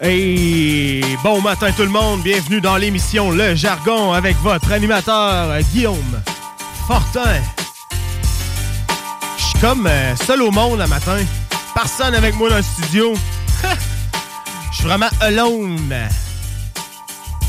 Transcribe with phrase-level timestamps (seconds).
[0.00, 6.20] Hey, bon matin tout le monde, bienvenue dans l'émission Le Jargon avec votre animateur Guillaume
[6.88, 7.40] Fortin.
[9.38, 11.18] Je suis comme euh, seul au monde le matin,
[11.74, 13.14] personne avec moi dans le studio.
[14.72, 15.94] Je suis vraiment alone.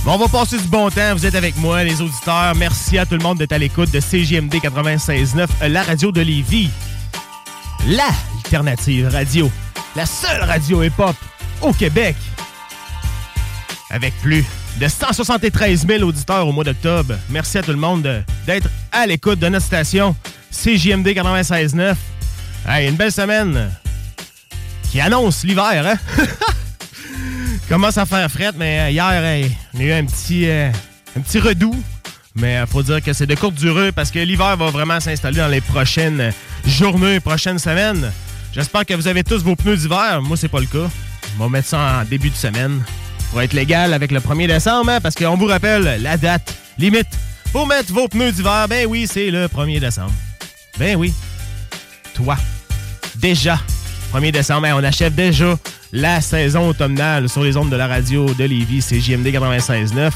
[0.03, 2.53] Bon, on va passer du bon temps, vous êtes avec moi les auditeurs.
[2.55, 6.69] Merci à tout le monde d'être à l'écoute de CGMD 96.9, la radio de Lévis.
[7.87, 9.49] La alternative radio,
[9.95, 11.15] la seule radio hip-hop
[11.63, 12.15] au Québec
[13.89, 14.43] avec plus
[14.79, 17.15] de 173 000 auditeurs au mois d'octobre.
[17.29, 20.15] Merci à tout le monde d'être à l'écoute de notre station
[20.51, 21.95] CJMD 96.9.
[22.67, 23.69] Hey, une belle semaine
[24.91, 25.97] qui annonce l'hiver, hein?
[27.69, 30.69] Commence à faire fret, mais hier, hey, on a eu un petit, euh,
[31.17, 31.75] un petit redout.
[32.35, 35.37] Mais il faut dire que c'est de courte durée parce que l'hiver va vraiment s'installer
[35.37, 36.33] dans les prochaines
[36.65, 38.11] journées, prochaines semaines.
[38.51, 40.21] J'espère que vous avez tous vos pneus d'hiver.
[40.21, 40.89] Moi, c'est pas le cas.
[41.37, 42.83] On va mettre ça en début de semaine
[43.31, 47.07] pour être légal avec le 1er décembre, hein, parce qu'on vous rappelle la date limite
[47.51, 48.67] pour mettre vos pneus d'hiver.
[48.69, 50.13] Ben oui, c'est le 1er décembre.
[50.77, 51.13] Ben oui.
[52.13, 52.37] Toi.
[53.15, 53.59] Déjà.
[54.13, 55.57] 1er décembre, hein, on achève déjà
[55.91, 60.11] la saison automnale sur les ondes de la radio de Lévis, c'est JMD 96.9.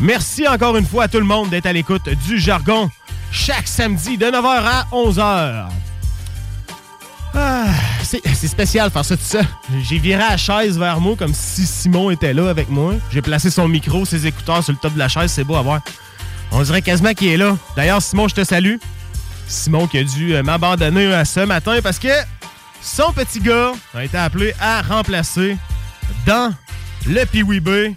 [0.00, 2.88] Merci encore une fois à tout le monde d'être à l'écoute du jargon
[3.32, 5.87] chaque samedi de 9h à 11h.
[7.34, 7.66] Ah,
[8.02, 9.40] c'est spécial faire ça tout ça.
[9.82, 12.94] J'ai viré la chaise vers moi comme si Simon était là avec moi.
[13.12, 15.30] J'ai placé son micro, ses écouteurs sur le top de la chaise.
[15.30, 15.80] C'est beau à voir.
[16.50, 17.56] On dirait quasiment qu'il est là.
[17.76, 18.76] D'ailleurs, Simon, je te salue.
[19.46, 22.08] Simon qui a dû euh, m'abandonner euh, ce matin parce que
[22.82, 25.56] son petit gars a été appelé à remplacer
[26.26, 26.52] dans
[27.06, 27.94] le PWB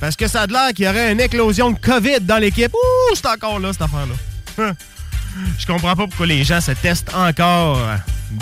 [0.00, 2.72] parce que ça a l'air qu'il y aurait une éclosion de COVID dans l'équipe.
[2.72, 4.72] Ouh, c'est encore là, cette affaire-là.
[5.58, 7.78] Je comprends pas pourquoi les gens se testent encore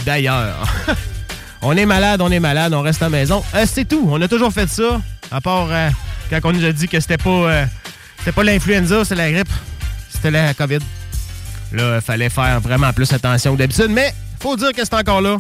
[0.05, 0.67] d'ailleurs.
[1.63, 3.43] on est malade, on est malade, on reste à la maison.
[3.55, 4.07] Euh, c'est tout.
[4.11, 5.01] On a toujours fait ça.
[5.31, 5.91] À part euh,
[6.31, 7.65] quand on nous a dit que c'était pas, euh,
[8.19, 9.53] c'était pas l'influenza, c'est la grippe.
[10.11, 10.81] C'était la COVID.
[11.73, 13.89] Là, il fallait faire vraiment plus attention que d'habitude.
[13.91, 15.37] Mais faut dire que c'est encore là.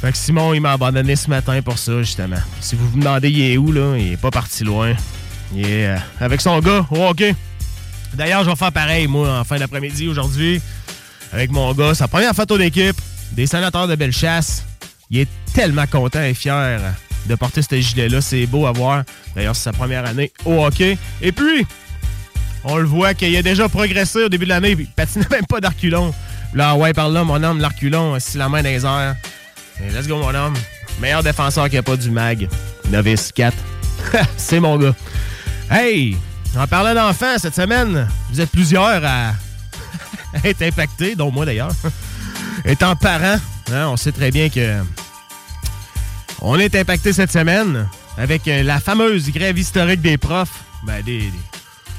[0.00, 2.36] Fait que Simon, il m'a abandonné ce matin pour ça, justement.
[2.60, 3.96] Si vous vous demandez, il est où, là?
[3.96, 4.94] Il est pas parti loin.
[5.54, 7.14] Il est avec son gars au.
[8.14, 10.60] D'ailleurs, je vais faire pareil, moi, en fin d'après-midi aujourd'hui,
[11.32, 11.94] avec mon gars.
[11.94, 12.96] Sa première photo d'équipe
[13.32, 14.64] des sénateurs de Bellechasse.
[15.10, 16.80] Il est tellement content et fier
[17.26, 18.20] de porter ce gilet-là.
[18.20, 19.04] C'est beau à voir.
[19.34, 20.98] D'ailleurs, c'est sa première année au hockey.
[21.22, 21.66] Et puis,
[22.64, 24.76] on le voit qu'il a déjà progressé au début de l'année.
[24.78, 26.12] Il patinait même pas d'arculon.
[26.54, 29.16] Là, ouais, par là, mon homme, l'arculon, c'est la main dans les airs.
[29.80, 30.54] Et let's go, mon homme.
[31.00, 32.48] Meilleur défenseur qui a pas du mag.
[32.90, 33.56] Novice 4.
[34.36, 34.94] c'est mon gars.
[35.70, 36.16] Hey!
[36.56, 39.32] En parlant d'enfants, cette semaine, vous êtes plusieurs à
[40.44, 41.70] être impactés, dont moi d'ailleurs.
[42.64, 43.38] Étant parent,
[43.72, 44.82] hein, on sait très bien que
[46.40, 51.32] on est impacté cette semaine avec euh, la fameuse grève historique des profs, ben, des,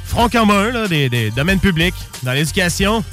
[0.06, 3.04] fronts communs, des, domaines publics dans l'éducation,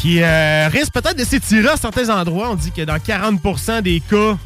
[0.00, 2.50] qui euh, risque peut-être de s'étirer à certains endroits.
[2.50, 4.36] On dit que dans 40% des cas,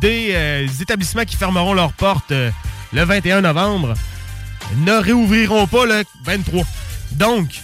[0.00, 2.32] des, euh, établissements qui fermeront leurs portes
[2.92, 3.94] le 21 novembre
[4.78, 6.64] ne réouvriront pas le 23.
[7.12, 7.62] Donc,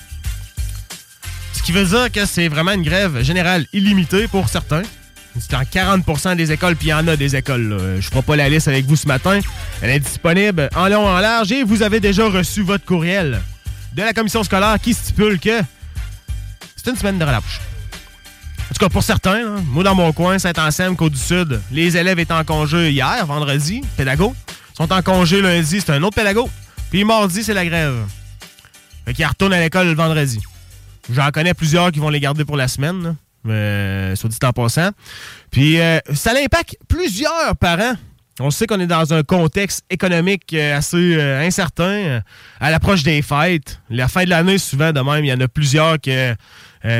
[1.53, 4.83] ce qui veut dire que c'est vraiment une grève générale illimitée pour certains.
[5.39, 7.77] C'est en 40% des écoles, puis il y en a des écoles.
[7.79, 9.41] Je ne ferai pas la liste avec vous ce matin.
[9.81, 13.41] Elle est disponible en long, en large, et vous avez déjà reçu votre courriel
[13.95, 15.61] de la commission scolaire qui stipule que
[16.77, 17.61] c'est une semaine de relâche.
[18.71, 22.45] En tout cas, pour certains, moi dans mon coin, Saint-Anselme, Côte-du-Sud, les élèves étaient en
[22.45, 24.35] congé hier, vendredi, pédago,
[24.75, 26.49] sont en congé lundi, c'est un autre pédago.
[26.93, 28.05] Puis mardi, c'est la grève.
[29.07, 30.39] Fait qu'ils retournent à l'école le vendredi.
[31.11, 33.17] J'en connais plusieurs qui vont les garder pour la semaine,
[33.49, 34.91] euh, soit dit en passant.
[35.51, 37.95] Puis euh, ça impacte plusieurs parents.
[38.41, 42.21] On sait qu'on est dans un contexte économique euh, assez incertain
[42.61, 43.81] à l'approche des fêtes.
[43.89, 46.35] La fin de l'année, souvent de même, il y en a plusieurs que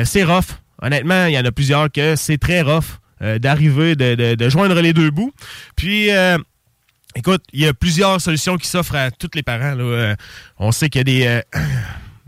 [0.05, 0.57] c'est rough.
[0.81, 5.11] Honnêtement, il y en a plusieurs que c'est très rough d'arriver, de, joindre les deux
[5.11, 5.33] bouts.
[5.75, 6.09] Puis
[7.15, 9.75] Écoute, il y a plusieurs solutions qui s'offrent à tous les parents.
[10.57, 11.41] on sait qu'il y a des,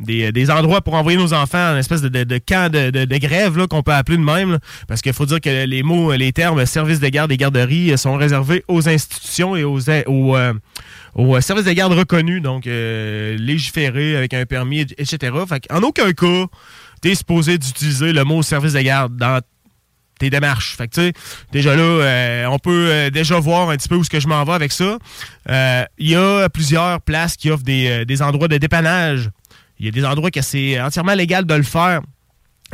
[0.09, 3.81] Euh, des, endroits pour envoyer nos enfants en espèce de, de, camp de, grève qu'on
[3.81, 4.59] peut appeler de même.
[4.87, 8.15] parce qu'il faut dire que les mots, les termes services de garde et garderies sont
[8.15, 14.33] réservés aux institutions et aux, aux, euh, services de garde reconnus, donc euh, légiférés avec
[14.33, 15.33] un permis, etc.
[15.69, 16.45] en aucun cas,
[17.01, 19.41] tu es supposé d'utiliser le mot service de garde dans
[20.19, 20.75] tes démarches.
[20.75, 21.11] Fait que,
[21.51, 24.53] déjà là, on peut déjà voir un petit peu où ce que je m'en vais
[24.53, 24.97] avec ça.
[25.49, 29.29] Il y a plusieurs places qui offrent des, des endroits de dépannage
[29.79, 32.01] il y a des endroits que c'est entièrement légal de le faire.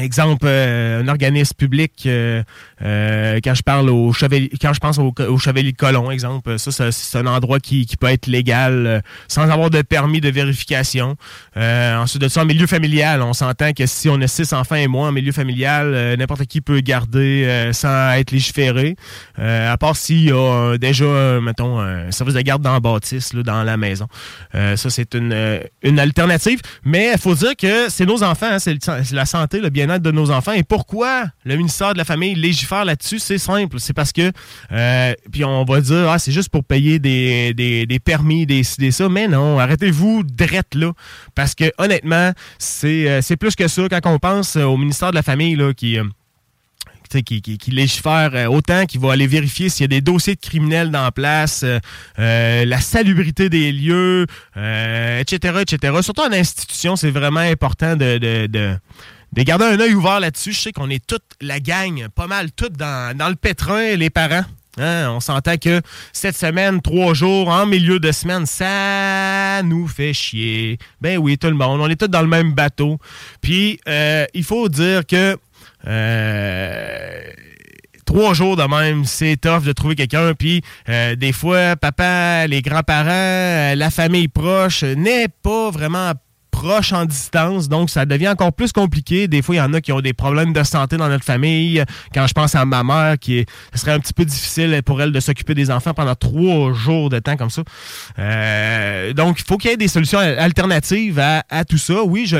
[0.01, 2.41] Exemple, euh, un organisme public, euh,
[2.81, 6.91] euh, quand je parle au chevalier, quand je pense au, chevalier de colon, exemple, ça,
[6.91, 11.15] c'est un endroit qui, peut être légal sans avoir de permis de vérification.
[11.55, 14.87] ensuite de ça, en milieu familial, on s'entend que si on a six enfants et
[14.87, 18.95] moins en milieu familial, n'importe qui peut garder sans être légiféré.
[19.37, 23.63] à part s'il y a déjà, mettons, un service de garde dans la bâtisse, dans
[23.63, 24.07] la maison.
[24.53, 26.59] ça, c'est une, une alternative.
[26.83, 30.31] Mais il faut dire que c'est nos enfants, hein, c'est la santé, le de nos
[30.31, 30.51] enfants.
[30.53, 33.19] Et pourquoi le ministère de la Famille légifère là-dessus?
[33.19, 33.79] C'est simple.
[33.79, 34.31] C'est parce que,
[34.71, 38.91] euh, puis on va dire, ah, c'est juste pour payer des, des, permis, des, des
[38.91, 39.09] ça.
[39.09, 40.91] Mais non, arrêtez-vous d'être là.
[41.35, 42.31] Parce que, honnêtement,
[42.83, 43.87] euh, c'est plus que ça.
[43.89, 45.97] Quand on pense au ministère de la Famille, là, qui...
[45.97, 46.03] Euh,
[47.25, 50.91] qui, qui, légifère autant, qui va aller vérifier s'il y a des dossiers de criminels
[50.91, 51.65] dans place,
[52.17, 55.93] la salubrité des lieux, etc., etc.
[56.03, 58.77] Surtout en institution, c'est vraiment important de
[59.33, 60.53] garder un œil ouvert là-dessus.
[60.53, 64.09] Je sais qu'on est toute la gang, pas mal toutes dans, dans le pétrin, les
[64.09, 64.43] parents.
[64.77, 65.81] Hein, on s'entend que
[66.13, 70.77] cette semaine, trois jours, en milieu de semaine, ça nous fait chier.
[71.01, 72.97] Ben oui, tout le monde, on est tous dans le même bateau.
[73.41, 75.37] Puis, euh, il faut dire que
[75.87, 77.21] euh,
[78.05, 80.33] trois jours de même, c'est tough de trouver quelqu'un.
[80.35, 86.13] Puis, euh, des fois, papa, les grands-parents, la famille proche n'est pas vraiment
[86.61, 89.27] proche en distance, donc ça devient encore plus compliqué.
[89.27, 91.83] Des fois, il y en a qui ont des problèmes de santé dans notre famille.
[92.13, 95.11] Quand je pense à ma mère, qui ce serait un petit peu difficile pour elle
[95.11, 97.63] de s'occuper des enfants pendant trois jours de temps comme ça.
[98.19, 102.03] Euh, donc, il faut qu'il y ait des solutions alternatives à, tout ça.
[102.03, 102.31] Oui,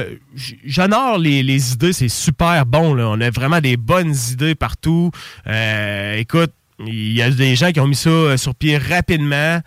[0.65, 2.95] j'honore les, idées, c'est super bon.
[3.00, 5.09] On a vraiment des bonnes idées partout.
[5.47, 6.51] Euh, écoute,
[6.85, 9.62] il y a des gens qui ont mis ça sur pied rapidement.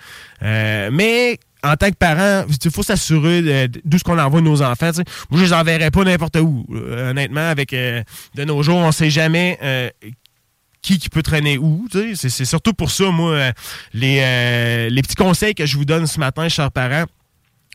[0.44, 4.90] Euh, mais en tant que parent, il faut s'assurer d'où ce qu'on envoie nos enfants.
[5.30, 6.66] Moi, je les enverrai pas n'importe où.
[6.72, 8.02] Euh, honnêtement, avec euh,
[8.34, 9.88] de nos jours, on sait jamais euh,
[10.82, 11.86] qui, qui peut traîner où.
[12.14, 13.50] C'est surtout pour ça, moi,
[13.94, 17.04] les, les petits conseils que je vous donne ce matin, chers parents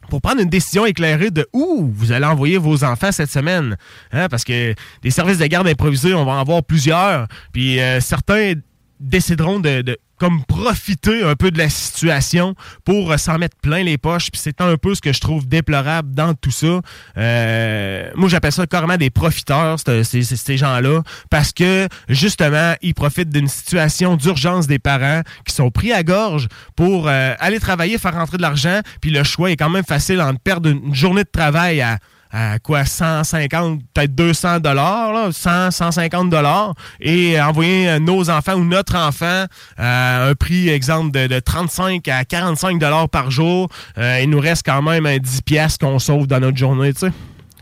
[0.10, 3.78] pour prendre une décision éclairée de où vous allez envoyer vos enfants cette semaine.
[4.12, 7.28] Hein, parce que des services de garde improvisés, on va en avoir plusieurs.
[7.52, 8.54] Puis certains
[9.00, 12.54] décideront de comme profiter un peu de la situation
[12.84, 14.30] pour euh, s'en mettre plein les poches.
[14.30, 16.82] Puis c'est un peu ce que je trouve déplorable dans tout ça.
[17.18, 23.30] Euh, moi, j'appelle ça carrément des profiteurs, ces, ces gens-là, parce que justement, ils profitent
[23.30, 28.14] d'une situation d'urgence des parents qui sont pris à gorge pour euh, aller travailler, faire
[28.14, 28.82] rentrer de l'argent.
[29.02, 31.98] Puis le choix est quand même facile en perdre une journée de travail à
[32.32, 38.96] à quoi 150, peut-être 200 dollars, 100, 150 dollars, et envoyer nos enfants ou notre
[38.96, 39.46] enfant
[39.78, 44.66] à un prix, exemple, de, 35 à 45 dollars par jour, euh, il nous reste
[44.66, 47.12] quand même 10 pièces qu'on sauve dans notre journée, tu sais.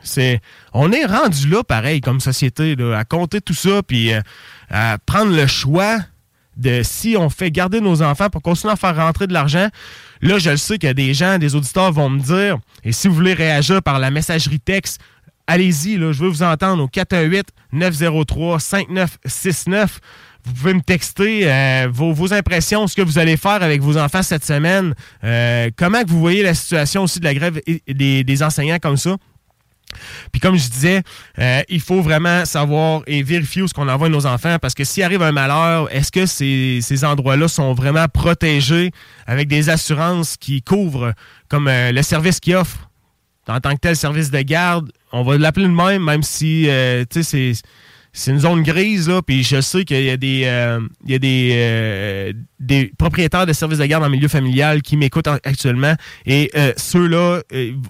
[0.04, 0.42] C'est,
[0.74, 4.22] on est rendu là, pareil, comme société, à compter tout ça, puis euh,
[4.70, 5.98] à prendre le choix
[6.56, 9.68] de si on fait garder nos enfants pour continuer à faire rentrer de l'argent,
[10.22, 12.92] Là, je le sais qu'il y a des gens, des auditeurs vont me dire, et
[12.92, 15.00] si vous voulez réagir par la messagerie texte,
[15.48, 16.88] allez-y, je veux vous entendre au
[17.74, 19.88] 418-903-5969.
[20.46, 24.24] Vous pouvez me texter euh, vos, impressions, ce que vous allez faire avec vos enfants
[24.24, 28.80] cette semaine, euh, comment que vous voyez la situation aussi de la grève des enseignants
[28.80, 29.18] comme ça?
[30.32, 31.02] Puis comme je disais,
[31.40, 34.84] euh, il faut vraiment savoir et vérifier où ce qu'on envoie nos enfants parce que
[34.84, 38.92] s'il arrive un malheur, est-ce que ces, ces endroits-là sont vraiment protégés
[39.26, 41.14] avec des assurances qui couvrent
[41.50, 42.90] comme euh, le service qu'ils offrent?
[43.48, 47.06] En tant que tel service de garde, on va l'appeler le même, même si euh,
[47.10, 47.54] c'est
[48.14, 51.16] c'est une zone grise, là, puis je sais qu'il y a des, euh, il y
[51.16, 55.96] a des, euh, des propriétaires de services de garde en milieu familial qui m'écoutent actuellement.
[56.26, 57.42] Et euh, ceux-là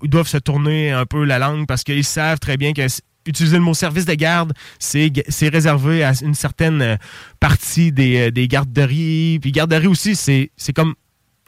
[0.04, 2.82] doivent se tourner un peu la langue parce qu'ils savent très bien que
[3.26, 6.98] utiliser le mot service de garde, c'est réservé à une certaine
[7.42, 9.40] partie des, des garderies.
[9.42, 10.96] Puis garderies aussi, c'est comme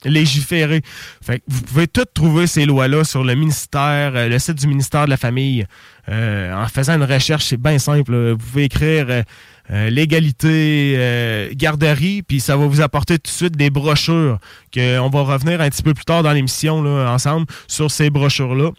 [0.06, 0.82] légiférer.
[1.22, 5.06] Fait vous pouvez tout trouver ces lois-là sur le ministère, euh, le site du ministère
[5.06, 5.65] de la Famille.
[6.10, 8.32] Euh, en faisant une recherche, c'est bien simple.
[8.32, 9.24] Vous pouvez écrire
[9.72, 14.39] euh, l'égalité garderie, puis ça va vous apporter tout de suite des brochures.
[14.72, 18.10] Que on va revenir un petit peu plus tard dans l'émission là, ensemble sur ces
[18.10, 18.72] brochures-là.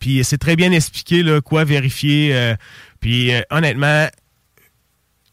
[0.00, 2.54] Puis c'est très bien expliqué là, quoi vérifier.
[3.00, 4.08] puis honnêtement,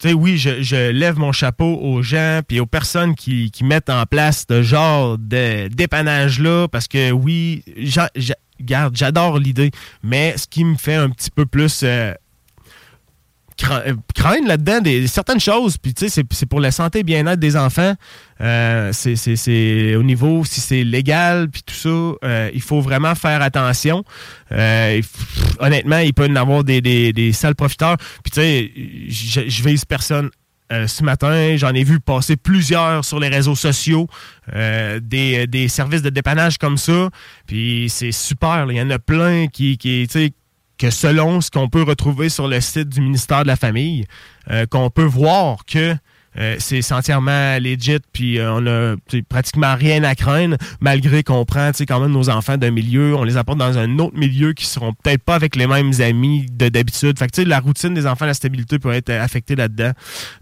[0.08, 4.44] sais, oui, je, lève mon chapeau aux gens puis aux personnes qui, mettent en place
[4.48, 7.62] ce genre de dépannage-là parce que oui,
[8.92, 9.70] j'adore l'idée,
[10.02, 12.14] mais ce qui me fait un petit peu plus euh,
[13.70, 15.76] euh, craindre là-dedans des, certaines choses.
[15.78, 17.94] Puis, tu sais, c'est pour la santé et bien-être des enfants.
[18.40, 23.42] Euh, c'est au niveau, si c'est légal, puis tout ça, euh, il faut vraiment faire
[23.42, 24.04] attention.
[24.50, 27.96] honnêtement, il peut y avoir des, des, sales profiteurs.
[28.22, 28.72] Puis, tu sais,
[29.08, 30.30] je, je vise personne
[30.86, 34.06] ce matin, j'en ai vu passer plusieurs sur les réseaux sociaux,
[34.54, 37.10] des, des, services de dépannage comme ça.
[37.48, 38.66] Puis c'est super.
[38.70, 40.06] Il y en a plein qui, qui,
[40.80, 44.06] que selon ce qu'on peut retrouver sur le site du ministère de la Famille,
[44.50, 45.94] euh, qu'on peut voir que
[46.38, 48.94] euh, c'est entièrement legit, puis euh, on a
[49.28, 53.36] pratiquement rien à craindre, malgré qu'on prend quand même nos enfants d'un milieu, on les
[53.36, 57.18] apporte dans un autre milieu qui seront peut-être pas avec les mêmes amis de d'habitude.
[57.18, 59.90] Fait que la routine des enfants, la stabilité peut être affectée là-dedans.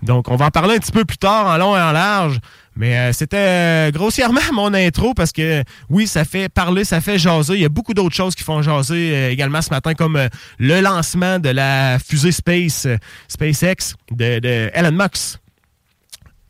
[0.02, 2.38] Donc, on va en parler un petit peu plus tard, en long et en large.
[2.76, 7.54] Mais euh, c'était grossièrement mon intro parce que oui, ça fait parler, ça fait jaser.
[7.54, 10.20] Il y a beaucoup d'autres choses qui font jaser également ce matin, comme
[10.58, 12.86] le lancement de la fusée Space
[13.26, 15.38] SpaceX de, de Elon Musk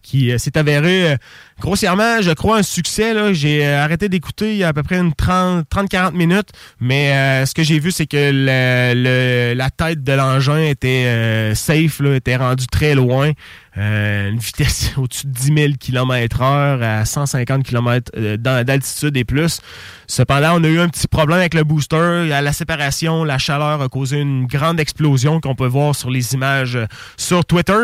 [0.09, 1.17] qui euh, s'est avéré euh,
[1.61, 3.15] grossièrement, je crois, un succès.
[3.35, 6.51] J'ai euh, arrêté d'écouter il y a à peu près une 30-40 minutes,
[6.81, 12.37] mais ce que j'ai vu, c'est que la tête de l'engin était safe, là, était
[12.37, 13.33] rendue très loin.
[13.79, 19.25] Euh, une vitesse au-dessus de 10 000 km heure à 150 km euh, d'altitude et
[19.25, 19.61] plus.
[20.09, 22.33] Cependant, on a eu un petit problème avec le booster.
[22.33, 26.35] À la séparation, la chaleur a causé une grande explosion qu'on peut voir sur les
[26.35, 26.87] images euh,
[27.17, 27.79] sur Twitter.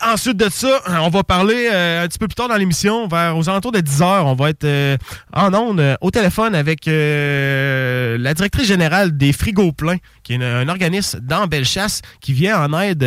[0.00, 2.73] ensuite de ça, on va parler un petit peu plus tard dans l'émission,
[3.10, 4.26] vers aux alentours de 10 heures.
[4.26, 4.98] On va être
[5.32, 11.20] en ondes au téléphone avec la directrice générale des Frigos Pleins, qui est un, organisme
[11.20, 13.04] dans Bellechasse qui vient en aide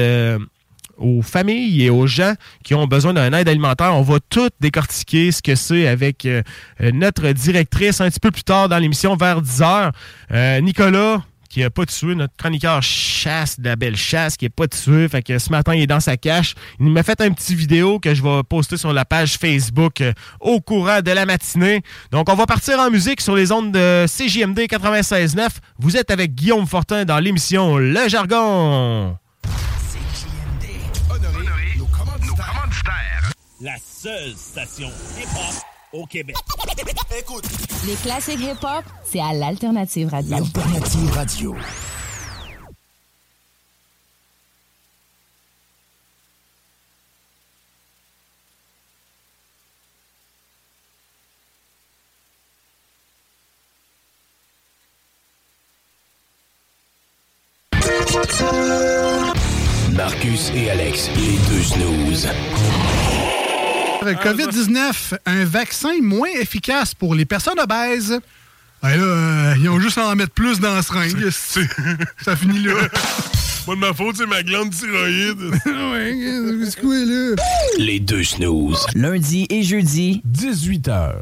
[0.98, 2.34] aux familles et aux gens
[2.64, 3.96] qui ont besoin d'un aide alimentaire.
[3.96, 6.42] On va tout décortiquer ce que c'est avec euh,
[6.80, 9.92] notre directrice un petit peu plus tard dans l'émission vers 10 heures.
[10.32, 14.50] Euh, Nicolas, qui n'a pas tué, notre chroniqueur chasse de la belle chasse, qui n'a
[14.50, 15.08] pas tué.
[15.08, 16.56] Fait que ce matin, il est dans sa cache.
[16.80, 20.14] Il m'a fait un petit vidéo que je vais poster sur la page Facebook euh,
[20.40, 21.82] au courant de la matinée.
[22.12, 25.48] Donc, on va partir en musique sur les ondes de CJMD 96.9.
[25.80, 29.18] Vous êtes avec Guillaume Fortin dans l'émission Le Jargon.
[33.60, 36.36] la seule station hip-hop au Québec.
[37.18, 37.46] Écoute.
[37.86, 40.32] Les classiques hip-hop, c'est à l'Alternative Radio.
[40.32, 41.56] L'Alternative Radio.
[59.94, 62.28] Marcus et Alex, les deux snooze.
[64.14, 68.20] COVID-19, un vaccin moins efficace pour les personnes obèses.
[68.82, 71.30] Ben là, euh, ils ont juste à en mettre plus dans la seringue.
[71.32, 72.74] Ça finit là.
[73.66, 75.42] Pas de ma faute, c'est ma glande thyroïde.
[75.66, 77.36] ouais, c'est quoi là?
[77.78, 78.86] Les deux snooze.
[78.96, 81.16] Lundi et jeudi, 18h.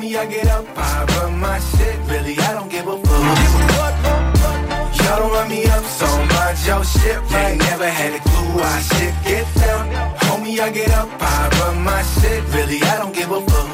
[0.00, 1.09] me, I get up, I
[1.40, 1.96] my shit.
[2.08, 3.20] Really, I don't give a fuck.
[5.00, 7.56] Y'all don't run me up so much, yo shit right.
[7.58, 9.88] Never had a clue why shit get down.
[10.24, 12.44] Homie, I get up, I run my shit.
[12.54, 13.68] Really, I don't give a fuck.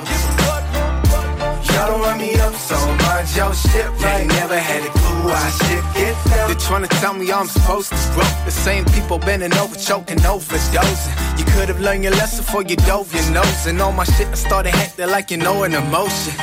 [1.69, 4.27] Y'all don't run me up so much, yo shit right.
[4.27, 6.49] Never had a clue why shit get down.
[6.49, 8.29] They're trying to tell me I'm supposed to grow.
[8.45, 11.15] The same people bending over, choking, overdosing.
[11.39, 13.67] You could have learned your lesson before you dove your nose.
[13.67, 16.35] And all my shit, I started acting like you know an emotion.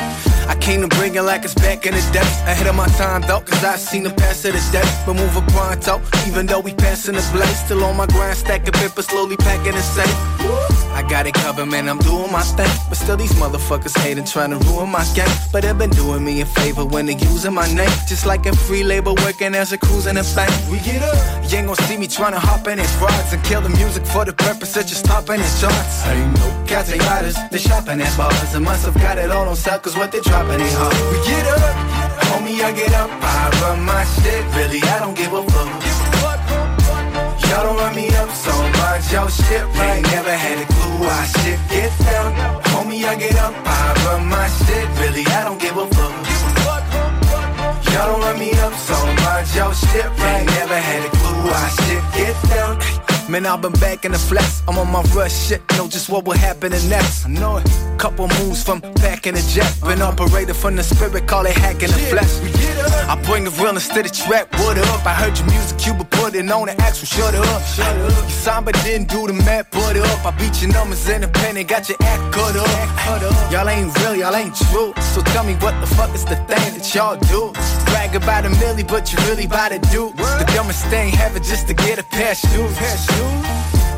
[0.53, 2.27] I came to bring it like it's back in the day.
[2.51, 4.87] Ahead of my time though, cause I seen the past of the day.
[5.05, 7.59] But move a pronto, even though we passing the blaze.
[7.65, 10.17] Still on my grind, stacking paper, slowly packing the safe.
[10.93, 12.69] I got it covered, man, I'm doing my thing.
[12.87, 15.35] But still, these motherfuckers hating, trying to ruin my game.
[15.51, 17.89] But they've been doing me a favor when they using my name.
[18.07, 20.51] Just like a free labor working as a cruise in a bank.
[20.71, 21.17] We get up.
[21.51, 24.05] You ain't gonna see me trying to hop in his rods and kill the music
[24.05, 26.05] for the purpose of just topping his charts.
[26.05, 28.55] I ain't no cats and riders, they shopping at bars.
[28.55, 30.95] And must have got it all on sale, cause what they dropping ain't hard.
[31.11, 32.03] We get up.
[32.29, 34.43] Homie, I get up, I run my shit.
[34.55, 35.69] Really, I don't give a fuck.
[37.49, 39.63] Y'all don't run me up so much, yo shit.
[39.77, 42.33] Ain't never had a clue why shit get down.
[42.71, 44.87] Homie, I get up, I run my shit.
[45.01, 46.32] Really, I don't give a fuck.
[47.93, 50.05] Y'all don't run me up so much, yo shit.
[50.05, 53.12] Ain't never had a clue why shit get down.
[53.29, 54.61] Man, I've been back in the flesh.
[54.67, 55.61] I'm on my rush shit.
[55.77, 57.25] Know just what will happen next.
[57.25, 57.67] I know it.
[57.97, 59.71] Couple moves from back in the jet.
[59.81, 60.11] Been uh-huh.
[60.11, 62.33] operated from the spirit, call it hacking the flesh.
[63.07, 64.51] I bring the real instead of trap.
[64.59, 65.05] What up?
[65.05, 67.07] I heard your music, Cuba put it on the actual.
[67.07, 67.61] Shut up.
[67.63, 68.23] Shut up.
[68.23, 69.71] You signed but didn't do the math.
[69.71, 70.25] Put it up.
[70.25, 71.69] I beat your numbers independent.
[71.69, 73.51] Got your act cut up.
[73.51, 74.93] Y'all ain't real, y'all ain't true.
[75.13, 77.53] So tell me what the fuck is the thing that y'all do?
[77.85, 81.67] Brag about a milli, but you really about to do the dumbest thing ever just
[81.67, 82.75] to get a pair of shoes.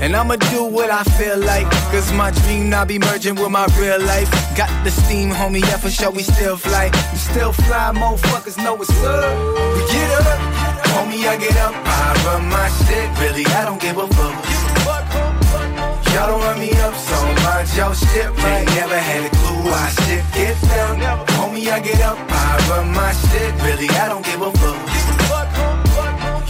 [0.06, 1.70] And I'ma do what I feel like.
[1.90, 4.30] Cause my dream now be merging with my real life.
[4.56, 6.92] Got the steam, homie, yeah, for sure we still fly.
[7.12, 9.34] We still fly, motherfuckers know what's up.
[9.74, 10.40] We get up,
[10.94, 11.74] homie, I get up.
[11.74, 14.36] I run my shit, really, I don't give a fuck.
[16.14, 19.90] Y'all don't run me up so much, yo shit, ain't never had a clue why
[20.06, 21.00] shit get down.
[21.36, 24.95] Homie, I get up, I run my shit, really, I don't give a fuck.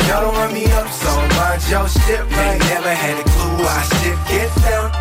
[0.07, 3.81] Y'all don't run me up so much, yo shit, ain't never had a clue why
[3.97, 4.91] shit get down.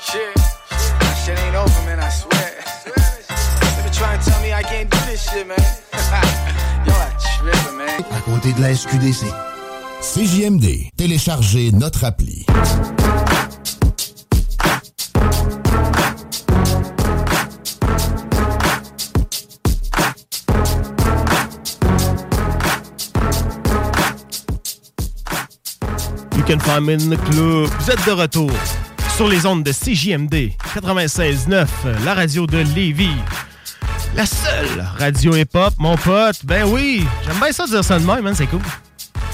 [0.00, 0.32] Shit,
[1.24, 2.52] shit ain't over, man, I swear.
[2.84, 5.58] They been trying to tell me I can't do this shit, man.
[6.86, 8.00] yo, I trippin', man.
[8.16, 9.26] À côté de la SQDC.
[10.00, 10.90] CJMD.
[10.96, 12.46] Téléchargez notre appli.
[26.46, 27.68] Can find me in the club.
[27.80, 28.50] Vous êtes de retour
[29.16, 31.66] sur les ondes de CJMD 96.9,
[32.04, 33.16] la radio de Lévis.
[34.14, 36.44] La seule radio hip-hop, mon pote.
[36.44, 38.60] Ben oui, j'aime bien ça dire ça de même, man, c'est cool.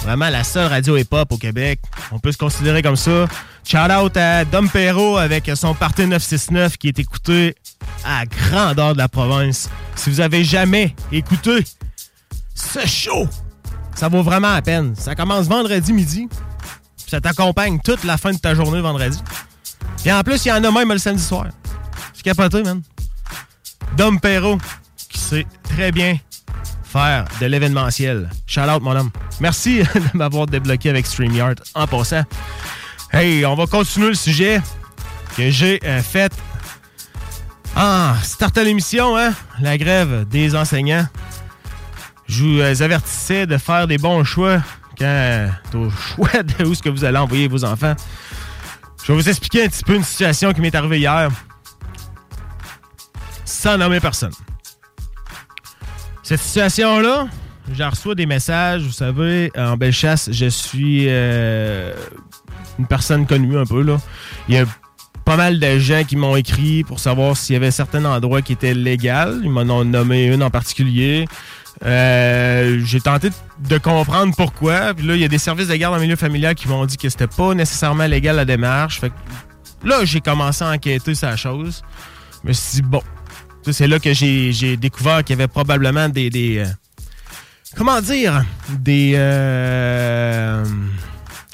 [0.04, 1.80] Vraiment la seule radio hip-hop au Québec.
[2.12, 3.26] On peut se considérer comme ça.
[3.64, 7.54] Shout out à Dom Perrault avec son Parti 969 qui est écouté
[8.04, 9.68] à grandeur de la province.
[9.96, 11.64] Si vous avez jamais écouté
[12.54, 13.28] ce show,
[13.94, 14.94] ça vaut vraiment la peine.
[14.96, 16.28] Ça commence vendredi midi.
[17.12, 19.22] Ça t'accompagne toute la fin de ta journée vendredi.
[19.98, 21.48] Puis en plus, il y en a même le samedi soir.
[22.14, 22.80] C'est capoté, man.
[23.98, 24.56] Dom Perrault,
[25.10, 26.16] qui sait très bien
[26.82, 28.30] faire de l'événementiel.
[28.46, 29.10] Shout out, mon homme.
[29.40, 32.22] Merci de m'avoir débloqué avec StreamYard en passant.
[33.12, 34.62] Hey, on va continuer le sujet
[35.36, 36.32] que j'ai euh, fait
[37.76, 39.34] en startant l'émission, hein?
[39.60, 41.06] La grève des enseignants.
[42.26, 44.62] Je vous euh, avertissais de faire des bons choix
[44.98, 47.94] quand t'es au choix de où est-ce que vous allez envoyer vos enfants.
[49.02, 51.30] Je vais vous expliquer un petit peu une situation qui m'est arrivée hier.
[53.44, 54.32] Sans nommer personne.
[56.22, 57.26] Cette situation-là,
[57.72, 58.82] j'en reçois des messages.
[58.82, 61.94] Vous savez, en Bellechasse, je suis euh,
[62.78, 63.82] une personne connue un peu.
[63.82, 63.98] Là.
[64.48, 64.64] Il y a
[65.24, 68.52] pas mal de gens qui m'ont écrit pour savoir s'il y avait certains endroits qui
[68.52, 69.40] étaient légaux.
[69.42, 71.26] Ils m'en ont nommé une en particulier.
[71.84, 74.94] Euh, j'ai tenté de comprendre pourquoi.
[74.94, 76.96] Puis là, il y a des services de garde en milieu familial qui m'ont dit
[76.96, 79.00] que c'était pas nécessairement légal la démarche.
[79.00, 79.14] Fait que
[79.84, 81.82] là, j'ai commencé à enquêter sur la chose.
[82.42, 83.02] Je me suis dit, bon,
[83.70, 86.30] c'est là que j'ai découvert qu'il y avait probablement des.
[86.30, 86.66] des euh,
[87.76, 90.64] comment dire Des euh,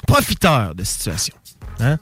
[0.07, 1.35] profiteurs de situation.
[1.79, 1.97] Hein?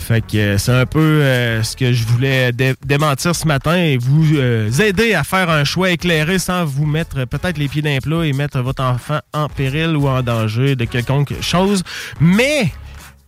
[0.00, 3.76] Fait que euh, c'est un peu euh, ce que je voulais dé- démentir ce matin
[3.76, 7.82] et vous euh, aider à faire un choix éclairé sans vous mettre peut-être les pieds
[7.82, 11.84] d'un plat et mettre votre enfant en péril ou en danger de quelconque chose.
[12.18, 12.72] Mais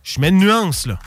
[0.03, 0.99] je mets une nuance là.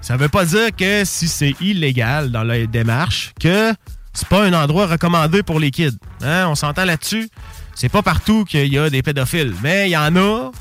[0.00, 3.74] Ça veut pas dire que si c'est illégal dans la démarche, que
[4.12, 5.98] c'est pas un endroit recommandé pour les kids.
[6.22, 6.46] Hein?
[6.48, 7.28] On s'entend là-dessus?
[7.74, 9.52] C'est pas partout qu'il y a des pédophiles.
[9.62, 10.52] Mais il y en a.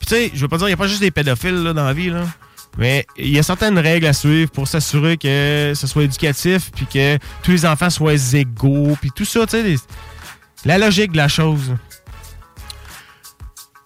[0.00, 1.84] Tu sais, je veux pas dire qu'il n'y a pas juste des pédophiles là, dans
[1.84, 2.24] la vie, là.
[2.78, 6.86] Mais il y a certaines règles à suivre pour s'assurer que ce soit éducatif, puis
[6.86, 9.76] que tous les enfants soient égaux, puis tout ça, tu sais,
[10.64, 11.74] la logique de la chose.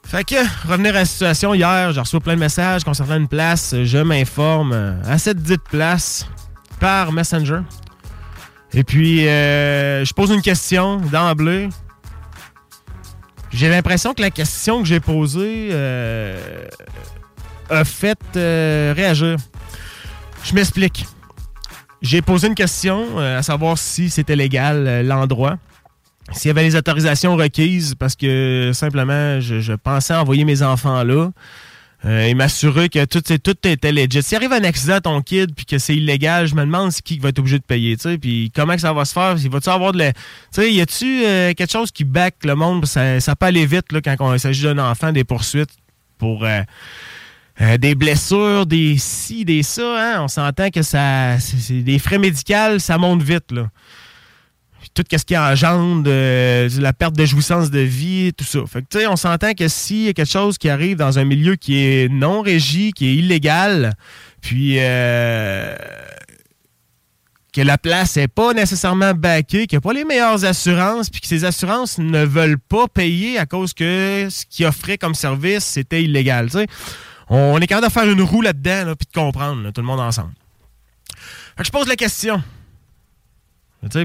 [0.06, 3.74] Fait que, revenir à la situation, hier, j'ai reçu plein de messages concernant une place.
[3.84, 6.26] Je m'informe à cette dite place
[6.80, 7.60] par Messenger.
[8.72, 11.68] Et puis, euh, je pose une question d'emblée.
[13.50, 16.68] J'ai l'impression que la question que j'ai posée euh,
[17.70, 19.36] a fait euh, réagir.
[20.44, 21.06] Je m'explique.
[22.00, 25.58] J'ai posé une question euh, à savoir si c'était légal euh, l'endroit,
[26.32, 31.30] s'il y avait les autorisations requises, parce que simplement, je, pensais envoyer mes enfants là.
[32.04, 34.22] et m'assurer que tout, était legit.
[34.22, 37.02] S'il arrive un accident à ton kid puis que c'est illégal, je me demande c'est
[37.02, 39.36] qui va être obligé de payer, tu sais, puis comment ça va se faire,
[39.72, 39.98] avoir de.
[39.98, 40.12] Tu
[40.52, 41.22] sais, y a-tu
[41.56, 44.78] quelque chose qui back le monde, ça, peut aller vite là, quand il s'agit d'un
[44.78, 45.70] enfant, des poursuites
[46.18, 46.44] pour...
[46.44, 46.62] euh,
[47.60, 50.22] euh, des blessures, des ci, des ça, hein?
[50.22, 53.50] on s'entend que ça, c'est des frais médicaux, ça monte vite.
[53.50, 53.68] Là.
[54.94, 58.60] Tout ce qui engendre euh, la perte de jouissance de vie, tout ça.
[58.66, 61.56] Fait que, on s'entend que s'il y a quelque chose qui arrive dans un milieu
[61.56, 63.94] qui est non régi, qui est illégal,
[64.40, 65.74] puis euh,
[67.52, 71.20] que la place n'est pas nécessairement backée, qu'il n'y a pas les meilleures assurances, puis
[71.20, 75.64] que ces assurances ne veulent pas payer à cause que ce qu'ils offraient comme service,
[75.64, 76.46] c'était illégal.
[76.46, 76.66] tu sais.
[77.30, 80.00] On est capable de faire une roue là-dedans, là, puis de comprendre, tout le monde
[80.00, 80.32] ensemble.
[81.62, 82.42] Je pose la question.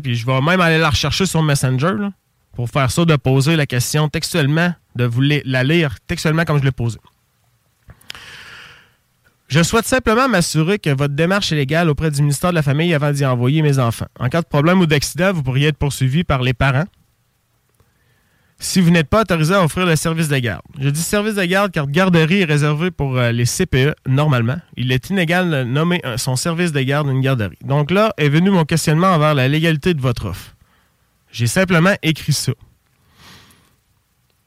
[0.03, 1.95] Puis je vais même aller la rechercher sur Messenger
[2.53, 6.59] pour faire ça, de poser la question textuellement, de vous la- la lire textuellement comme
[6.59, 6.99] je l'ai posée.
[9.47, 12.93] Je souhaite simplement m'assurer que votre démarche est légale auprès du ministère de la Famille
[12.93, 14.07] avant d'y envoyer mes enfants.
[14.19, 16.85] En cas de problème ou d'accident, vous pourriez être poursuivi par les parents
[18.63, 20.61] si vous n'êtes pas autorisé à offrir le service de garde.
[20.79, 24.57] Je dis service de garde car garderie est réservé pour euh, les CPE normalement.
[24.77, 27.57] Il est inégal de nommer son service de garde une garderie.
[27.63, 30.55] Donc là est venu mon questionnement envers la légalité de votre offre.
[31.29, 32.53] J'ai simplement écrit ça.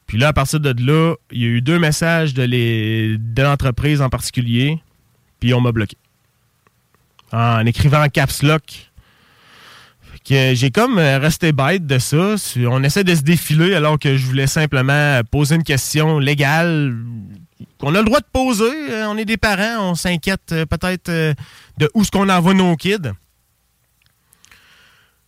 [0.07, 4.09] Puis là, à partir de là, il y a eu deux messages de l'entreprise en
[4.09, 4.81] particulier,
[5.39, 5.97] puis on m'a bloqué.
[7.33, 8.89] En écrivant caps lock.
[10.27, 12.35] Que j'ai comme euh, resté bête de ça.
[12.69, 16.97] On essaie de se défiler alors que je voulais simplement poser une question légale
[17.79, 18.91] qu'on a le droit de poser.
[18.91, 22.75] Euh, On est des parents, on s'inquiète euh, peut-être de où est-ce qu'on envoie nos
[22.75, 23.13] kids.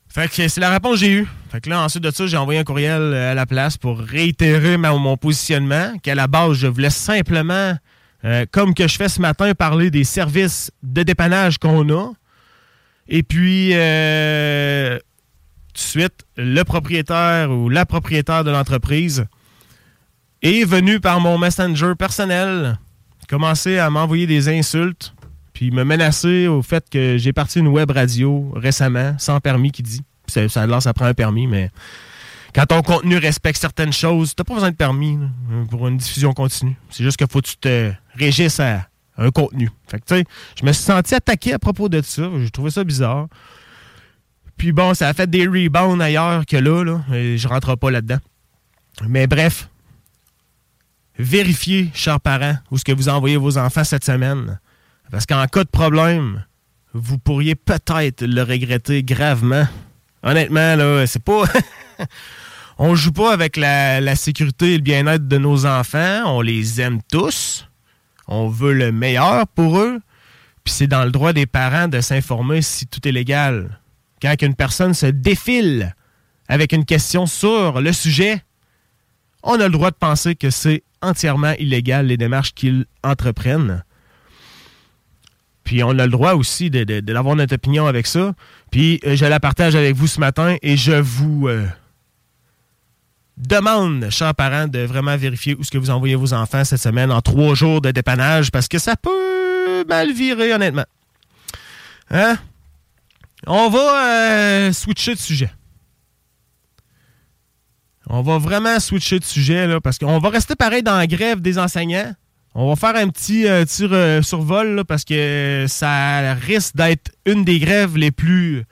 [0.09, 1.27] Fait que c'est la réponse que j'ai eue.
[1.49, 4.75] Fait que là, ensuite de ça, j'ai envoyé un courriel à la place pour réitérer
[4.75, 7.75] mon positionnement, qu'à la base, je voulais simplement,
[8.51, 12.11] comme que je fais ce matin, parler des services de dépannage qu'on a.
[13.09, 14.97] Et puis, euh,
[15.73, 19.25] tout de suite, le propriétaire ou la propriétaire de l'entreprise
[20.41, 22.77] est venu par mon messenger personnel
[23.27, 25.13] commencer à m'envoyer des insultes
[25.53, 29.83] puis me menacer au fait que j'ai parti une web radio récemment, sans permis, qui
[29.83, 30.01] dit.
[30.27, 31.69] Ça, ça, là, ça prend un permis, mais
[32.53, 35.17] quand ton contenu respecte certaines choses, t'as pas besoin de permis
[35.69, 36.77] pour une diffusion continue.
[36.89, 38.88] C'est juste qu'il faut que tu te régisses à
[39.19, 39.69] un contenu.
[39.87, 40.23] Fait que,
[40.59, 42.29] je me suis senti attaqué à propos de ça.
[42.39, 43.27] J'ai trouvé ça bizarre.
[44.57, 48.19] Puis bon, ça a fait des rebounds ailleurs que là, et je rentre pas là-dedans.
[49.07, 49.69] Mais bref,
[51.17, 54.59] vérifiez, chers parents, où est-ce que vous envoyez vos enfants cette semaine.
[55.11, 56.43] Parce qu'en cas de problème,
[56.93, 59.67] vous pourriez peut-être le regretter gravement.
[60.23, 61.43] Honnêtement, là, c'est pas.
[62.77, 66.23] on joue pas avec la sécurité et le bien-être de nos enfants.
[66.25, 67.68] On les aime tous.
[68.31, 69.99] On veut le meilleur pour eux.
[70.63, 73.79] Puis c'est dans le droit des parents de s'informer si tout est légal.
[74.21, 75.95] Quand une personne se défile
[76.47, 78.43] avec une question sur le sujet,
[79.43, 83.83] on a le droit de penser que c'est entièrement illégal les démarches qu'ils entreprennent.
[85.63, 88.33] Puis on a le droit aussi de- de- de- d'avoir notre opinion avec ça.
[88.71, 91.65] Puis euh, je la partage avec vous ce matin et je vous euh,
[93.39, 97.11] demande, chers parents, de vraiment vérifier où est-ce que vous envoyez vos enfants cette semaine
[97.11, 100.85] en trois jours de dépannage parce que ça peut mal virer, honnêtement.
[102.11, 102.37] Hein?
[103.47, 105.51] On va euh, switcher de sujet.
[108.07, 111.41] On va vraiment switcher de sujet là, parce qu'on va rester pareil dans la grève
[111.41, 112.13] des enseignants.
[112.55, 117.59] On va faire un petit euh, euh, survol parce que ça risque d'être une des
[117.59, 118.65] grèves les plus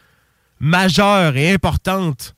[0.60, 2.36] majeures et importantes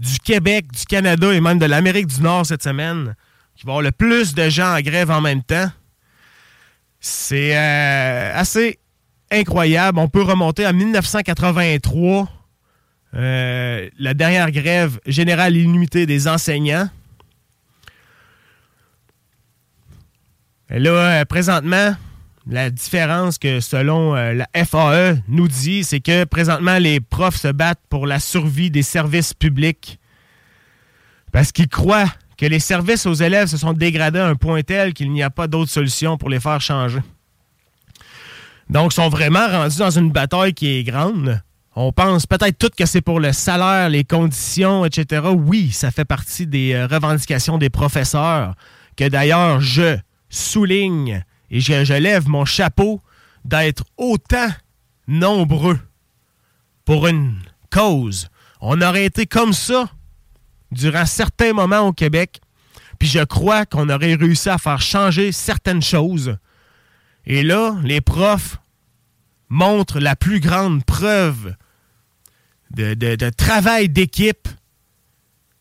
[0.00, 3.14] du Québec, du Canada et même de l'Amérique du Nord cette semaine,
[3.54, 5.70] qui va avoir le plus de gens en grève en même temps.
[7.00, 8.78] C'est euh, assez
[9.30, 9.98] incroyable.
[9.98, 12.28] On peut remonter à 1983,
[13.14, 16.88] euh, la dernière grève générale illimitée des enseignants.
[20.70, 21.94] Et là, euh, présentement,
[22.46, 27.48] la différence que selon euh, la FAE nous dit, c'est que présentement, les profs se
[27.48, 29.98] battent pour la survie des services publics
[31.32, 34.94] parce qu'ils croient que les services aux élèves se sont dégradés à un point tel
[34.94, 37.00] qu'il n'y a pas d'autre solution pour les faire changer.
[38.70, 41.42] Donc, ils sont vraiment rendus dans une bataille qui est grande.
[41.76, 45.22] on pense peut-être tout que c'est pour le salaire, les conditions, etc.
[45.34, 48.54] Oui, ça fait partie des euh, revendications des professeurs,
[48.96, 49.98] que d'ailleurs je
[50.30, 53.00] souligne et je, lève mon chapeau
[53.44, 54.48] d'être autant
[55.06, 55.78] nombreux
[56.84, 57.38] pour une
[57.70, 58.28] cause.
[58.60, 59.90] On aurait été comme ça
[60.70, 62.40] durant certains moments au Québec,
[62.98, 66.36] puis je crois qu'on aurait réussi à faire changer certaines choses.
[67.26, 68.58] Et là, les profs
[69.48, 71.54] montrent la plus grande preuve
[72.70, 74.48] de travail d'équipe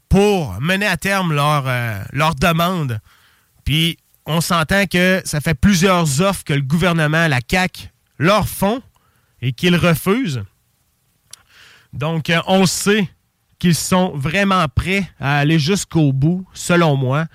[0.10, 2.99] pour mener à terme leur, euh, leur demande.
[3.63, 3.97] Puis
[4.30, 8.82] on s'entend que ça fait plusieurs offres que le gouvernement, la CAC, leur font
[9.42, 10.44] et qu'ils refusent.
[11.94, 13.10] Donc, euh, on sait
[13.58, 17.26] qu'ils sont vraiment prêts à aller jusqu'au bout, selon moi.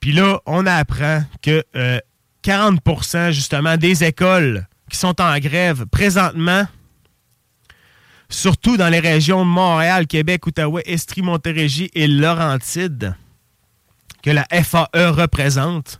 [0.00, 1.98] Puis là, on apprend que euh,
[2.42, 6.66] 40% justement des écoles qui sont en grève présentement,
[8.30, 13.14] surtout dans les régions de Montréal, Québec, Outaouais, Estrie, Montérégie et Laurentide,
[14.22, 15.99] que la FAE représente.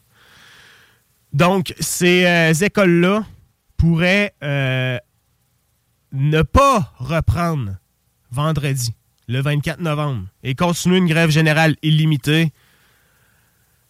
[1.32, 3.24] Donc, ces euh, écoles-là
[3.76, 4.98] pourraient euh,
[6.12, 7.76] ne pas reprendre
[8.30, 8.94] vendredi,
[9.28, 12.52] le 24 novembre, et continuer une grève générale illimitée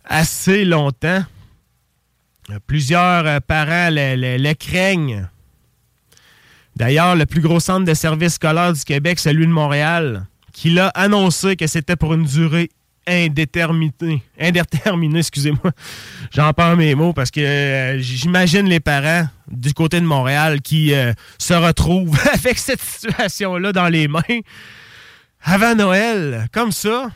[0.05, 1.25] assez longtemps.
[2.67, 5.29] Plusieurs euh, parents le, le- le craignent.
[6.77, 10.89] D'ailleurs, le plus gros centre de services scolaires du Québec, celui de Montréal, qui l'a
[10.89, 12.71] annoncé que c'était pour une durée
[13.11, 14.23] indéterminée.
[14.39, 15.73] Indéterminée, excusez-moi.
[16.33, 20.95] J'en perds mes mots parce que euh, j'imagine les parents du côté de Montréal qui
[20.95, 24.21] euh, se retrouvent avec cette situation-là dans les mains
[25.43, 27.11] avant Noël, comme ça.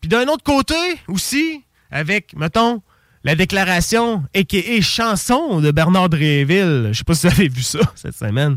[0.00, 0.74] Puis d'un autre côté
[1.08, 2.82] aussi, avec, mettons,
[3.22, 4.80] la déclaration a.k.a.
[4.82, 6.90] chanson de Bernard Dréville.
[6.92, 8.56] Je sais pas si vous avez vu ça cette semaine.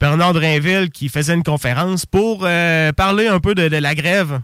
[0.00, 4.40] Bernard Drinville qui faisait une conférence pour euh, parler un peu de la grève.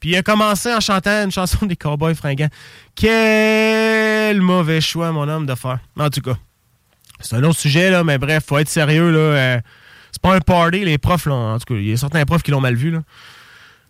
[0.00, 2.50] Puis il a commencé en chantant une chanson des Cowboys fringants.
[2.94, 5.78] Quel mauvais choix, mon homme, de faire.
[5.98, 6.36] En tout cas,
[7.20, 9.10] c'est un autre sujet, là, mais bref, faut être sérieux.
[9.10, 9.60] Là, euh,
[10.12, 12.42] c'est pas un party, les profs, là, en tout cas, il y a certains profs
[12.42, 12.90] qui l'ont mal vu.
[12.90, 13.02] Là.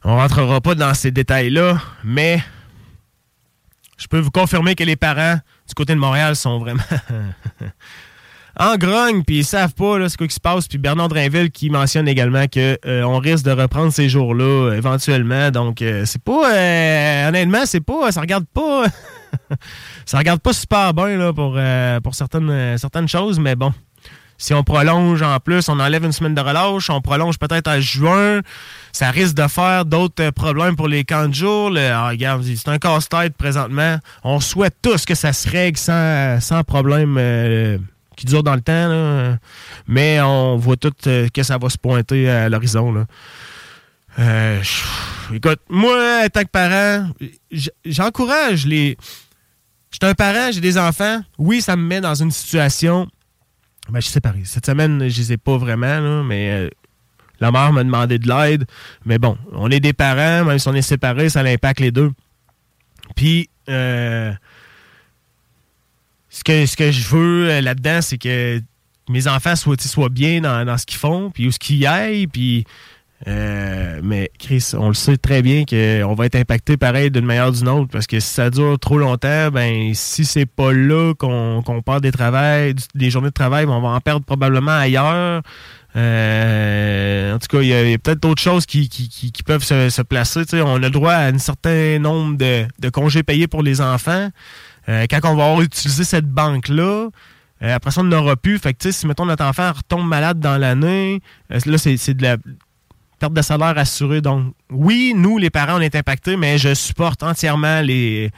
[0.04, 2.42] On rentrera pas dans ces détails-là, mais
[3.96, 6.82] je peux vous confirmer que les parents du côté de Montréal sont vraiment
[8.58, 10.66] en grogne, puis ils savent pas là, ce qui se passe.
[10.68, 15.50] Puis Bernard Drinville qui mentionne également qu'on risque de reprendre ces jours-là euh, éventuellement.
[15.50, 16.52] Donc, euh, c'est pas...
[16.54, 18.10] euh, honnêtement, c'est pas...
[18.12, 18.84] Ça regarde pas...
[20.06, 23.72] ça regarde pas super bien là, pour, euh, pour certaines, euh, certaines choses, mais bon.
[24.38, 27.80] Si on prolonge en plus, on enlève une semaine de relâche, on prolonge peut-être à
[27.80, 28.40] juin,
[28.92, 31.72] ça risque de faire d'autres euh, problèmes pour les camps de jour.
[31.76, 33.98] Ah, regarde, c'est un casse-tête présentement.
[34.24, 37.78] On souhaite tous que ça se règle sans, sans problème euh,
[38.16, 38.88] qui dure dans le temps.
[38.88, 39.38] là.
[39.86, 43.06] Mais on voit tout euh, que ça va se pointer à l'horizon.
[44.18, 44.62] Euh,
[45.32, 47.08] écoute, moi, en tant que parent,
[47.84, 48.96] j'encourage les.
[49.90, 51.20] Je suis un parent, j'ai des enfants.
[51.38, 53.08] Oui, ça me met dans une situation.
[53.88, 54.42] Ben, je suis séparé.
[54.44, 56.70] Cette semaine, je les ai pas vraiment, mais euh,
[57.40, 58.64] la mère m'a demandé de l'aide.
[59.04, 62.10] Mais bon, on est des parents, même si on est séparés, ça impacte les deux.
[63.14, 64.32] Puis, euh,
[66.36, 68.60] ce, que, ce que je veux euh, là-dedans, c'est que
[69.08, 72.26] mes enfants soient, soient bien dans, dans ce qu'ils font, puis où ce qu'ils aillent,
[72.26, 72.64] puis.
[73.28, 77.48] euh, mais Chris, on le sait très bien qu'on va être impacté pareil d'une manière
[77.48, 81.14] ou d'une autre parce que si ça dure trop longtemps, ben si c'est pas là
[81.14, 85.40] qu'on perd des travails, des journées de travail, ben, on va en perdre probablement ailleurs.
[85.96, 90.02] Euh, en tout cas, il y a, peut-être d'autres choses qui, qui- qui- peuvent se,
[90.02, 90.42] placer.
[90.60, 94.28] On a le droit à un certain nombre de, de congés payés pour les enfants.
[94.88, 97.08] Euh, quand on va avoir utilisé cette banque-là,
[97.62, 98.58] euh, après ça, on n'aura plus.
[98.58, 101.20] Fait que, si, mettons, notre enfant retombe malade dans l'année,
[101.52, 102.36] euh, là, c'est de la
[103.18, 104.20] perte de salaire assurée.
[104.20, 108.30] Donc, oui, nous, les parents, on est impactés, mais je supporte entièrement les,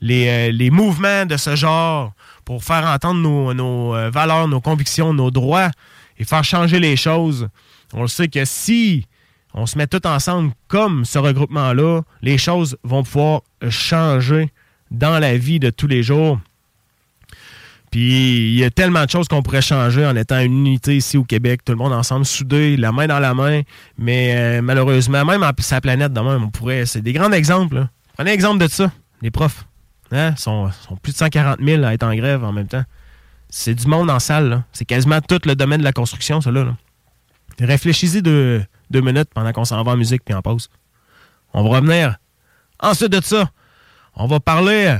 [0.00, 2.12] les, les mouvements de ce genre
[2.44, 5.70] pour faire entendre nos, nos, valeurs, nos convictions, nos droits
[6.18, 7.48] et faire changer les choses.
[7.92, 9.06] On le sait que si
[9.52, 14.52] on se met tous ensemble comme ce regroupement-là, les choses vont pouvoir changer
[14.90, 16.38] dans la vie de tous les jours.
[17.90, 21.16] Puis il y a tellement de choses qu'on pourrait changer en étant une unité ici
[21.16, 23.62] au Québec, tout le monde ensemble, soudé, la main dans la main.
[23.98, 26.86] Mais euh, malheureusement, même en sa planète de même, on pourrait.
[26.86, 27.74] C'est des grands exemples.
[27.76, 27.88] là.
[28.16, 29.66] Prenez exemple de ça, les profs.
[30.12, 30.70] Hein, sont,
[31.02, 32.82] plus de 140 000 à être en grève en même temps.
[33.48, 34.64] C'est du monde en salle.
[34.72, 36.64] C'est quasiment tout le domaine de la construction, ça là.
[36.64, 36.76] là.
[37.60, 40.68] Réfléchissez deux, deux minutes pendant qu'on s'en va en musique puis en pause.
[41.52, 42.16] On va revenir.
[42.80, 43.50] Ensuite de ça,
[44.20, 44.98] on va parler euh,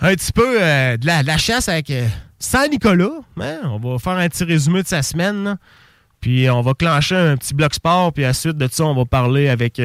[0.00, 2.06] un petit peu euh, de, la, chasse avec euh,
[2.38, 3.10] Saint-Nicolas.
[3.40, 3.58] hein?
[3.64, 5.56] On va faire un petit résumé de sa semaine.
[6.20, 8.94] Puis on va clencher un petit bloc sport, puis à la suite de ça, on
[8.94, 9.80] va parler avec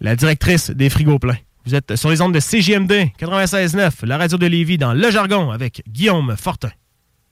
[0.00, 1.36] la directrice des frigos pleins.
[1.66, 5.50] Vous êtes sur les ondes de CGMD 96.9, la radio de Lévis dans Le Jargon
[5.50, 6.70] avec Guillaume Fortin.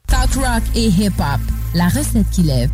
[0.09, 1.41] Talk rock et hip-hop,
[1.75, 2.71] la recette qui lève.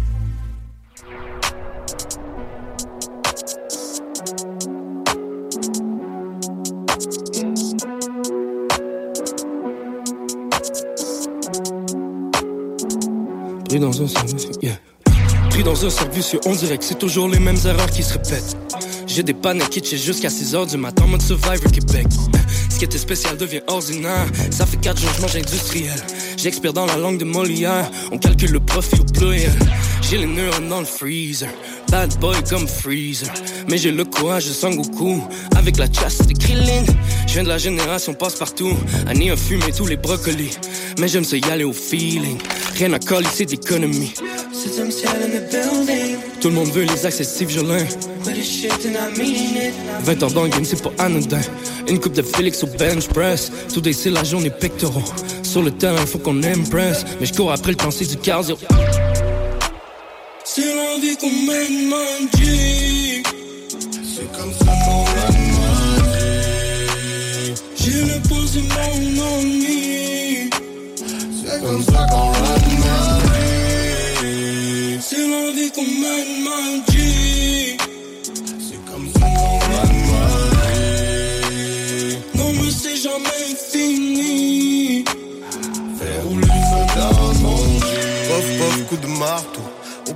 [13.69, 14.79] Pris dans un service, yeah.
[15.51, 18.57] Pris dans un service, on dirait que c'est toujours les mêmes erreurs qui se répètent.
[19.07, 22.07] J'ai des pannes kitsch jusqu'à 6h du matin, mode Survivor Québec.
[22.71, 24.27] Ce qui était spécial devient ordinaire.
[24.51, 26.01] Ça fait 4 jours, je mange industriel.
[26.39, 27.91] J'expire dans la langue de Molière.
[28.13, 29.51] On calcule le profit au pluriel.
[30.09, 31.49] J'ai les neurones dans le freezer.
[31.91, 33.29] Bad boy comme freezer.
[33.69, 35.21] Mais j'ai le courage de Sangoku.
[35.57, 36.85] Avec la chasse de Krillin.
[37.27, 38.77] Je viens de la génération passe-partout.
[39.09, 40.57] Annie a fumé tous les brocolis.
[41.01, 42.39] Mais j'aime ça y aller au feeling.
[42.77, 44.15] Rien à coller, c'est d'économie.
[46.41, 47.85] Tout le monde veut les accessifs violents.
[50.03, 51.41] 20 ans dans le game, c'est pas anodin.
[51.89, 53.51] Une coupe de Félix au bench press.
[53.75, 55.03] Tout c'est la journée pectoraux.
[55.49, 57.07] Sur le terrain, faut qu'on impress.
[57.19, 58.59] Mais je cours après le temps, c'est du cardio.
[60.45, 62.29] C'est la vie qu'on mène, man.
[64.15, 65.55] C'est comme ça qu'on mène,
[67.77, 70.51] J'ai le posé mon ennui.
[71.43, 73.09] C'est comme ça qu'on mène,
[75.01, 76.83] C'est la vie qu'on mène, man,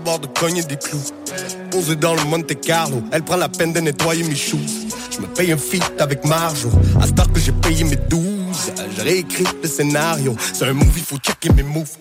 [0.03, 1.01] de cogner des clous.
[1.71, 3.03] Posé dans le Monte Carlo.
[3.13, 4.61] Elle prend la peine de nettoyer mes choux.
[5.11, 6.71] Je me paye un feat avec Marjo.
[7.01, 8.23] À ce que j'ai payé mes 12.
[8.97, 10.37] J'ai réécrit le scénario.
[10.53, 11.97] C'est un movie, faut checker mes moves.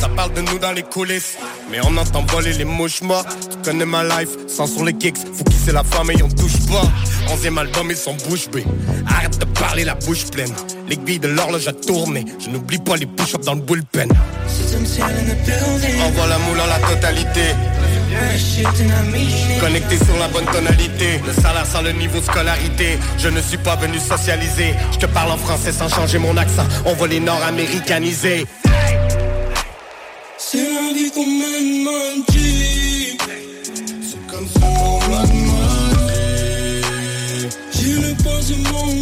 [0.00, 1.36] Ça parle de nous dans les coulisses,
[1.70, 3.36] mais on entend voler les mouches mortes.
[3.50, 6.58] Tu connais ma life, sans sur les kicks, faut kisser la femme et on touche
[6.70, 6.88] pas.
[7.30, 8.64] Onzième album et son bouche bée.
[9.06, 10.54] Arrête de parler la bouche pleine.
[10.88, 12.24] L'aiguille de l'horloge a tourné.
[12.38, 14.10] Je n'oublie pas les push-ups dans le bullpen.
[16.02, 17.54] Envoie la moule en la totalité.
[19.60, 22.98] Connecté sur la bonne tonalité, le salaire sans le niveau scolarité.
[23.18, 24.74] Je ne suis pas venu socialiser.
[24.92, 26.66] Je te parle en français sans changer mon accent.
[26.86, 28.46] On va les nord-américaniser.
[34.02, 34.68] C'est comme ça
[35.10, 35.28] man,
[37.72, 38.99] J'ai le pas de mon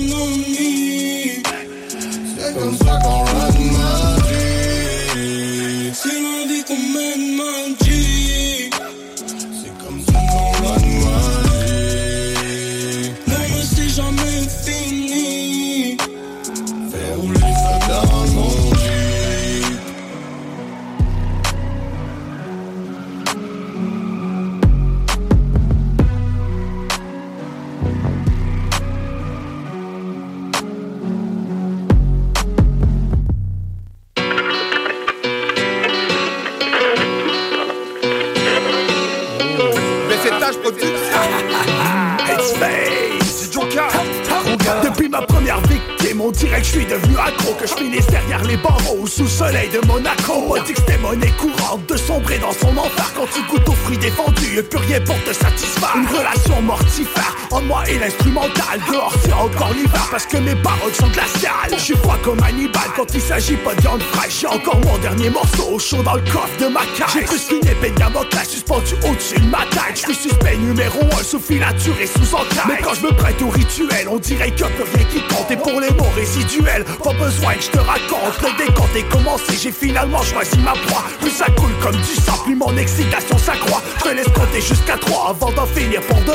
[57.99, 58.81] et l'instrumental.
[58.91, 61.73] Dehors c'est encore l'hiver parce que mes paroles sont glaciales.
[61.73, 64.41] Je suis froid comme Hannibal quand il s'agit pas de viande fraîche.
[64.41, 67.11] J'ai encore mon dernier morceau au chaud dans le coffre de ma cage.
[67.15, 69.95] J'ai plus qu'une épée Damoclès suspendue au-dessus de ma tête.
[69.95, 72.65] Je suis suspect numéro un sous filature et sous enquête.
[72.69, 75.51] Mais quand je me prête au rituel, on dirait que rien qui compte.
[75.51, 78.41] Et pour les mots résiduels, pas besoin que je te raconte.
[78.43, 81.05] Le décompte est commencé, j'ai finalement choisi ma proie.
[81.21, 83.83] Plus ça coule comme du sang, plus mon excitation s'accroît.
[83.99, 86.33] Je te laisse compter jusqu'à trois avant d'en finir pour de.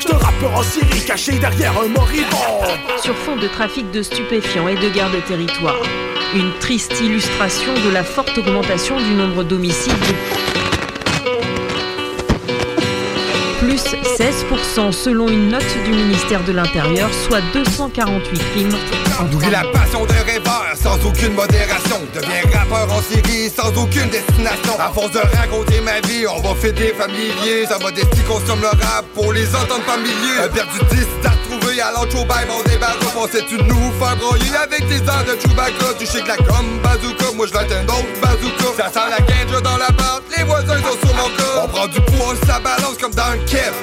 [0.00, 2.66] Je te rappeur en Syrie, caché derrière un moribond.
[3.02, 5.80] Sur fond de trafic de stupéfiants et de guerre de territoire.
[6.34, 9.94] Une triste illustration de la forte augmentation du nombre d'homicides.
[13.60, 13.84] Plus
[14.18, 19.03] 16% selon une note du ministère de l'Intérieur, soit 248 crimes.
[19.20, 22.00] En Nourris la passion de rêveur sans aucune modération.
[22.14, 24.78] Deviens rappeur en série sans aucune destination.
[24.78, 27.66] À force de raconter ma vie, on va fêter familier.
[27.68, 30.38] Sa modestie consomme le rap pour les entendre familiers.
[30.44, 33.04] Un perdu 10 t'as retrouvé à l'entre bail, on débarque.
[33.14, 35.94] Pensais-tu nous faire broyer avec tes airs de Chewbacca?
[35.98, 38.64] Tu sais que la comme bazooka, moi je un autre bazooka.
[38.76, 41.64] Ça sent la ganja dans la porte, les voisins sont sur mon corps.
[41.64, 43.74] On prend du poids, ça balance comme dans le kef.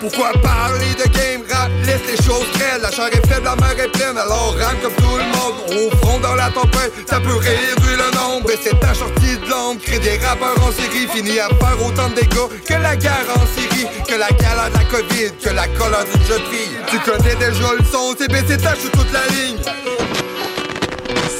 [0.00, 1.70] Pourquoi parler de game rap?
[1.84, 4.94] Laisse les choses crelles, la chair est faible, la mer est pleine, alors rame comme
[4.94, 5.54] tout le monde.
[5.68, 8.50] Au front dans la tempête, ça peut réduire le nombre.
[8.50, 12.08] Et c'est un sortie de l'ombre, crée des rappeurs en série, fini à faire autant
[12.08, 15.68] de dégâts que la guerre en Syrie, que la galère de la Covid, que la
[15.68, 16.42] colère d'une jeune.
[16.88, 19.58] Tu connais déjà le son, c'est baissé ta sur toute la ligne.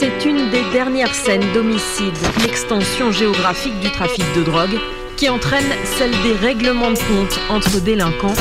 [0.02, 4.76] C'est une des dernières scènes d'homicide, l'extension géographique du trafic de drogue,
[5.16, 8.34] qui entraîne celle des règlements de compte entre délinquants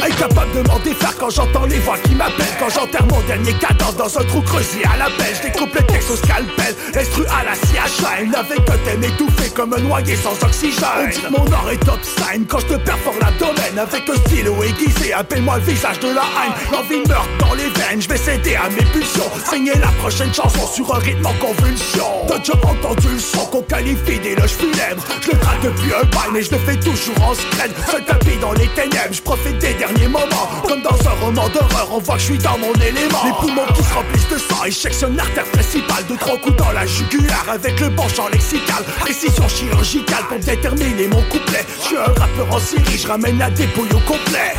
[0.00, 2.46] Incapable de m'en défaire quand j'entends les voix qui m'appellent.
[2.58, 6.10] Quand j'enterre mon dernier cadavre dans un trou creusé à la pêche Découpe le texte
[6.10, 10.84] au scalpel, l'instru à la CHN Avec un thème étouffé comme un noyer sans oxygène.
[11.02, 14.62] On dit que mon art est obscène quand je te perfore l'abdomen Avec un stylo
[14.62, 16.52] aiguisé, appelle-moi le visage de la haine.
[16.72, 19.30] L'envie meurt dans les veines, je vais céder à mes pulsions.
[19.50, 22.06] Signer la prochaine chanson sur un rythme en convulsion.
[22.28, 25.04] T'as déjà entendu le son qu'on qualifie d'éloge funèbre.
[25.22, 27.72] Je le traque depuis un bail mais je le fais toujours en scred.
[27.90, 31.88] Seul tapis dans les ténèbres, je profite des derniers moments Comme dans un roman d'horreur,
[31.92, 33.24] on voit que je suis dans mon élément.
[33.24, 36.06] Les poumons qui se remplissent de sang, échec sur l'artère principale.
[36.08, 38.84] De trois coups dans la jugulaire avec le bon champ lexical.
[39.00, 41.64] Précision chirurgicale pour déterminer mon couplet.
[41.80, 44.54] Je suis un rappeur en série, je ramène la dépouille au complet.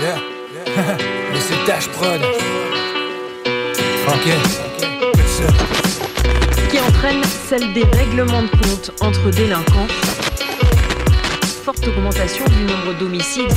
[0.00, 0.16] Yeah,
[1.32, 2.20] mais c'est Dash Prod.
[4.08, 4.28] Ok,
[6.70, 9.86] qui entraîne celle des règlements de compte entre délinquants.
[11.64, 13.52] Forte augmentation du nombre d'homicides.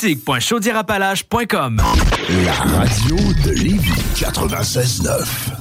[0.00, 1.82] boutique.chaudierapalache.com
[2.44, 5.60] La radio de Lévis 96.9.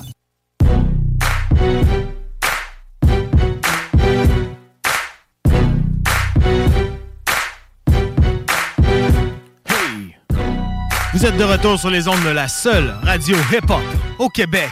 [11.14, 13.82] Vous êtes de retour sur les ondes de la seule radio hip-hop
[14.20, 14.72] au Québec.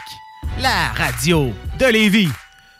[0.59, 2.29] La radio de Lévis.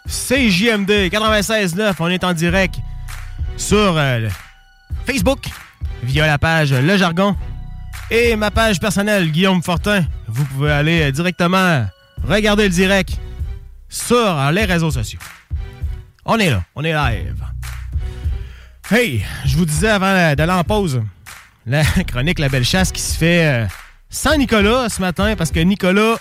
[0.08, 1.94] CJMD 96.9.
[2.00, 2.76] On est en direct
[3.56, 4.30] sur euh,
[5.06, 5.46] Facebook
[6.04, 7.36] via la page Le Jargon
[8.10, 10.04] et ma page personnelle Guillaume Fortin.
[10.28, 11.86] Vous pouvez aller euh, directement
[12.24, 13.20] regarder le direct
[13.90, 15.20] sur les réseaux sociaux.
[16.26, 17.44] On est là, on est live.
[18.90, 21.04] Hey, je vous disais avant d'aller en pause,
[21.66, 23.68] la chronique La Belle Chasse qui se fait euh,
[24.10, 26.18] sans Nicolas ce matin parce que Nicolas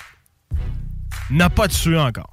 [1.31, 2.31] n'a pas tué encore.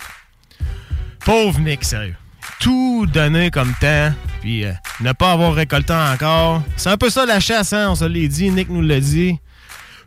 [1.25, 2.15] Pauvre Nick, sérieux.
[2.59, 6.61] Tout donné comme temps, puis euh, ne pas avoir récolté encore.
[6.75, 9.39] C'est un peu ça la chasse, hein, on se l'a dit, Nick nous l'a dit.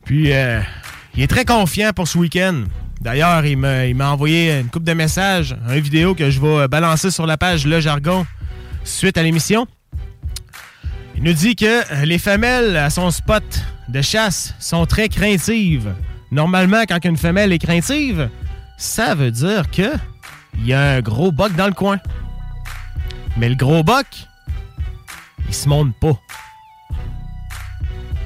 [0.04, 0.60] Puis euh,
[1.14, 2.64] il est très confiant pour ce week-end.
[3.00, 7.26] D'ailleurs, il m'a, envoyé une coupe de messages, une vidéo que je vais balancer sur
[7.26, 8.26] la page Le Jargon
[8.84, 9.66] suite à l'émission.
[11.16, 13.44] Il nous dit que les femelles à son spot
[13.88, 15.94] de chasse sont très craintives.
[16.30, 18.28] Normalement, quand une femelle est craintive,
[18.76, 19.92] ça veut dire que
[20.58, 21.98] il y a un gros boc dans le coin.
[23.36, 24.06] Mais le gros boc,
[25.48, 26.18] il se monte pas.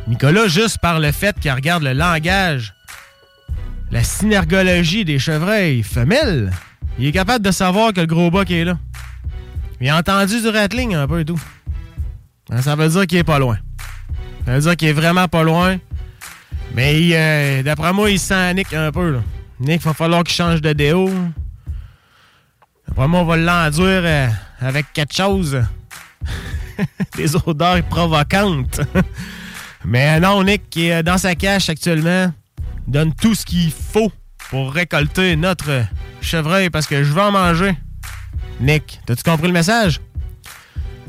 [0.07, 2.75] Nicolas, juste par le fait qu'il regarde le langage,
[3.91, 6.53] la synergologie des chevreuils femelles,
[6.99, 8.79] il est capable de savoir que le gros boc est là.
[9.81, 11.41] Il a entendu du rattling un peu et tout.
[12.49, 13.59] Ben, ça veut dire qu'il est pas loin.
[14.45, 15.79] Ça veut dire qu'il est vraiment pas loin.
[16.75, 19.13] Mais euh, d'après moi, il sent Nick un peu.
[19.13, 19.21] Là.
[19.61, 21.11] Nick, va falloir qu'il change de déo.
[22.89, 24.29] D'après moi, on va l'enduire euh,
[24.61, 25.63] avec quelque chose.
[27.17, 28.81] Des odeurs provocantes.
[29.85, 32.33] Mais non, Nick, qui est dans sa cache actuellement,
[32.87, 34.13] donne tout ce qu'il faut
[34.51, 35.85] pour récolter notre
[36.21, 37.75] chevreuil parce que je veux en manger.
[38.61, 40.01] Nick, t'as-tu compris le message?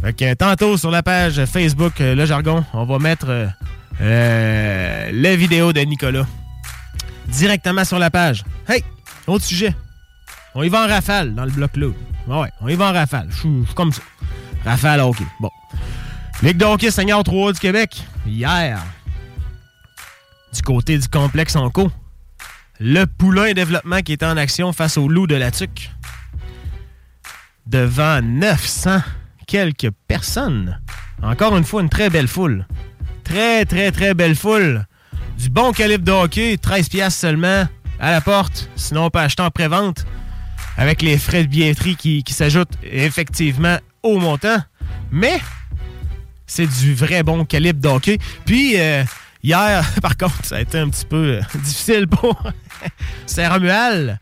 [0.01, 3.47] Fait que tantôt sur la page Facebook euh, Le Jargon, on va mettre euh,
[4.01, 6.25] euh, la vidéo de Nicolas
[7.31, 8.43] directement sur la page.
[8.67, 8.83] Hey,
[9.27, 9.75] autre sujet.
[10.53, 11.87] On y va en rafale dans le bloc là.
[12.27, 13.27] Ouais, on y va en rafale.
[13.31, 14.01] Je suis comme ça.
[14.63, 15.17] Rafale, ok.
[15.39, 15.49] Bon.
[16.43, 18.03] Ligue de hockey Seigneur 3 du Québec.
[18.25, 18.79] Hier,
[20.53, 21.91] du côté du complexe en co,
[22.79, 25.91] le poulain développement qui était en action face au loup de la Tuque.
[27.65, 29.01] Devant 900
[29.47, 30.79] quelques personnes.
[31.21, 32.65] Encore une fois, une très belle foule.
[33.23, 34.85] Très, très, très belle foule.
[35.41, 37.67] Du bon calibre de hockey, 13 piastres seulement
[37.99, 38.69] à la porte.
[38.75, 40.05] Sinon, on peut acheter en pré-vente
[40.77, 44.57] avec les frais de billetterie qui, qui s'ajoutent effectivement au montant.
[45.09, 45.39] Mais
[46.45, 48.19] c'est du vrai bon calibre de hockey.
[48.45, 49.03] Puis, euh,
[49.41, 52.39] hier, par contre, ça a été un petit peu euh, difficile pour
[53.25, 54.19] Saint-Romuald.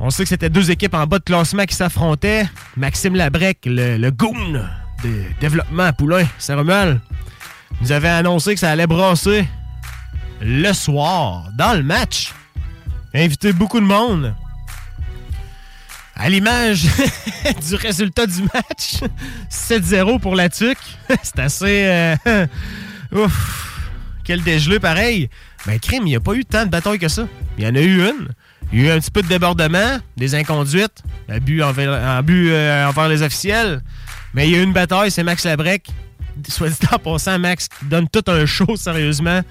[0.00, 2.48] On sait que c'était deux équipes en bas de classement qui s'affrontaient.
[2.76, 4.60] Maxime Labrec, le, goon
[5.04, 7.00] de développement à Poulain, Saint-Romuald,
[7.80, 9.46] nous avait annoncé que ça allait brasser
[10.42, 12.32] le soir, dans le match.
[13.14, 14.34] Invité beaucoup de monde.
[16.14, 16.84] À l'image
[17.68, 19.00] du résultat du match,
[19.50, 20.76] 7-0 pour la TUC.
[21.22, 21.84] C'est assez...
[21.86, 22.46] euh,
[23.12, 23.80] ouf,
[24.24, 25.30] quel dégelé pareil.
[25.66, 27.26] Mais crime, il n'y a pas eu tant de batailles que ça.
[27.56, 28.28] Il y en a eu une.
[28.72, 32.88] Il y a eu un petit peu de débordement, des inconduites, abus envers, abus, euh,
[32.88, 33.82] envers les officiels.
[34.34, 35.88] Mais il y a eu une bataille, c'est Max Labrec.
[36.48, 39.42] Soit dit en passant, Max donne tout un show, sérieusement.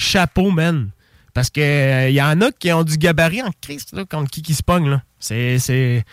[0.00, 0.90] Chapeau, man.
[1.34, 4.42] Parce que euh, il y en a qui ont du gabarit en Christ, contre qui
[4.42, 4.62] qui se.
[5.20, 6.04] C'est, c'est,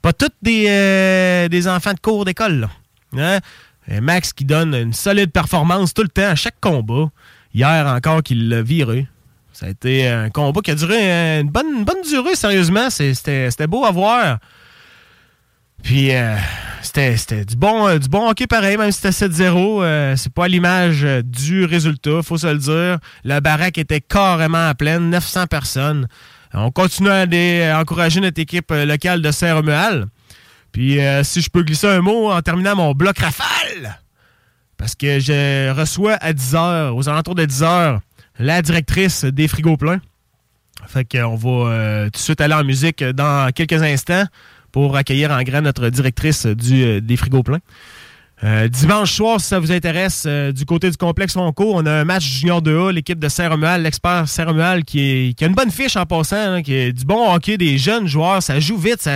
[0.00, 2.70] pas tous des, euh, des enfants de cours d'école, là.
[3.16, 3.40] Hein?
[3.88, 7.10] Et Max qui donne une solide performance tout le temps à chaque combat.
[7.54, 9.06] Hier encore qu'il l'a viré.
[9.52, 12.90] Ça a été un combat qui a duré euh, une bonne, une bonne durée, sérieusement.
[12.90, 14.38] C'était beau à voir.
[15.86, 16.36] Puis euh,
[16.82, 19.84] c'était du bon, euh, du bon hockey pareil, même si c'était 7-0.
[19.84, 22.98] euh, c'est pas l'image euh, du résultat, faut se le dire.
[23.22, 26.08] La baraque était carrément à pleine, 900 personnes.
[26.52, 30.08] On continue à, encourager notre équipe locale de Saint-Romuald.
[30.72, 34.00] Puis si je peux glisser un mot en terminant mon bloc rafale,
[34.76, 38.00] parce que je reçois à 10h, aux alentours de 10h,
[38.40, 40.00] la directrice des frigos pleins.
[40.88, 44.26] Fait qu'on va tout de suite aller en musique dans quelques instants
[44.76, 47.60] pour accueillir en grand notre directrice du, euh, des frigos pleins.
[48.44, 51.92] Euh, dimanche soir, si ça vous intéresse, euh, du côté du complexe Fonco, on a
[51.92, 56.04] un match junior 2A, l'équipe de Saint-Romuald, l'expert Saint-Romuald, qui, a une bonne fiche en
[56.04, 59.08] passant, hein, qui est du bon hockey, des jeunes joueurs, ça joue vite,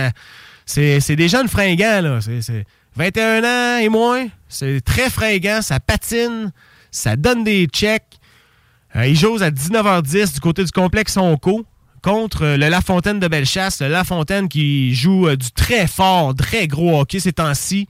[0.65, 2.21] c'est, des jeunes fringants, là.
[2.21, 6.51] C'est, c'est 21 ans et moins, c'est très fringant, ça patine,
[6.89, 8.17] ça donne des checks.
[8.95, 11.67] Ils jouent à 19h10 du côté du complexe Onco
[12.01, 13.81] contre euh, le La Fontaine de Bellechasse.
[13.81, 17.87] Le La Fontaine qui joue euh, du très fort, très gros hockey ces temps-ci.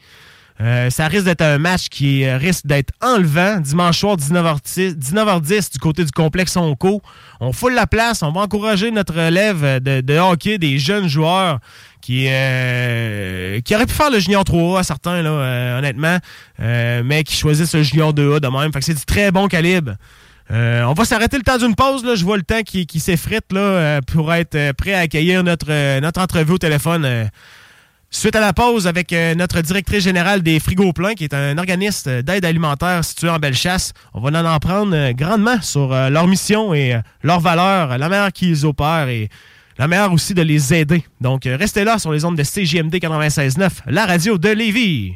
[0.60, 3.60] Euh, ça risque d'être un match qui risque d'être enlevant.
[3.60, 7.02] Dimanche soir, 19h10, 19h10 du côté du complexe Onco.
[7.40, 8.22] On foule la place.
[8.22, 11.60] On va encourager notre élève de, hockey, des jeunes joueurs
[12.00, 16.20] qui, auraient pu faire le junior 3A à certains, là, honnêtement,
[16.60, 18.72] mais qui choisissent le junior 2A de même.
[18.82, 19.96] C'est du très bon calibre.
[20.52, 22.04] Euh, on va s'arrêter le temps d'une pause.
[22.16, 25.44] Je vois le temps qui, qui s'effrite là, euh, pour être euh, prêt à accueillir
[25.44, 27.30] notre, notre entrevue au téléphone.
[28.10, 32.22] suite à la pause avec notre directrice générale des Frigos Pleins, qui est un organisme
[32.22, 33.94] d'aide alimentaire situé en Bellechasse.
[34.14, 38.66] On va en apprendre euh, grandement sur leur mission et leurs valeurs, la manière qu'ils
[38.66, 39.30] opèrent et
[39.78, 41.06] la manière aussi de les aider.
[41.22, 45.14] Donc, restez là sur les ondes de CJMD 96.9, la radio de Lévis.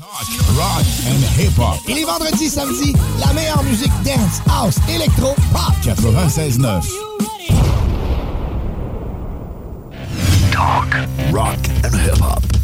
[0.00, 1.78] Rock and hip-hop.
[1.88, 5.74] Et les vendredis, samedis, la meilleure musique dance, house, électro, pop.
[5.84, 6.82] 96.9.
[10.50, 10.86] Talk,
[11.32, 12.61] rock and hip-hop.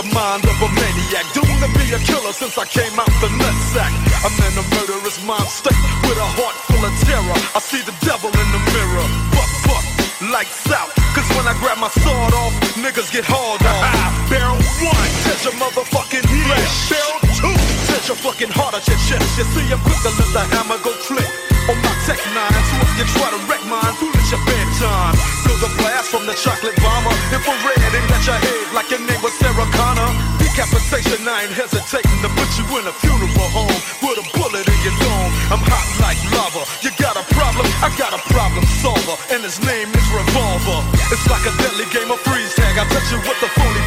[0.00, 1.26] The mind of a maniac.
[1.36, 3.92] Doomed to be a killer since I came out the nutsack.
[4.24, 5.76] I'm in a murderous mind state
[6.08, 7.38] with a heart full of terror.
[7.52, 9.06] I see the devil in the mirror.
[9.36, 9.84] Buck, buck,
[10.32, 10.88] lights out.
[11.12, 13.84] Cause when I grab my sword off, niggas get hauled off.
[14.32, 16.76] Barrel one, touch your motherfucking flesh.
[16.88, 17.56] Barrel two,
[17.92, 19.26] touch your fucking heart at your chest.
[19.36, 21.28] You see, I'm quick to let the hammer go click.
[21.68, 25.12] On my tech nine, so if you try to wreck mine, fool it's your bedtime.
[25.44, 27.12] Feel the blast from the chocolate bomber.
[27.36, 27.79] Infrared
[28.20, 30.10] got your head like your name was Sarah Connor.
[30.36, 34.78] Decapitation, I ain't hesitating to put you in a funeral home with a bullet in
[34.84, 35.32] your dome.
[35.48, 36.68] I'm hot like lava.
[36.84, 37.64] You got a problem?
[37.80, 40.84] I got a problem solver, and his name is Revolver.
[41.08, 42.76] It's like a deadly game of freeze tag.
[42.76, 43.79] I touch you with the phony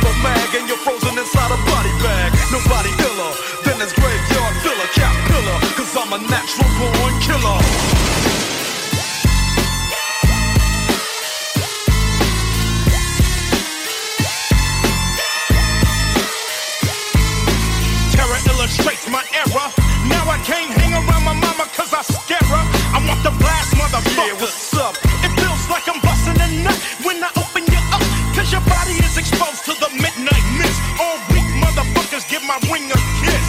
[20.43, 22.63] can't hang around my mama cause I scare her.
[22.91, 24.27] I want the blast, motherfucker.
[24.27, 24.95] Yeah, what's up?
[25.23, 26.75] It feels like I'm busting a nut
[27.07, 28.03] when I open you up.
[28.35, 30.79] Cause your body is exposed to the midnight mist.
[30.99, 33.47] All weak motherfuckers give my ring a kiss.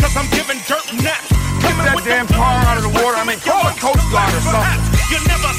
[0.00, 1.28] Cause I'm giving dirt naps.
[1.60, 3.20] Get that damn car out of the water.
[3.20, 4.80] I mean, call the Coast Guard or something.
[5.12, 5.52] You never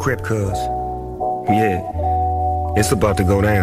[0.00, 0.56] Crip Cuz.
[1.46, 1.82] Yeah.
[2.74, 3.59] It's about to go down.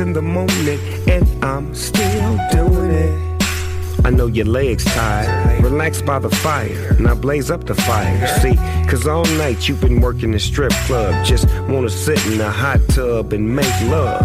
[0.00, 3.30] In the morning, and I'm still doing it.
[4.04, 5.62] I know your legs tired.
[5.62, 6.96] Relax by the fire.
[6.98, 8.26] Now blaze up the fire.
[8.40, 8.56] See,
[8.88, 11.24] cause all night you've been working the strip club.
[11.24, 14.24] Just wanna sit in a hot tub and make love.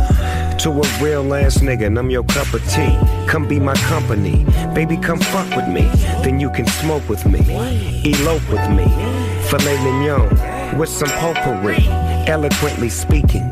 [0.59, 2.97] To a real ass nigga, and I'm your cup of tea.
[3.27, 4.45] Come be my company.
[4.73, 5.83] Baby, come fuck with me.
[6.23, 7.41] Then you can smoke with me.
[8.05, 8.85] Elope with me.
[9.49, 11.85] Filet mignon with some potpourri.
[12.27, 13.51] Eloquently speaking.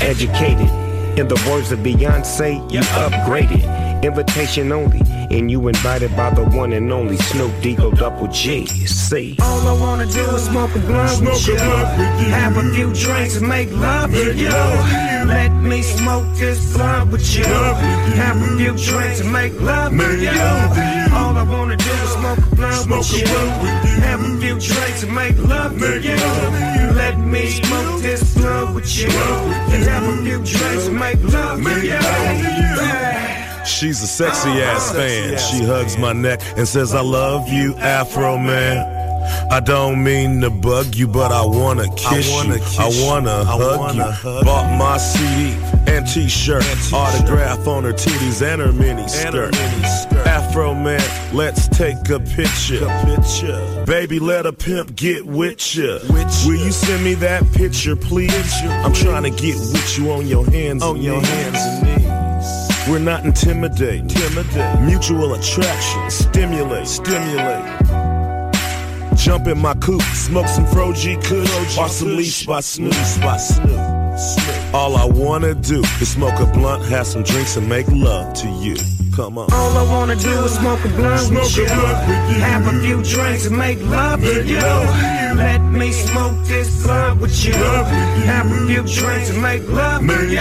[0.00, 0.87] Educated.
[1.16, 4.02] In the words of Beyonce, you upgraded.
[4.02, 5.00] Invitation only,
[5.30, 8.66] and you invited by the one and only Snoop Deagle Double G.
[8.66, 9.36] See.
[9.40, 11.56] All I wanna do is smoke a blunt with you.
[11.56, 14.48] Have a few drinks and make love to you.
[14.48, 17.44] Let me smoke this blunt with you.
[17.44, 20.30] Have a few drinks and make love to you.
[21.14, 23.26] All I wanna do is smoke a blunt with you.
[24.02, 26.16] Have a few drinks and make love to you.
[26.94, 29.08] Let me smoke this blunt with you.
[29.08, 33.07] And have a few drinks and make love to you.
[33.78, 35.38] She's a sexy ass ah, fan.
[35.38, 38.98] She hugs my neck and says, I love you, Afro man.
[39.52, 42.60] I don't mean to bug you, but I wanna kiss wanna you.
[42.60, 44.10] kiss I wanna I hug wanna you.
[44.10, 45.54] hug Bought my CD
[45.86, 49.54] and t-shirt, autograph on her titties and her mini skirt.
[50.26, 51.00] Afro man,
[51.32, 52.84] let's take a picture.
[53.86, 55.98] Baby, let a pimp get with ya.
[56.08, 58.52] Will you send me that picture, please?
[58.64, 61.97] I'm trying to get with you on your hands, on your hands and knees.
[62.88, 64.80] We're not intimidate, intimidate.
[64.80, 67.64] Mutual attraction, stimulate, stimulate.
[69.14, 74.74] Jump in my coupe, smoke some Froji Kush, or some leash by Snoop, by Snoop.
[74.74, 78.48] All I wanna do is smoke a blunt, have some drinks, and make love to
[78.48, 78.76] you.
[79.18, 79.52] Come on.
[79.52, 81.66] All I wanna do is smoke a blunt with you.
[81.66, 84.60] Have a few drinks and make love to you.
[85.34, 87.52] Let me smoke this blunt with you.
[87.52, 90.38] Have a few drinks and make love to you.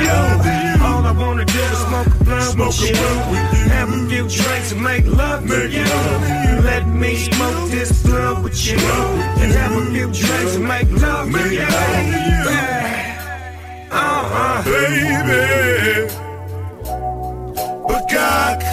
[0.85, 2.95] All I wanna do is smoke a blunt with you.
[3.73, 5.85] Have a few drinks and make love to you.
[6.61, 8.77] Let me smoke this blunt with you.
[9.41, 11.65] And have a few drinks and make love to you.
[13.89, 14.61] Uh-huh.
[14.65, 16.16] Baby.
[18.27, 18.63] Bagak.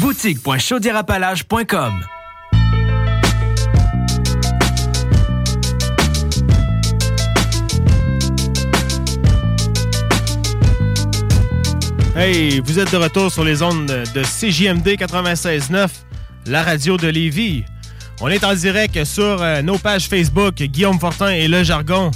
[0.00, 2.04] boutique.chaudierapalage.com
[12.16, 15.88] Hey, vous êtes de retour sur les ondes de CJMD 96.9,
[16.46, 17.64] la radio de Lévis.
[18.20, 22.10] On est en direct sur euh, nos pages Facebook, Guillaume Fortin et Le Jargon,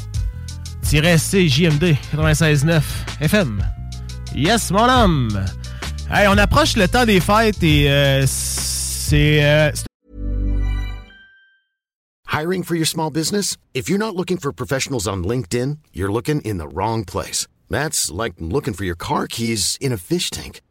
[0.82, 2.82] CJMD 96.9
[3.20, 3.62] FM.
[4.34, 5.44] Yes, mon homme!
[6.10, 9.44] Hey, on approche le temps des fêtes et euh, c'est...
[9.44, 9.70] euh,
[12.32, 13.56] Hiring for your small business?
[13.74, 17.46] If you're not looking for professionals on LinkedIn, you're looking in the wrong place.
[17.70, 20.62] That's like looking for your car keys in a fish tank.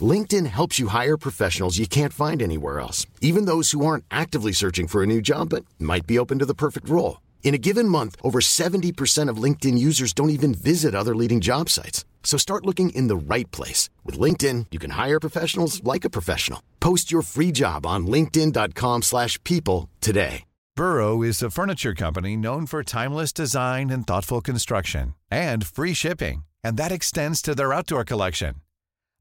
[0.00, 4.52] LinkedIn helps you hire professionals you can't find anywhere else, even those who aren't actively
[4.52, 7.20] searching for a new job but might be open to the perfect role.
[7.42, 11.68] In a given month, over 70% of LinkedIn users don't even visit other leading job
[11.68, 12.04] sites.
[12.22, 13.90] So start looking in the right place.
[14.04, 16.62] With LinkedIn, you can hire professionals like a professional.
[16.78, 20.44] Post your free job on linkedin.com/people slash people today.
[20.76, 26.44] Burrow is a furniture company known for timeless design and thoughtful construction and free shipping,
[26.64, 28.54] and that extends to their outdoor collection.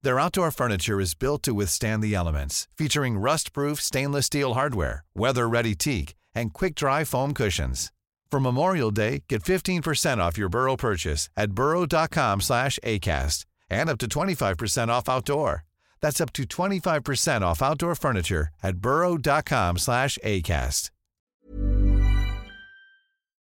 [0.01, 5.75] Their outdoor furniture is built to withstand the elements, featuring rust-proof stainless steel hardware, weather-ready
[5.75, 7.91] teak, and quick-dry foam cushions.
[8.31, 13.97] For Memorial Day, get 15% off your Burrow purchase at burrow.com slash ACAST and up
[13.97, 15.65] to 25% off outdoor.
[15.99, 20.91] That's up to 25% off outdoor furniture at burrow.com slash ACAST.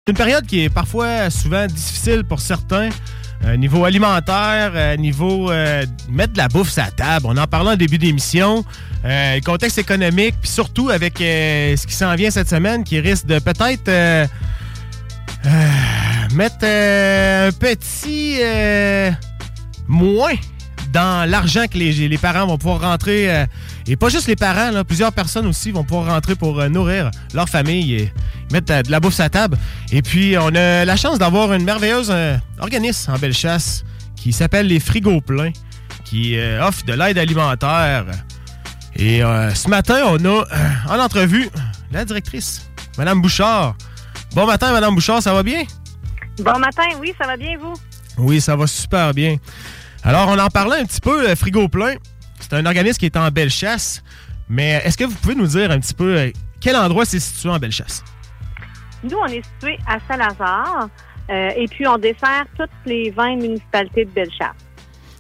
[0.06, 2.90] Une période qui est parfois souvent difficile pour certains.
[3.46, 7.26] Euh, niveau alimentaire, euh, niveau euh, mettre de la bouffe sur la table.
[7.28, 8.64] On en parlait en début d'émission.
[9.04, 13.38] Le contexte économique, puis surtout avec ce qui s'en vient cette semaine, qui risque de
[13.40, 14.30] peut-être
[16.34, 18.40] mettre un petit
[19.90, 20.36] moins
[20.94, 23.30] dans l'argent que les, les parents vont pouvoir rentrer.
[23.30, 23.46] euh,
[23.88, 27.10] et pas juste les parents, là, plusieurs personnes aussi vont pouvoir rentrer pour euh, nourrir
[27.34, 28.14] leur famille et
[28.52, 29.58] mettre euh, de la bouffe à table.
[29.92, 32.14] Et puis, on a la chance d'avoir une merveilleuse
[32.60, 33.84] organisme en Bellechasse
[34.16, 35.52] qui s'appelle les Frigos Pleins,
[36.06, 38.06] qui offre de l'aide alimentaire.
[38.96, 40.46] Et ce matin, on a
[40.90, 41.50] en entrevue
[41.92, 43.76] la directrice, Madame Bouchard.
[44.34, 45.64] Bon matin, Madame Bouchard, ça va bien?
[46.40, 47.74] Bon matin, oui, ça va bien, vous?
[48.18, 49.38] Oui, ça va super bien.
[50.04, 51.96] Alors, on en parlait un petit peu, le Frigo Plein.
[52.40, 54.04] C'est un organisme qui est en Bellechasse.
[54.50, 57.50] Mais est-ce que vous pouvez nous dire un petit peu euh, quel endroit c'est situé
[57.50, 58.04] en Bellechasse?
[59.04, 60.90] Nous, on est situé à Saint-Lazare
[61.30, 64.56] euh, et puis on dessert toutes les 20 municipalités de Bellechasse.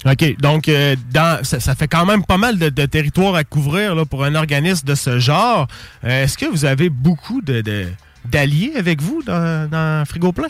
[0.06, 0.38] OK.
[0.40, 3.96] Donc, euh, dans, ça, ça fait quand même pas mal de, de territoire à couvrir
[3.96, 5.68] là, pour un organisme de ce genre.
[6.04, 7.88] Euh, Est-ce que vous avez beaucoup de-
[8.26, 10.50] d'alliés avec vous dans, dans Frigo Plein?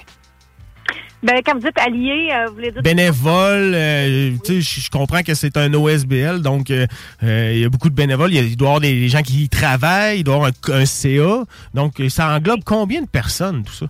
[1.24, 2.82] Ben, quand vous dites alliés, euh, vous voulez dire...
[2.82, 6.86] Bénévoles, euh, tu sais, je comprends que c'est un OSBL, donc euh,
[7.24, 8.32] euh, il y a beaucoup de bénévoles.
[8.32, 10.34] Il, y a- il doit y avoir des, des gens qui y travaillent, il doit
[10.36, 11.44] y avoir un, un CA.
[11.74, 13.86] Donc, ça englobe combien de personnes, tout ça?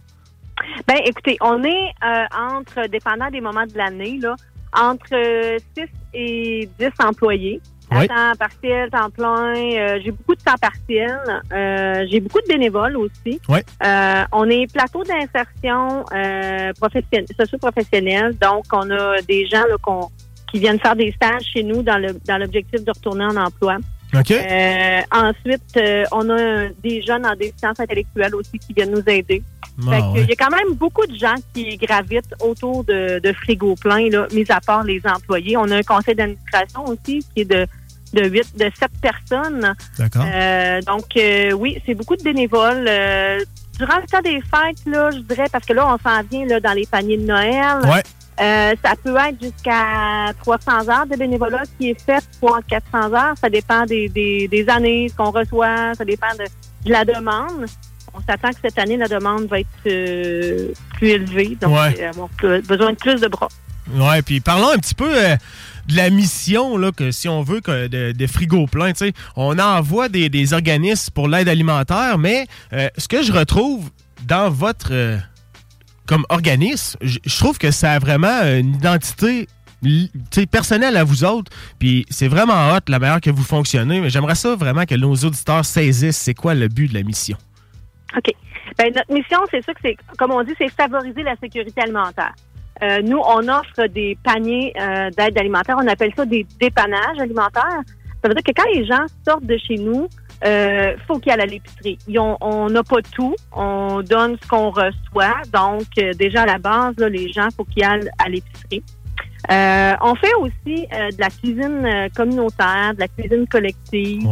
[0.88, 1.92] Ben, écoutez, on est
[2.38, 4.36] entre, dépendant des moments de l'année, là,
[4.80, 7.62] entre euh, 6 et 10 employés.
[8.00, 9.54] À temps partiel, temps plein.
[9.56, 11.18] euh, j'ai beaucoup de temps partiel.
[11.52, 13.40] Euh, j'ai beaucoup de bénévoles aussi.
[13.50, 13.60] Oui.
[13.86, 18.36] Euh, on est plateau d'insertion euh, professionnel, socio-professionnel.
[18.42, 20.10] Donc, on a des gens là, qu'on-
[20.52, 23.78] qui viennent faire des stages chez nous dans le dans l'objectif de retourner en emploi.
[25.12, 25.80] Ensuite,
[26.12, 29.42] on a des jeunes en déficience intellectuelle aussi qui viennent nous aider.
[29.88, 30.22] Ah, ouais.
[30.22, 34.08] Il y a quand même beaucoup de gens qui gravitent autour de, de Frigo Plein,
[34.10, 35.58] là, mis à part les employés.
[35.58, 37.66] On a un conseil d'administration aussi qui est de
[38.14, 39.74] de 8, de 7 personnes.
[39.98, 40.26] D'accord.
[40.32, 42.86] Euh, donc, euh, oui, c'est beaucoup de bénévoles.
[42.88, 43.40] Euh,
[43.78, 46.60] durant le temps des fêtes, là, je dirais, parce que là, on s'en vient là,
[46.60, 47.80] dans les paniers de Noël.
[47.86, 48.04] Ouais.
[48.42, 53.34] Euh, ça peut être jusqu'à 300 heures de bénévolat qui est fait, voire 400 heures.
[53.40, 56.46] Ça dépend des, des, des années qu'on reçoit, ça dépend de,
[56.86, 57.66] de la demande.
[58.16, 61.58] On s'attend que cette année, la demande va être euh, plus élevée.
[61.62, 62.12] Donc, Ouais.
[62.18, 63.50] on a besoin de plus de bras.
[63.92, 65.36] Ouais, puis parlons un petit peu euh,
[65.88, 68.94] de la mission, là, que si on veut, que de, de frigo plein.
[68.94, 69.14] tu sais.
[69.36, 73.90] On envoie des, organismes pour l'aide alimentaire, mais euh, ce que je retrouve
[74.26, 75.18] dans votre euh,
[76.06, 79.48] comme organisme, je trouve que ça a vraiment une identité
[80.52, 81.52] personnelle à vous autres.
[81.80, 84.02] Puis c'est vraiment hot la manière que vous fonctionnez.
[84.02, 87.38] Mais j'aimerais ça vraiment que nos auditeurs saisissent c'est quoi le but de la mission.
[88.16, 88.32] OK.
[88.78, 92.34] Ben, notre mission, c'est ça que c'est, comme on dit, c'est favoriser la sécurité alimentaire.
[92.82, 95.78] Euh, nous, on offre des paniers euh, d'aide alimentaire.
[95.80, 97.82] On appelle ça des dépannages alimentaires.
[98.22, 100.08] Ça veut dire que quand les gens sortent de chez nous,
[100.46, 101.98] euh, faut qu'ils aillent à l'épicerie.
[102.42, 103.36] On n'a pas tout.
[103.52, 105.42] On donne ce qu'on reçoit.
[105.54, 108.84] Donc, euh, déjà à la base, là, les gens, faut qu'ils aillent à l'épicerie.
[109.50, 114.28] On fait aussi de la cuisine communautaire, de la cuisine collective.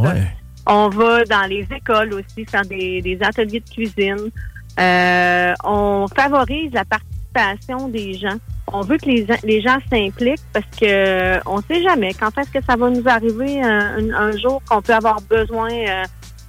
[0.68, 4.32] On va dans les écoles aussi faire des, des ateliers de cuisine.
[4.78, 6.86] On favorise la
[7.34, 8.38] participation des gens.
[8.74, 12.36] on veut que les, gens- les gens s'impliquent parce que euh, on sait jamais quand
[12.38, 16.04] est-ce que ça va nous arriver un, un- un jour qu'on peut avoir besoin euh,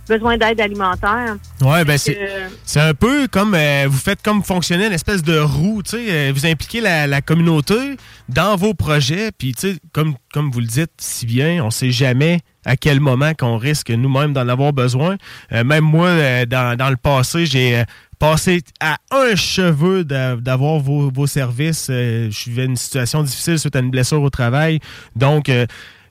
[0.09, 1.37] besoin d'aide alimentaire.
[1.63, 5.23] Ouais, ben c'est Euh, c'est un peu comme euh, vous faites comme fonctionner une espèce
[5.23, 7.97] de roue, tu sais, euh, vous impliquez la, la communauté
[8.29, 11.93] dans vos projets, puis tu sais, comme, comme vous le dites si bien, on sait
[11.93, 15.17] jamais à quel moment qu'on risque nous-mêmes d'en avoir besoin.
[15.53, 17.83] Euh, même moi, euh, dans, dans le passé, j'ai
[18.23, 21.89] passé à un cheveu d'a- d'avoir vos, vos services.
[21.91, 24.79] Euh, je vivais une situation difficile suite à une blessure au travail,
[25.17, 25.49] donc...
[25.49, 25.67] euh,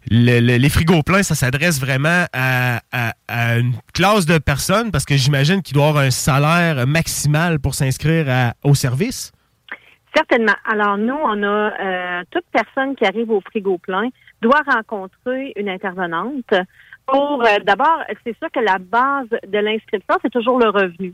[0.10, 5.06] le- le- les frigos pleins, ça s'adresse vraiment à, à- une classe de personnes parce
[5.06, 8.26] que j'imagine qu'il doit avoir un salaire maximal pour s'inscrire
[8.64, 9.32] au service.
[10.16, 10.56] Certainement.
[10.66, 14.10] Alors nous, on a euh, toute personne qui arrive au frigo plein
[14.42, 16.52] doit rencontrer une intervenante
[17.06, 21.14] pour d'abord, c'est sûr que la base de l'inscription, c'est toujours le revenu.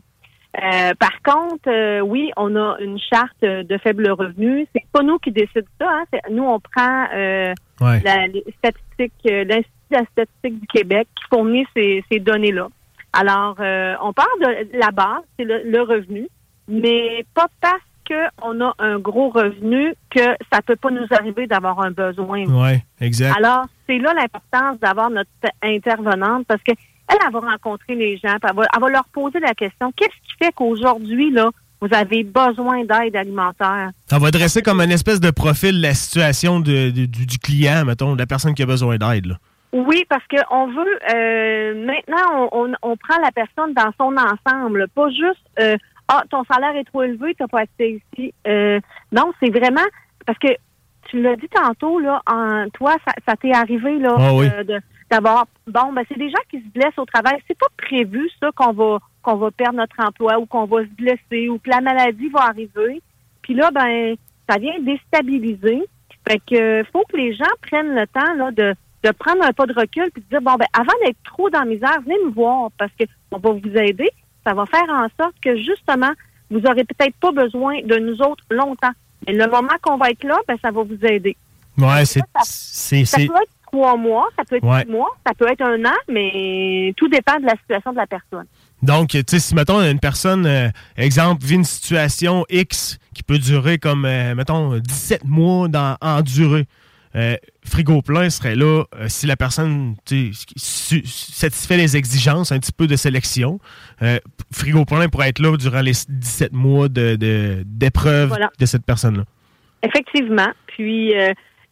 [0.56, 4.66] Euh, par contre, euh, oui, on a une charte de faible revenu.
[4.74, 5.88] C'est pas nous qui décidons ça.
[5.89, 6.18] Hein.
[6.32, 8.02] Nous, on prend euh, Ouais.
[8.04, 12.68] la, les statistiques, euh, l'Institut de la statistique du Québec qui fournit ces, ces données-là.
[13.14, 16.28] Alors, euh, on part de la base, c'est le, le revenu,
[16.68, 20.22] mais pas parce qu'on a un gros revenu que
[20.52, 22.45] ça peut pas nous arriver d'avoir un besoin.
[22.48, 23.36] Oui, exact.
[23.38, 25.30] Alors, c'est là l'importance d'avoir notre
[25.62, 26.72] intervenante parce que
[27.10, 29.91] elle, elle va rencontrer les gens, puis elle va, elle va leur poser la question
[29.95, 31.49] qu'est-ce qui fait qu'aujourd'hui, là,
[31.80, 33.91] vous avez besoin d'aide alimentaire?
[34.08, 37.86] Ça va dresser comme une espèce de profil la situation de- de- du, du client,
[37.86, 39.28] mettons, de la personne qui a besoin d'aide.
[39.28, 39.36] là.
[39.74, 44.16] Oui, parce que on veut euh, maintenant on, on, on prend la personne dans son
[44.18, 45.76] ensemble, pas juste euh,
[46.08, 48.34] ah ton salaire est trop élevé, t'as pas accès ici.
[48.47, 48.80] Euh,
[49.12, 49.86] non, c'est vraiment
[50.26, 50.47] parce que
[51.10, 54.47] tu l'as dit tantôt là, en, toi ça, ça t'est arrivé là Ah oui.
[54.51, 54.80] euh, de-
[55.10, 58.49] d'avoir bon ben c'est des gens qui se blessent au travail, c'est pas prévu ça
[58.55, 61.82] qu'on va qu'on va perdre notre emploi ou qu'on va se blesser ou que la
[61.82, 63.01] maladie va arriver.
[63.41, 64.16] Puis là ben
[64.49, 65.82] ça vient déstabiliser.
[66.28, 69.66] Fait que faut que les gens prennent le temps là de de prendre un pas
[69.66, 72.34] de recul puis de dire bon ben avant d'être trop dans la misère, venez nous
[72.34, 74.10] voir parce que on va vous aider.
[74.45, 76.12] Ça va faire en sorte que justement
[76.49, 78.91] vous aurez peut-être pas besoin de nous autres longtemps.
[79.26, 81.36] Mais le moment qu'on va être là, ben ça va vous aider.
[81.78, 82.22] Ouais, c'est.
[83.05, 83.28] c'est-
[83.72, 84.82] Trois mois, ça peut être Ouais.
[84.86, 88.07] six mois, ça peut être un an, mais tout dépend de la situation de la
[88.07, 88.45] personne.
[88.82, 93.39] Donc, tu sais, si, mettons, une personne, euh, exemple, vit une situation X qui peut
[93.39, 96.65] durer comme, euh, mettons, 17 mois dans, en durée,
[97.15, 99.95] euh, frigo plein serait là euh, si la personne
[100.55, 103.59] satisfait les exigences un petit peu de sélection.
[104.53, 108.49] Frigo plein pourrait être là durant les 17 mois de- de- d'épreuve Voilà.
[108.59, 109.24] de cette personne-là.
[109.84, 110.49] Effectivement.
[110.68, 111.13] Puis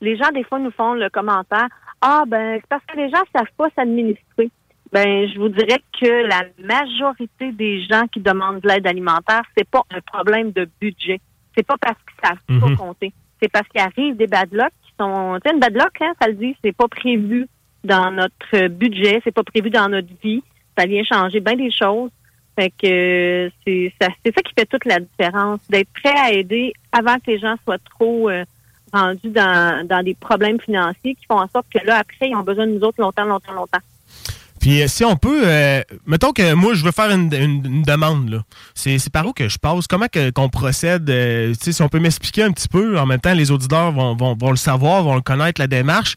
[0.02, 1.68] les gens, des fois, nous font le commentaire
[2.08, 4.50] Ah ben c'est parce que les gens savent pas s'administrer.
[4.92, 9.68] Ben, je vous dirais que la majorité des gens qui demandent de l'aide alimentaire, c'est
[9.68, 11.20] pas un problème de budget.
[11.58, 12.60] C'est pas parce qu'ils savent Mhm.
[12.78, 13.12] pas compter.
[13.42, 15.38] C'est parce qu'il arrive des bad luck qui sont.
[15.44, 17.48] Tu sais, une bad luck, hein, ça le dit, c'est pas prévu
[17.84, 20.44] dans notre budget, c'est pas prévu dans notre vie.
[20.78, 22.12] Ça vient changer bien des choses.
[22.58, 26.72] Fait que c'est ça, c'est ça qui fait toute la différence, d'être prêt à aider
[26.92, 28.46] avant que les gens soient trop euh,
[28.96, 32.44] rendus dans, dans des problèmes financiers qui font en sorte que là, après, ils ont
[32.44, 33.80] besoin de nous autres longtemps, longtemps, longtemps.
[34.60, 38.42] Puis euh, si on peut, euh, mettons que moi je veux faire une, une- demande.
[38.74, 39.86] C'est, par où que je passe?
[39.86, 41.08] Comment qu'on procède?
[41.10, 44.36] Euh, si on peut m'expliquer un petit peu, en même temps, les auditeurs vont, vont,
[44.36, 46.16] vont le savoir, vont le connaître, la démarche.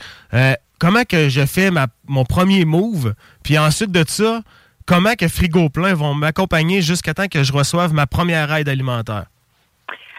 [0.79, 3.15] Comment que je fais ma, mon premier move?
[3.43, 4.43] Puis ensuite de ça,
[4.87, 9.27] comment que Frigo Plein vont m'accompagner jusqu'à temps que je reçoive ma première aide alimentaire?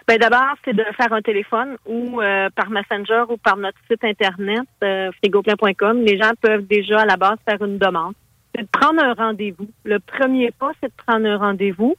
[0.10, 4.04] Ben d'abord, c'est de faire un téléphone ou euh, par Messenger ou par notre site
[4.04, 6.02] internet euh, frigoplein.com.
[6.02, 8.16] Les gens peuvent déjà à la base faire une demande.
[8.56, 9.70] C'est de prendre un rendez-vous.
[9.84, 11.96] Le premier pas, c'est de prendre un rendez-vous.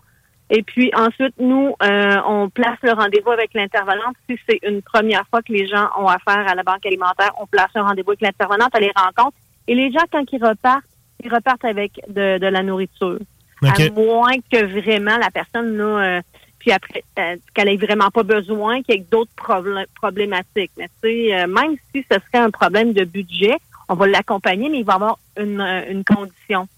[0.50, 4.16] Et puis ensuite, nous, euh, on place le rendez-vous avec l'intervenante.
[4.28, 7.46] Si c'est une première fois que les gens ont affaire à la banque alimentaire, on
[7.46, 9.36] place un rendez-vous avec l'intervenante, elle les rencontre.
[9.68, 10.82] Et les gens, quand ils repartent,
[11.22, 13.20] ils repartent avec de, de la nourriture.
[13.62, 16.20] À moins que vraiment la personne, là, euh,
[16.61, 19.32] puis après, euh, qu'elle ait vraiment pas besoin, qu'il y ait d'autres
[19.94, 20.70] problématiques.
[20.78, 23.56] Mais tu sais, euh, même si ce serait un problème de budget,
[23.88, 26.68] on va l'accompagner, mais il va avoir une, euh, une condition.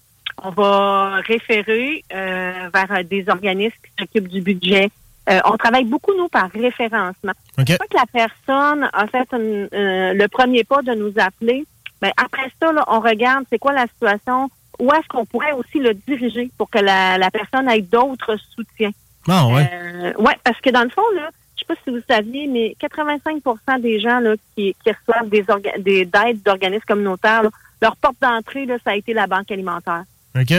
[0.41, 4.89] On va référer euh, vers des organismes qui s'occupent du budget.
[5.29, 7.33] Euh, on travaille beaucoup, nous, par référencement.
[7.59, 7.69] OK.
[7.69, 11.65] Une fois que la personne a fait une- euh, le premier pas de nous appeler,
[12.01, 15.79] ben, après ça, là, on regarde c'est quoi la situation, où est-ce qu'on pourrait aussi
[15.79, 18.91] le diriger pour que la, la personne ait d'autres soutiens.
[19.27, 19.69] Ah ouais.
[19.71, 22.75] Euh, ouais, parce que dans le fond, là, je sais pas si vous saviez, mais
[22.81, 25.45] 85% des gens là, qui, qui reçoivent des,
[25.79, 27.49] des aides d'organismes communautaires, là,
[27.81, 30.03] leur porte d'entrée, là, ça a été la banque alimentaire.
[30.35, 30.53] OK.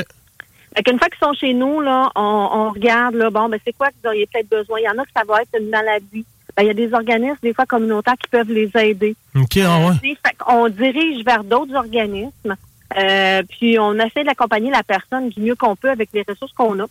[0.76, 3.72] Fait qu'une fois qu'ils sont chez nous, là, on, on regarde, là, bon, ben, c'est
[3.72, 4.80] quoi que vous auriez peut-être besoin?
[4.80, 6.24] Il y en a que ça va être une maladie.
[6.56, 9.14] ben, il y a des organismes, des fois communautaires, qui peuvent les aider.
[9.36, 10.16] OK, ah ouais.
[10.26, 12.56] Fait qu'on dirige vers d'autres organismes,
[12.96, 16.78] euh, puis on essaie d'accompagner la personne du mieux qu'on peut avec les ressources qu'on
[16.80, 16.86] a.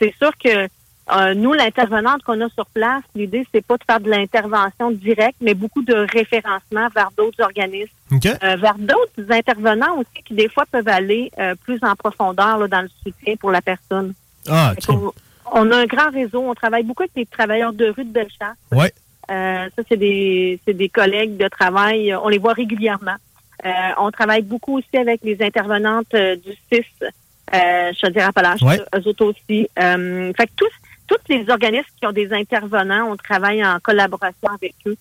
[0.00, 0.68] C'est sûr que
[1.14, 5.36] euh, nous, l'intervenante qu'on a sur place, l'idée, c'est pas de faire de l'intervention directe,
[5.40, 10.64] mais beaucoup de référencement vers d'autres organismes, euh, vers d'autres intervenants aussi qui, des fois,
[10.70, 14.12] peuvent aller euh, plus en profondeur là, dans le soutien pour la personne.
[14.48, 15.12] Ah, qu'on-
[15.52, 16.40] on a un grand réseau.
[16.46, 18.56] On travaille beaucoup avec les travailleurs de rue de Bellechasse.
[18.72, 18.92] Ouais.
[19.28, 22.14] Ça, c'est des, c'est des collègues de travail.
[22.14, 23.16] On les voit régulièrement.
[23.98, 28.78] On travaille beaucoup aussi avec les intervenantes du CIS, euh, je veux dire Appalaches, Ouais.
[28.94, 29.68] eux autres aussi.
[29.76, 30.70] Fait que tous,
[31.08, 34.96] tous les organismes qui ont des intervenants, on travaille en collaboration avec eux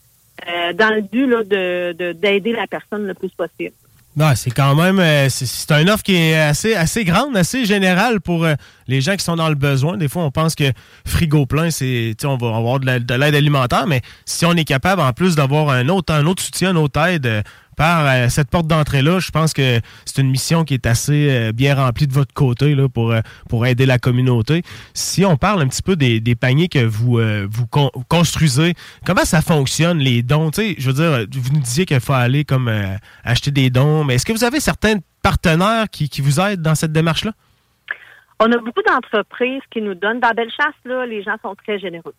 [0.47, 3.73] euh, dans le but là, de, de- d'aider la personne le plus possible.
[4.15, 8.19] Ouais, c'est quand même euh, c'est- une offre qui est assez assez grande, assez générale
[8.19, 8.55] pour euh,
[8.87, 9.95] les gens qui sont dans le besoin.
[9.97, 10.71] Des fois, on pense que
[11.05, 15.13] frigo plein, c'est on va avoir de l'aide alimentaire, mais si on est capable en
[15.13, 17.41] plus d'avoir un autre un autre soutien, une autre aide euh,
[17.77, 21.29] par euh, cette porte d'entrée là, je pense que c'est une mission qui est assez
[21.29, 24.63] euh, bien remplie de votre côté là pour euh, pour aider la communauté.
[24.93, 27.19] Si on parle un petit peu des, paniers que vous
[27.49, 28.73] vous con- construisez,
[29.05, 30.49] comment ça fonctionne les dons?
[30.49, 32.71] Tu sais, je veux dire, vous nous disiez qu'il faut aller comme
[33.23, 36.75] acheter des dons, mais est-ce que vous avez certains partenaires qui, qui vous aident dans
[36.75, 37.31] cette démarche là
[38.39, 40.19] On a beaucoup d'entreprises qui nous donnent.
[40.19, 42.13] Dans Bellechasse, là, les gens sont très généreux.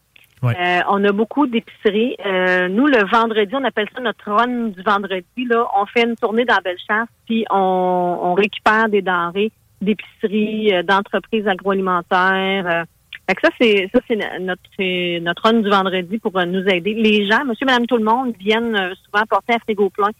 [0.45, 2.16] Euh, on a beaucoup d'épiceries.
[2.24, 5.45] Euh, nous, le vendredi, on appelle ça notre run du vendredi.
[5.47, 10.82] Là, on fait une tournée dans Bellechasse, puis on, on récupère des denrées d'épiceries, euh,
[10.82, 12.66] d'entreprises agroalimentaires.
[12.66, 12.84] euh.
[13.28, 16.95] Fait que ça, c'est ça, c'est notre notre run du vendredi pour euh, nous aider.
[16.95, 20.11] Les gens, monsieur, madame, tout le monde, viennent euh, souvent porter un frigo plein.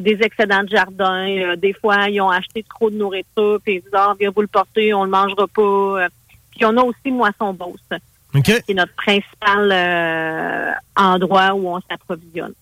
[0.00, 1.54] des excédents de jardin.
[1.56, 4.48] Des fois, ils ont acheté trop de nourriture, puis ils disent Ah, viens vous le
[4.48, 6.08] porter, on le mangera pas.
[6.50, 8.00] Puis on a aussi Moisson Beauce,
[8.38, 8.62] OK.
[8.64, 12.52] qui est notre principal euh, endroit où on s'approvisionne.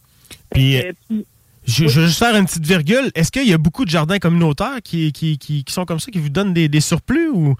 [0.51, 1.27] Puis, Euh, puis-
[1.66, 3.11] Je, je veux juste faire une petite virgule.
[3.16, 6.12] Est-ce qu'il y a beaucoup de jardins communautaires qui, qui, qui, qui sont comme ça,
[6.12, 7.57] qui vous donnent des, des surplus ou?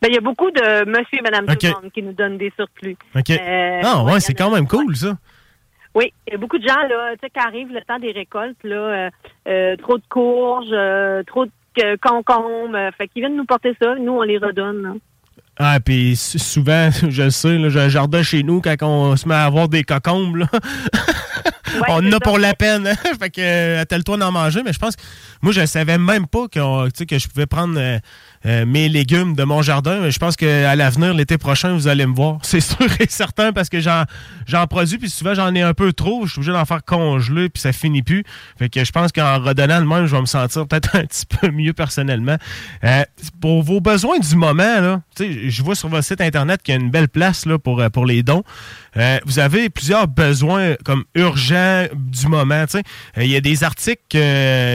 [0.00, 1.58] ben, il y a beaucoup de monsieur et madame OK.
[1.58, 2.96] tout le monde qui nous donnent des surplus.
[3.16, 3.30] OK.
[3.30, 5.16] Euh, ah, ouais, ouais, c'est quand même cool, ça.
[5.94, 8.12] Oui, il y a beaucoup de gens, là, tu sais, quand arrive le temps des
[8.12, 9.10] récoltes, là,
[9.48, 14.12] euh, trop de courges, euh, trop de concombres, fait qu'ils viennent nous porter ça, nous,
[14.12, 14.82] on les redonne.
[14.82, 14.92] là.
[15.64, 19.16] Ah, puis sou- souvent, je le sais, là, j'ai un jardin chez nous, quand on
[19.16, 20.46] se met à avoir des cocombes, là,
[21.88, 22.86] on en a pour la peine.
[22.86, 22.94] hein.
[23.20, 25.02] fait que, euh, attelle-toi d'en manger, mais je pense que
[25.40, 26.46] moi, je savais même pas
[26.96, 27.98] sais, que je pouvais prendre euh,
[28.46, 30.10] euh, mes légumes de mon jardin.
[30.10, 32.38] Je pense qu'à l'avenir, l'été prochain, vous allez me voir.
[32.42, 34.04] C'est sûr et certain parce que j'en,
[34.68, 36.26] produis, puis souvent, j'en ai un peu trop.
[36.26, 38.24] Je suis obligé d'en faire congeler, puis ça finit plus.
[38.58, 41.26] Fait que je pense qu'en redonnant le même, je vais me sentir peut-être un petit
[41.26, 42.36] peu mieux personnellement.
[42.84, 43.02] Euh,
[43.40, 46.80] pour vos besoins du moment, là, je vois sur votre site Internet qu'il y a
[46.80, 48.42] une belle place là, pour, euh, pour les dons.
[48.96, 52.64] Euh, vous avez plusieurs besoins comme urgents du moment.
[52.74, 52.82] Euh,
[53.16, 54.02] Il y a des articles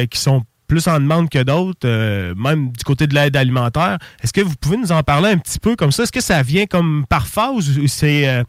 [0.09, 3.97] qui sont plus en demande que d'autres, euh, même du côté de l'aide alimentaire.
[4.21, 6.03] Est-ce que vous pouvez nous en parler un petit peu comme ça?
[6.03, 8.43] Est-ce que ça vient comme par phase ou c'est euh,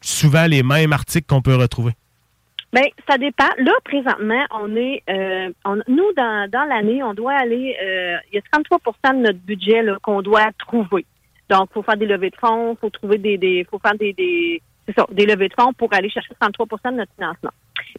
[0.00, 1.92] souvent les mêmes articles qu'on peut retrouver?
[2.72, 3.48] Ben, ça dépend.
[3.58, 5.50] Là, présentement, on est, euh,
[5.88, 9.82] nous, dans, dans l'année, on doit aller, euh, il y a 33% de notre budget
[10.02, 11.06] qu'on doit trouver.
[11.48, 15.06] Donc, faut faire des levées de fonds, faut trouver des, faut faire des, c'est ça,
[15.10, 17.50] des levées de fonds pour aller chercher 33 de notre financement.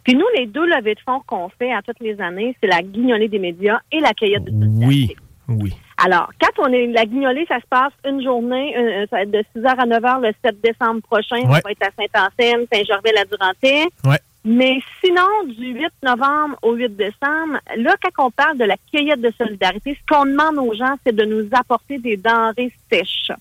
[0.04, 2.82] Puis nous, les deux levées de fonds qu'on fait à toutes les années, c'est la
[2.82, 5.14] guignolée des médias et la cueillette de Oui,
[5.48, 5.72] oui.
[5.98, 9.30] alors, quand on est la guignolée, ça se passe une journée, euh, ça va être
[9.30, 11.36] de 6h à 9h le 7 décembre prochain.
[11.44, 11.60] On Ouais.
[11.64, 13.86] va être à Saint-Anselme, Saint-Gervais-la-Durantais.
[14.04, 14.18] Ouais.
[14.44, 19.20] Mais sinon, du 8 novembre au 8 décembre, là, quand on parle de la cueillette
[19.20, 23.32] de solidarité, ce qu'on demande aux gens, c'est de nous apporter des denrées sèches.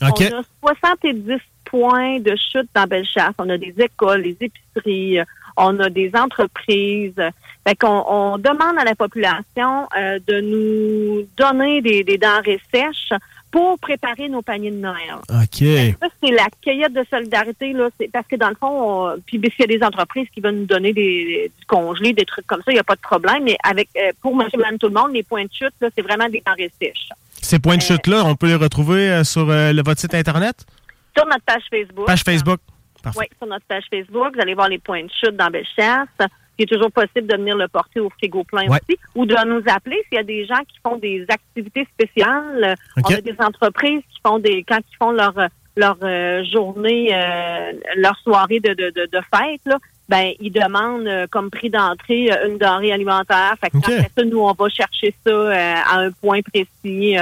[0.00, 3.34] On a 70 points de chute dans Bellechasse.
[3.38, 5.24] On a des écoles, des épiceries, euh,
[5.56, 7.14] on a des entreprises.
[7.66, 13.12] Fait qu'on on demande à la population euh, de nous donner des, des denrées sèches
[13.58, 15.14] pour préparer nos paniers de Noël.
[15.28, 15.96] OK.
[16.00, 17.88] Ça, c'est la cueillette de solidarité, là.
[18.12, 20.54] Parce que dans le fond, on- puis ben, s'il y a des entreprises qui veulent
[20.54, 23.42] nous donner des, du congelé, des trucs comme ça, il n'y a pas de problème.
[23.44, 26.02] Mais avec euh, pour monsieur, madame, tout le monde, les points de chute, là, c'est
[26.02, 27.08] vraiment des denrées sèches.
[27.40, 30.64] Ces points de chute-là, on peut les retrouver euh, sur euh, le- votre site Internet?
[31.16, 32.06] Sur notre page Facebook.
[32.06, 32.60] Page Facebook.
[33.02, 33.18] Parfait.
[33.20, 36.08] Oui, sur notre page Facebook, vous allez voir les points de chute dans Bellechasse.
[36.58, 38.78] Il est toujours possible de venir le porter au frigo plein Ouais.
[38.82, 42.74] aussi, ou de nous appeler s'il y a des gens qui font des activités spéciales.
[42.96, 45.34] On a des entreprises qui font des quand ils font leur
[45.76, 49.78] leur euh, journée, euh, leur soirée de, de, de, de fête, là,
[50.08, 53.54] ben ils demandent euh, comme prix d'entrée euh, une denrée alimentaire.
[53.60, 55.52] Fait que après ça, nous on va chercher ça
[55.92, 57.16] à un point précis.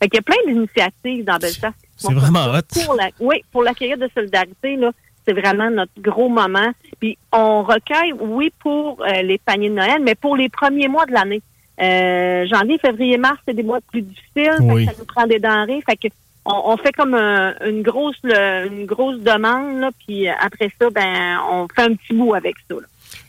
[0.00, 1.60] Fait qu'il y a plein d'initiatives dans qui
[1.96, 2.60] C'est vraiment hot.
[2.86, 4.92] Pour la, oui, pour la cueillette de solidarité, là,
[5.28, 6.70] c'est vraiment notre gros moment.
[7.00, 11.04] Puis on recueille, oui, pour euh, les paniers de Noël, mais pour les premiers mois
[11.06, 11.42] de l'année.
[11.80, 14.52] Euh, janvier, février, mars, c'est des mois plus difficiles.
[14.58, 14.86] Fait que Oui.
[14.86, 15.80] ça nous prend des denrées.
[15.86, 16.08] Fait que
[16.44, 20.88] on, on fait comme un- une grosse le- une grosse demande, là, puis après ça,
[20.90, 22.74] ben on fait un petit bout avec ça.
[22.76, 22.86] là.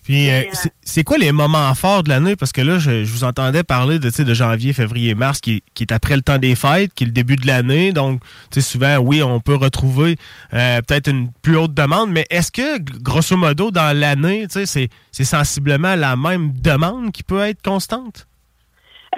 [0.09, 0.41] Puis, euh,
[0.81, 2.35] c'est- quoi les moments forts de l'année?
[2.35, 5.83] Parce que là, je, je vous entendais parler de, de janvier, février, mars, qui, qui
[5.83, 7.91] est après le temps des fêtes, qui est le début de l'année.
[7.91, 8.19] Donc,
[8.57, 10.15] souvent, oui, on peut retrouver
[10.55, 15.93] euh, peut-être une plus haute demande, mais est-ce que, grosso modo, dans l'année, c'est- sensiblement
[15.95, 18.25] la même demande qui peut être constante?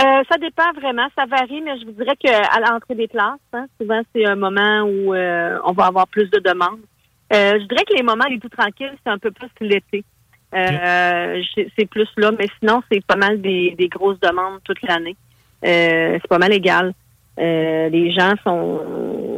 [0.01, 3.65] Euh, ça dépend vraiment, ça varie, mais je vous dirais qu'à l'entrée des classes, hein,
[3.79, 6.81] souvent c'est un moment où euh, on va avoir plus de demandes.
[7.31, 10.03] Je dirais que les moments les plus tranquilles, c'est un peu plus l'été.
[10.53, 15.15] Euh, c'est- plus là, mais sinon, c'est pas mal des, des grosses demandes toute l'année.
[15.65, 16.93] Euh, c'est pas mal égal.
[17.39, 18.81] Euh, les gens sont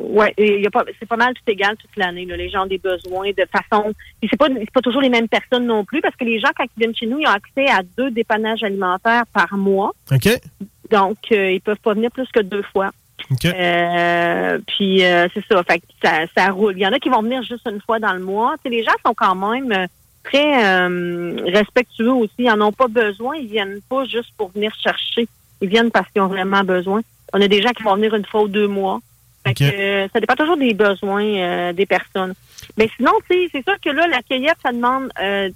[0.09, 2.25] ouais, y a pas c'est pas mal tout égal toute l'année.
[2.25, 2.35] là.
[2.35, 3.93] Les gens ont des besoins de façon.
[4.19, 6.49] Puis c'est pas c'est pas toujours les mêmes personnes non plus, parce que les gens,
[6.57, 9.91] quand ils viennent chez nous, ils ont accès à deux dépannages alimentaires par mois.
[10.11, 10.27] OK?
[10.89, 12.89] Donc, euh, ils peuvent pas venir plus que deux fois.
[13.45, 16.73] Euh, puis euh, c'est ça, fait que ça, ça roule.
[16.75, 18.55] Il y en a qui vont venir juste une fois dans le mois.
[18.57, 19.85] Tu sais, les gens sont quand même euh,
[20.23, 22.33] très euh, respectueux aussi.
[22.39, 23.35] Ils en ont pas besoin.
[23.35, 25.27] Ils viennent pas juste pour venir chercher.
[25.61, 27.01] Ils viennent parce qu'ils ont vraiment besoin.
[27.33, 28.99] On a des gens qui vont venir une fois ou deux mois.
[29.45, 32.33] Fait que, euh, ça dépend toujours des besoins euh, des personnes.
[32.77, 35.49] Mais sinon, c'est sûr que là, la cueillette, ça demande euh,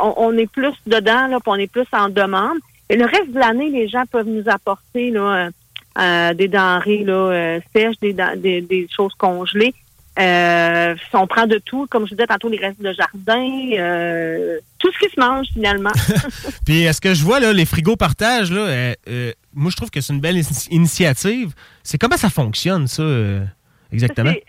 [0.00, 2.58] on, on est plus dedans, là, on est plus en demande.
[2.88, 5.50] Et le reste de l'année, les gens peuvent nous apporter là, euh,
[5.98, 9.74] euh, des denrées là, euh, sèches, des, des, des choses congelées.
[10.18, 13.48] Euh, on prend de tout, comme je vous disais tantôt, les restes de jardin,
[13.78, 15.90] euh, tout ce qui se mange finalement.
[16.66, 19.90] Puis est-ce que je vois là, les frigos partage, là, euh, euh, moi je trouve
[19.90, 21.52] que c'est une belle in- initiative.
[21.82, 23.44] C'est comment ça fonctionne, ça, euh,
[23.92, 24.32] exactement?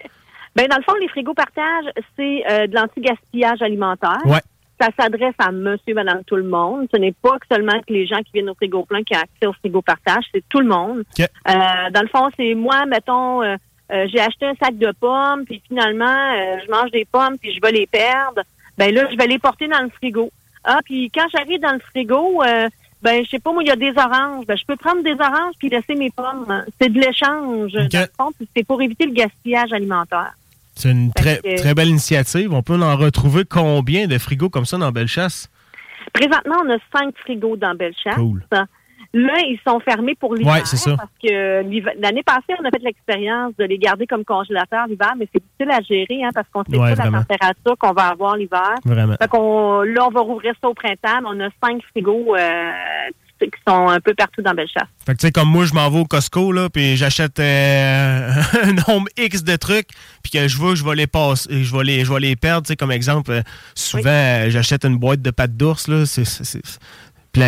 [0.55, 1.83] Ben, dans le fond, les frigos partage,
[2.15, 4.21] c'est euh, de l'anti-gaspillage alimentaire.
[4.23, 4.39] Ouais.
[4.79, 6.87] Ça s'adresse à monsieur, madame, tout le monde.
[6.93, 9.19] Ce n'est pas que seulement que les gens qui viennent au frigo plein qui ont
[9.19, 10.99] accès au frigo partage, c'est tout le monde.
[10.99, 11.25] OK.
[11.25, 11.53] Euh,
[11.93, 13.43] dans le fond, c'est moi, mettons,
[13.91, 17.53] euh, j'ai acheté un sac de pommes, puis finalement, euh, je mange des pommes, puis
[17.53, 18.41] je vais les perdre.
[18.77, 20.31] Ben là, je vais les porter dans le frigo.
[20.63, 22.67] Ah, puis quand j'arrive dans le frigo, euh,
[23.01, 24.45] ben je sais pas, moi, il y a des oranges.
[24.47, 26.63] Ben, je peux prendre des oranges puis laisser mes pommes.
[26.81, 27.71] C'est de l'échange,
[28.37, 30.33] puis c'est pour éviter le gaspillage alimentaire.
[30.73, 32.51] C'est une très, que- très belle initiative.
[32.53, 35.49] On peut en retrouver combien de frigos comme ça dans Bellechasse?
[36.13, 38.15] Présentement, on a cinq frigos dans Bellechasse.
[38.15, 38.43] Cool.
[39.17, 40.53] Là, ils sont fermés pour l'hiver.
[40.55, 40.97] Ouais, c'est ça.
[40.97, 41.63] Parce que
[42.01, 45.71] l'année passée, on a fait l'expérience de les garder comme congélateur l'hiver, mais c'est difficile
[45.71, 47.19] à gérer hein, parce qu'on sait Ouais, pas vraiment.
[47.19, 48.73] la température qu'on va avoir l'hiver.
[48.83, 49.15] Vraiment.
[49.21, 51.21] Fait qu'on, là, on va rouvrir ça au printemps.
[51.21, 52.71] mais On a cinq frigos euh,
[53.39, 54.87] qui sont un peu partout dans Bellechasse.
[55.05, 58.29] Fait que tu sais, comme moi, je m'en vais au Costco, là, puis j'achète euh,
[58.63, 59.87] un nombre X de trucs,
[60.23, 62.63] puis que je veux, je vais les passer, je vais les, je vais les perdre,
[62.65, 63.41] tu sais, comme exemple, euh,
[63.75, 66.23] souvent, j'achète une boîte de pâtes d'ours, là, c'est,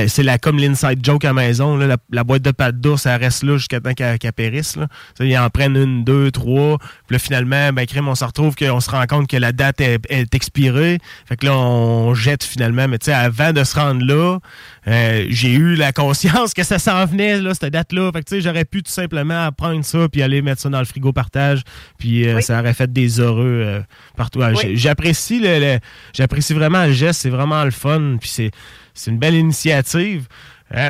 [0.08, 3.06] c'est- la, comme l'inside joke à la maison, là, la, la boîte de pâtes d'ours,
[3.06, 4.88] elle reste là jusqu'à temps qu'elle, périsse, là.
[5.20, 6.78] Ils en prennent une, deux, trois,
[7.08, 9.82] puis là, finalement, ben, crime, on se retrouve qu'on se rend compte que la date
[9.82, 13.76] est, est expirée, fait que là, on jette finalement, mais tu sais, avant de se
[13.80, 14.40] rendre là,
[14.88, 18.12] euh, j'ai eu la conscience que ça s'en venait, là, cette date-là.
[18.14, 20.80] Fait que, tu sais, j'aurais pu tout simplement prendre ça puis aller mettre ça dans
[20.80, 21.62] le frigo partage.
[21.98, 23.80] Puis euh, ça aurait fait des heureux euh,
[24.16, 24.42] partout.
[24.42, 25.80] Ah, J'apprécie le, le-
[26.14, 27.22] j'apprécie vraiment le geste.
[27.22, 28.16] C'est vraiment le fun.
[28.20, 28.52] Puis c'est,
[28.98, 30.28] c'est une belle initiative.
[30.74, 30.90] Euh,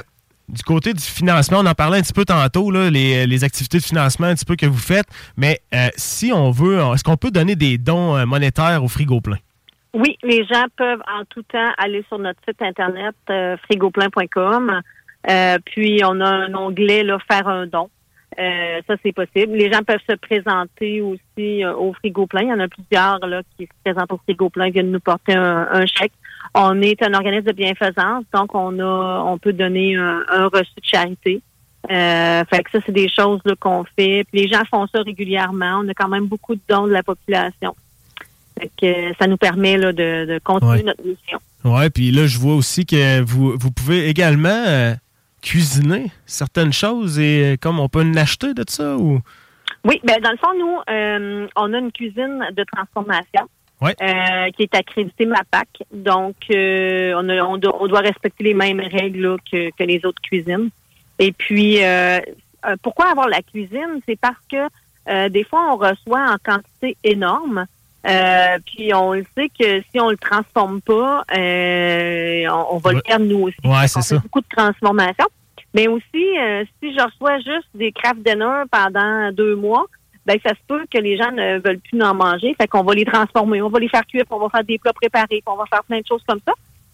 [0.50, 3.84] du côté du financement, on en parlait un petit peu tantôt, là, les, activités de
[3.84, 5.08] financement un petit peu que vous faites.
[5.36, 9.20] Mais euh, si on veut, est-ce qu'on peut donner des dons euh, monétaires au frigo
[9.20, 9.38] plein?
[9.94, 14.82] Oui, les gens peuvent en tout temps aller sur notre site internet euh, frigoplein.com.
[15.66, 17.90] Puis on a un onglet là, faire un don.
[18.38, 19.54] Ça, c'est possible.
[19.54, 22.44] Les gens peuvent se présenter aussi au frigo plein.
[22.44, 25.34] Il y en a plusieurs là, qui se présentent au frigo plein, viennent nous porter
[25.34, 26.14] un chèque.
[26.54, 30.72] On est un organisme de bienfaisance, donc on a on peut donner un, un reçu
[30.78, 31.42] de charité.
[31.90, 34.26] Euh, fait que ça, c'est des choses qu'on fait.
[34.32, 35.82] Puis les gens font ça régulièrement.
[35.84, 37.76] On a quand même beaucoup de dons de la population.
[38.60, 40.84] Fait que euh, ça nous permet là, de, de continuer Ouais.
[40.84, 41.40] notre mission.
[41.64, 44.94] Ouais, puis là, je vois aussi que vous, vous pouvez également euh,
[45.42, 49.22] cuisiner certaines choses et euh, comme on peut l'acheter de ça ou?
[49.86, 53.48] Oui, ben dans le fond, nous, on a une cuisine de transformation
[53.80, 53.96] Ouais.
[54.02, 55.68] euh, qui est accréditée MAPAC.
[55.94, 59.84] Donc, euh, on, a- on, doit, on doit respecter les mêmes règles là, que, que
[59.84, 60.70] les autres cuisines.
[61.20, 62.20] Et puis, euh,
[62.66, 64.02] euh, pourquoi avoir la cuisine?
[64.08, 64.58] C'est parce que
[65.10, 67.66] euh, des fois, on reçoit en quantité énorme.
[68.08, 72.94] Euh, puis on le sait que si on le transforme pas, euh, on, on va
[72.94, 73.58] le perdre nous aussi.
[73.64, 74.18] Ouais, c'est ça.
[74.20, 75.26] beaucoup de transformation.
[75.74, 79.86] Mais aussi, euh, si je reçois juste des craft dinner pendant deux mois,
[80.28, 82.54] ben ça se peut que les gens ne veulent plus en manger.
[82.60, 84.78] Fait qu'on va les transformer, on va les faire cuire, puis on va faire des
[84.78, 86.54] plats préparés, puis on va faire plein de choses comme ça.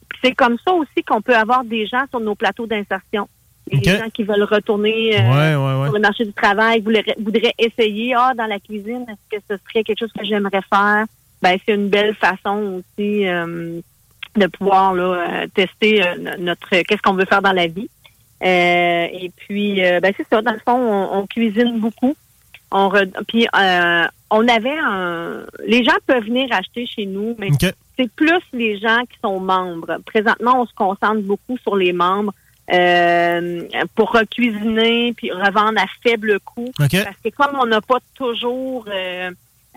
[0.09, 3.27] Puis c'est comme ça aussi qu'on peut avoir des gens sur nos plateaux d'insertion.
[3.71, 5.85] Les gens qui veulent retourner euh, Ouais, ouais, ouais.
[5.87, 9.55] sur le marché du travail, voudraient, voudraient essayer, ah, dans la cuisine, est-ce que ce
[9.67, 11.05] serait quelque chose que j'aimerais faire?
[11.41, 13.79] Ben, c'est une belle façon aussi euh,
[14.35, 15.03] de pouvoir là,
[15.43, 17.89] euh, tester no- notre qu'est-ce qu'on veut faire dans la vie.
[18.43, 22.15] Euh, et puis, ben, c'est ça, dans le fond, on, on cuisine beaucoup.
[22.75, 25.43] On re- puis, euh, on avait un...
[25.67, 27.49] Les gens peuvent venir acheter chez nous, mais
[27.97, 29.97] c'est plus les gens qui sont membres.
[30.05, 32.33] Présentement, on se concentre beaucoup sur les membres
[32.73, 33.61] euh,
[33.95, 36.71] pour cuisiner puis revendre à faible coût.
[37.03, 39.29] Parce que comme on n'a pas toujours euh,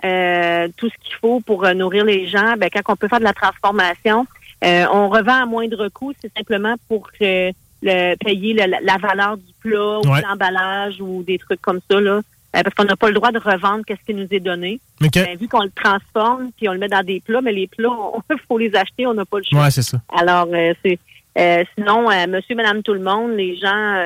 [0.04, 3.24] euh, tout ce qu'il faut pour nourrir les gens, ben, quand on peut faire de
[3.24, 4.26] la transformation,
[4.64, 6.12] euh, on revend à moindre coût.
[6.22, 7.52] C'est simplement pour le,
[8.24, 10.22] payer le- la, la valeur du plat ou Ouais.
[10.22, 12.00] l'emballage ou des trucs comme ça.
[12.00, 12.20] Là.
[12.56, 14.80] Euh, parce qu'on n'a pas le droit de revendre qu'est-ce qui nous est donné.
[15.02, 15.12] OK.
[15.14, 17.90] Ben, vu qu'on le transforme puis on le met dans des plats, mais les plats,
[18.30, 19.62] il faut les acheter, on n'a pas le choix.
[19.62, 19.98] Ouais, c'est ça.
[20.08, 20.98] Alors, euh, c'est
[21.38, 24.04] euh, sinon, monsieur, madame, tout le monde, les gens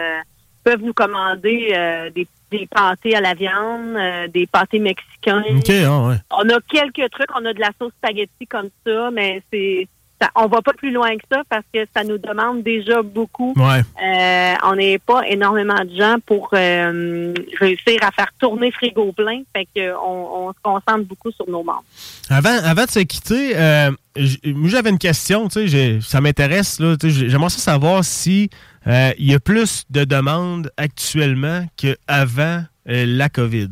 [0.64, 5.42] peuvent nous commander des, des pâtés à la viande, euh, des pâtés mexicains.
[5.46, 6.16] Ah, ouais.
[6.30, 9.88] On a quelques trucs, on a de la sauce spaghetti comme ça, mais c'est
[10.20, 13.54] ça, on va pas plus loin que ça parce que ça nous demande déjà beaucoup.
[13.56, 13.80] Ouais.
[14.02, 19.42] Euh, on n'est pas énormément de gens pour euh, réussir à faire tourner frigo plein,
[19.54, 19.66] fait
[20.02, 21.84] on, se concentre beaucoup sur nos membres.
[22.28, 27.50] Avant, avant de se quitter, euh, j'avais une question, tu sais, j'ai- ça m'intéresse, j'aimerais
[27.50, 28.50] ça savoir si
[28.86, 33.68] euh, il y a plus de demandes actuellement qu'avant la COVID.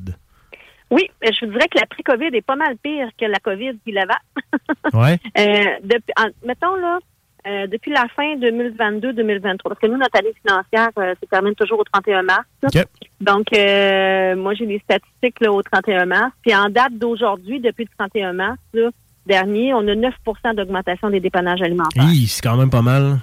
[0.90, 3.94] Oui, je vous dirais que l'après-COVID est pas mal pire que la COVID puis.
[5.36, 6.98] Euh, depuis, en- mettons là,
[7.46, 11.80] euh, depuis la fin 2022-2023, parce que nous, notre année financière euh, se termine toujours
[11.80, 12.44] au 31 mars.
[13.20, 16.32] Donc, euh, moi, j'ai les statistiques là, au 31 mars.
[16.42, 18.90] Puis en date d'aujourd'hui, depuis le 31 mars là,
[19.26, 22.04] dernier, on a 9% d'augmentation des dépannages alimentaires.
[22.04, 23.18] Hi, c'est quand même pas mal.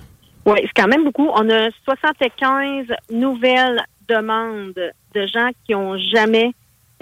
[0.46, 1.30] Oui, c'est quand même beaucoup.
[1.34, 6.52] On a 75 nouvelles demandes de gens qui ont jamais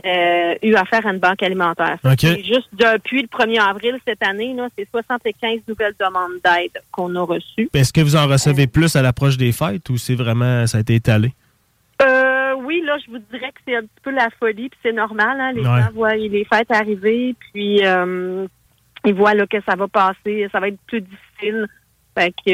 [0.05, 1.97] euh, eu affaire à une banque alimentaire.
[2.03, 2.19] Ça, OK.
[2.19, 7.21] C'est juste depuis le 1er avril cette année, c'est 75 nouvelles demandes d'aide qu'on a
[7.21, 7.69] reçues.
[7.73, 10.81] Est-ce que vous en recevez plus à l'approche des fêtes ou c'est vraiment, ça a
[10.81, 11.31] été étalé?
[12.01, 14.91] Euh, oui, là, je vous dirais que c'est un petit peu la folie, puis c'est
[14.93, 15.39] normal.
[15.39, 15.81] Hein, les Ouais.
[15.81, 18.45] gens voient les fêtes arriver, puis euh,
[19.05, 21.67] ils voient là, que ça va passer, ça va être plus difficile.
[22.17, 22.51] Fait que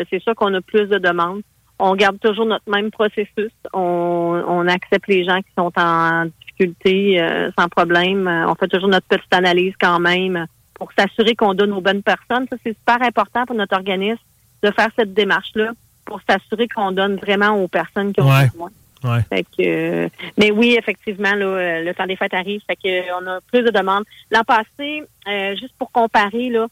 [0.00, 1.42] euh, c'est sûr qu'on a plus de demandes.
[1.78, 3.52] On garde toujours notre même processus.
[3.74, 6.26] On, on accepte les gens qui sont en
[6.56, 8.26] difficulté euh, sans problème.
[8.28, 12.02] Euh, On fait toujours notre petite analyse quand même pour s'assurer qu'on donne aux bonnes
[12.02, 12.46] personnes.
[12.50, 14.20] Ça, c'est super important pour notre organisme
[14.62, 15.72] de faire cette démarche-là
[16.04, 18.48] pour s'assurer qu'on donne vraiment aux personnes qui ont Ouais.
[18.48, 18.70] besoin.
[19.04, 19.20] Ouais.
[19.28, 19.62] Fait que,
[20.04, 20.08] euh,
[20.38, 22.60] mais oui, effectivement, là, le temps des fêtes arrive.
[22.66, 24.04] Fait que, on a plus de demandes.
[24.30, 26.66] L'an passé, euh, juste pour comparer, là,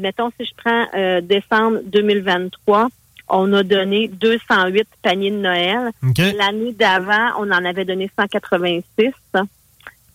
[0.00, 2.88] mettons, si je prends décembre 2023,
[3.28, 5.90] on a donné 208 paniers de Noël.
[6.36, 9.12] L'année d'avant, on en avait donné 186.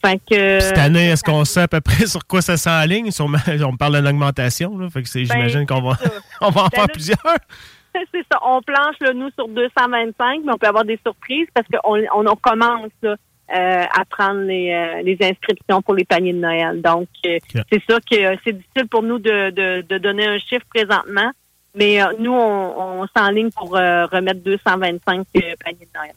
[0.06, 3.10] Fait que, Cette année, est-ce qu'on sait à peu près sur quoi ça s'enligne?
[3.20, 5.98] On parle d'une augmentation, là, fait que Ben, j'imagine qu'on va,
[6.42, 7.18] on va en Ben faire là, plusieurs.
[7.94, 8.40] c'est ça.
[8.46, 12.28] On planche, là, nous, sur 225, mais on peut avoir des surprises parce qu'on on,
[12.28, 13.16] on commence là,
[13.56, 16.82] euh, à prendre les, euh, les inscriptions pour les paniers de Noël.
[16.82, 20.66] Donc, euh, c'est ça que c'est difficile pour nous de, de, de donner un chiffre
[20.74, 21.32] présentement,
[21.76, 26.14] mais euh, nous, on, on s'enligne pour euh, remettre 225 euh, paniers de Noël.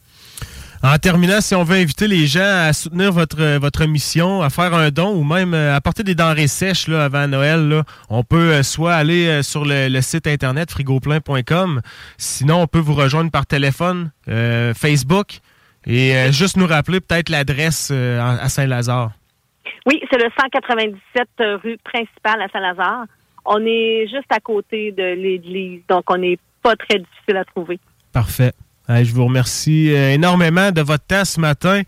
[0.84, 4.74] En terminant, si on veut inviter les gens à soutenir votre, votre mission, à faire
[4.74, 8.64] un don ou même euh, apporter des denrées sèches là, avant Noël, là, on peut
[8.64, 11.80] soit aller sur le, le site internet frigoplein.com,
[12.18, 15.40] sinon on peut vous rejoindre par téléphone, euh, Facebook
[15.86, 19.12] et euh, juste nous rappeler peut-être l'adresse euh, à Saint-Lazare.
[19.86, 21.28] Oui, c'est le 197
[21.62, 23.06] rue principale à Saint-Lazare.
[23.44, 27.78] On est juste à côté de l'église, donc on n'est pas très difficile à trouver.
[28.12, 28.52] Parfait.
[28.88, 31.82] Je vous remercie euh, énormément de votre temps ce matin.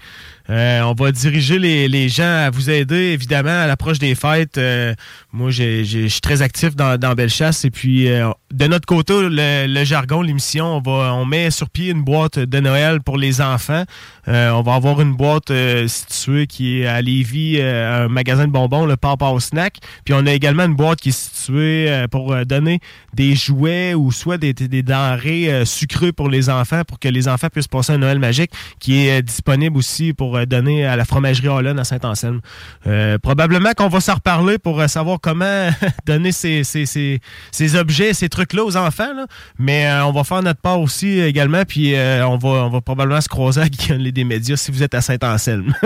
[0.51, 4.59] Euh, on va diriger les, gens à vous aider, évidemment, à l'approche des fêtes.
[4.59, 4.95] Euh,
[5.33, 7.65] moi, je suis très actif dans, dans Bellechasse.
[7.65, 12.39] Et puis, euh, de notre côté, le, jargon, l'émission, on met sur pied une boîte
[12.39, 13.85] de Noël pour les enfants.
[14.27, 15.53] On va avoir une boîte
[15.87, 19.79] située qui est à Lévis, un magasin de bonbons, le Papa au Snack.
[20.05, 22.81] Puis, on a également une boîte qui est située pour donner
[23.15, 27.49] des jouets ou soit des, des denrées sucrées pour les enfants, pour que les enfants
[27.49, 31.05] puissent passer un Noël magique, qui est disponible aussi pour pour euh, donner à la
[31.05, 32.41] fromagerie Holland à Saint-Anselme.
[32.87, 35.69] Euh, probablement qu'on va s'en reparler pour euh, savoir comment
[36.07, 37.21] donner ces, ces, ces,
[37.53, 39.15] ces objets, ces trucs-là aux enfants.
[39.15, 39.27] là.
[39.59, 42.81] Mais euh, on va faire notre part aussi également, puis euh, on, va, on va
[42.81, 45.73] probablement se croiser à Guillaume des médias si vous êtes à Saint-Anselme.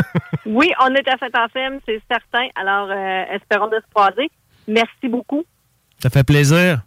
[0.51, 2.47] Oui, on est à Saint-Anselme, c'est certain.
[2.59, 2.91] Alors,
[3.31, 4.31] espérons de se croiser.
[4.67, 5.45] Merci beaucoup.
[6.03, 6.81] Ça fait plaisir.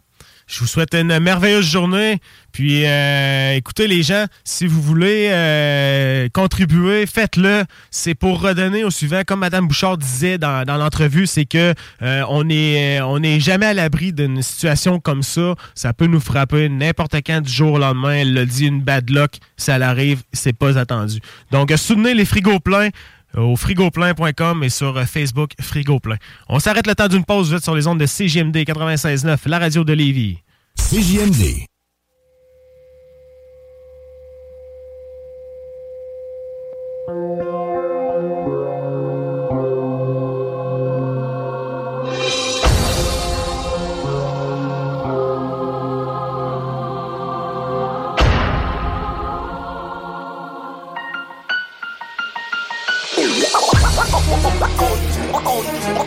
[0.48, 2.18] Je vous souhaite une merveilleuse journée.
[2.52, 7.64] Puis, euh, écoutez les gens, si vous voulez euh, contribuer, faites-le.
[7.90, 9.22] C'est pour redonner au suivant.
[9.26, 13.66] Comme Mme Bouchard disait dans, dans l'entrevue, c'est que euh, on est on n'est jamais
[13.66, 15.54] à l'abri d'une situation comme ça.
[15.74, 18.12] Ça peut nous frapper n'importe quand du jour au lendemain.
[18.12, 21.20] Elle l'a dit, une bad luck, ça l'arrive, c'est pas attendu.
[21.50, 22.90] Donc, soutenez les frigos pleins
[23.34, 26.16] au frigoplein.com et sur Facebook Frigoplein.
[26.50, 29.84] On s'arrête le temps d'une pause, êtes sur les ondes de CGMD 96.9, la radio
[29.84, 30.38] de Lévis.
[30.76, 31.71] CJMD.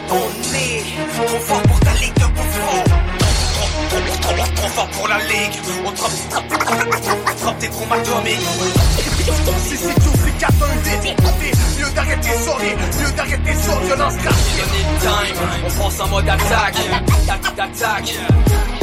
[0.10, 0.84] On est
[1.14, 2.84] trop fort pour ta ligue de bouffons.
[3.90, 5.60] Trop, trop, trop, fort pour la ligue.
[5.86, 5.92] On
[7.44, 8.40] drop des bombes atomiques.
[9.64, 12.30] Si c'est tout, c'est 4 1 10 Mieux d'arrêter
[12.62, 14.66] les, mieux d'arrêter sur violence gratuite.
[15.02, 16.76] time, on pense en mode attaque.
[17.56, 18.16] D'attaque.
[18.16, 18.75] Trop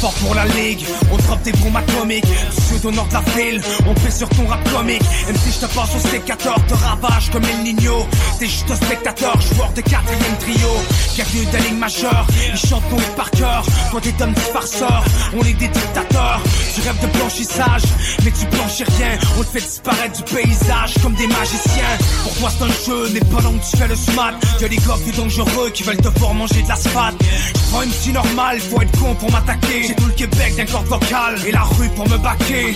[0.00, 2.24] fort pour la ligue, on drop des bombes atomiques.
[2.68, 5.02] Sud au nord de la ville, on fait sur ton rap comique.
[5.26, 8.06] Même si je te passe au sécateur, te ravage comme El Nino.
[8.38, 10.68] T'es juste un spectateur, joueur de quatrième trio.
[11.14, 13.64] Bienvenue de la ligne majeure, ils chantent ton par cœur.
[13.90, 15.04] Toi t'es un petit farceur,
[15.34, 16.40] on est des dictateurs.
[16.74, 17.82] Tu rêves de blanchissage,
[18.24, 19.18] mais tu blanchis rien.
[19.38, 21.98] On te fait disparaître du paysage comme des magiciens.
[22.22, 24.32] Pour toi c'est un jeu, n'est pas long tu fais le smart.
[24.60, 27.16] Y'a des gars dangereux qui veulent te voir manger de l'asphalte.
[27.20, 29.89] Je prends une psy normale, faut être con pour m'attaquer.
[29.90, 32.72] J'ai tout le Québec d'un corps vocal et la rue pour me baquer.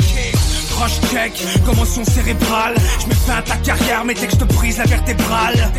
[0.81, 1.32] Rush check,
[1.65, 2.74] commotion cérébrale.
[3.01, 5.73] Je me fais à ta carrière, mais dès que je te brise la vertébrale.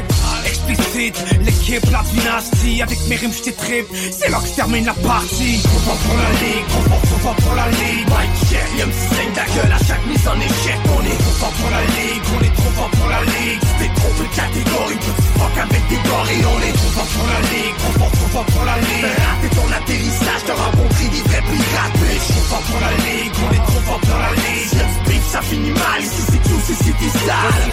[0.47, 2.81] Explicite, l'équipe, la dynastie.
[2.81, 3.85] Avec mes rimes, je trip.
[4.17, 5.59] C'est là que je termine la partie.
[5.61, 6.67] Trop fort pour la ligue,
[7.03, 8.07] trop fort pour la ligue.
[8.07, 10.79] Mike check, Yum saigne ta gueule à chaque mise en échec.
[10.87, 13.64] On est fort pour la ligue, on est trop fort pour la ligue.
[14.05, 16.45] Trompé de catégorie, petit fuck avec des gorilles.
[16.45, 19.05] On est trop fort pour la ligue, trop fort, trop fort pour la ligue.
[19.25, 21.93] Raté ton atterrissage, t'as rencontré des vrais pirates.
[21.93, 25.04] Bitch, trop fort pour la ligue, on est trop fort pour la ligue.
[25.35, 26.01] Si ça finit mal.
[26.01, 26.55] Ici c'est tout,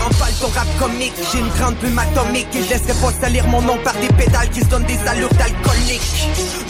[0.02, 1.12] remballe ton rap comique.
[1.32, 4.48] J'ai une grande plume atomique et je laisserai pas salir mon nom par des pédales
[4.50, 6.02] qui se donnent des allures d'alcoolique.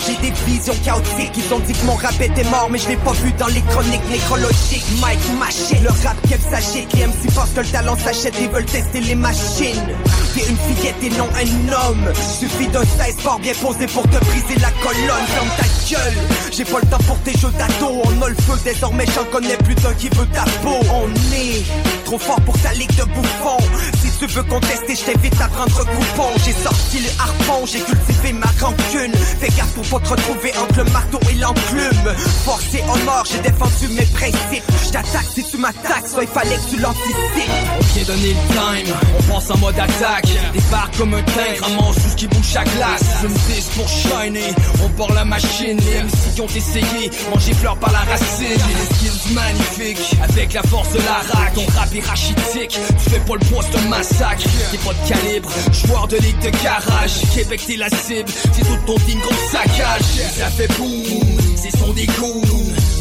[0.07, 1.33] J'ai des visions chaotiques.
[1.37, 3.63] Ils ont dit que mon rap était mort, mais je l'ai pas vu dans les
[3.63, 4.85] chroniques nécrologiques.
[5.01, 6.93] Mike Maché, le rap qu'elle s'agite.
[6.95, 9.89] Les MC pensent que le talent s'achète et veulent tester les machines.
[10.35, 12.13] T'es une fillette et non un homme.
[12.39, 15.27] Suffit d'un 16 fort bien posé pour te briser la colonne.
[15.27, 16.19] Ferme ta gueule.
[16.53, 18.03] J'ai pas le temps pour tes jeux d'ado.
[18.05, 20.82] On a le feu désormais, j'en connais plus d'un qui veut ta peau.
[20.91, 21.65] On est
[22.05, 24.12] trop fort pour ta ligue de bouffons.
[24.23, 26.29] Tu veux contester, je t'invite à prendre coupon.
[26.45, 29.13] J'ai sorti le harpon, j'ai cultivé ma rancune.
[29.41, 32.15] Fais gaffe pour pas te retrouver entre le marteau et l'enclume.
[32.45, 34.63] Forcé en mort, j'ai défendu mes principes.
[34.87, 37.51] Je t'attaque si tu m'attaques, soit il fallait que tu l'anticipes.
[37.81, 40.29] On vient donner le time, on pense en mode attaque.
[40.53, 43.03] Départ comme un tank, ramasse tout ce qui bouge à glace.
[43.23, 44.55] Je me dis pour shiner,
[44.85, 45.81] on part la machine.
[45.81, 48.47] Les MC qui ont essayé, manger fleurs par la racine.
[48.51, 51.55] J'ai des skills magnifiques, avec la force de la raque.
[51.55, 54.45] Ton rap est rachitique, tu fais pas le poids, c'est massacre.
[54.71, 57.13] T'es pas de calibre, joueur de ligue de garage.
[57.35, 60.03] Québec, t'es la cible, c'est tout ton team gros saccage.
[60.37, 62.43] Ça fait boum, c'est son dégoût.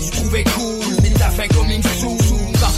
[0.03, 1.81] Tu trouvais cool, mais t'as fait comme une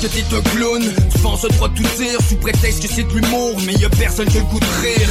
[0.03, 0.81] que t'es un clown,
[1.11, 3.89] tu penses au droit de tout dire sous prétexte que c'est de l'humour, mais y'a
[3.89, 5.09] personne qui a le goût de rire.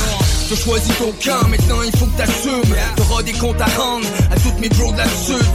[0.49, 2.75] T'as choisi ton camp, maintenant il faut que t'assumes.
[2.97, 5.47] T'auras des comptes à rendre à toutes mes bros de la sud.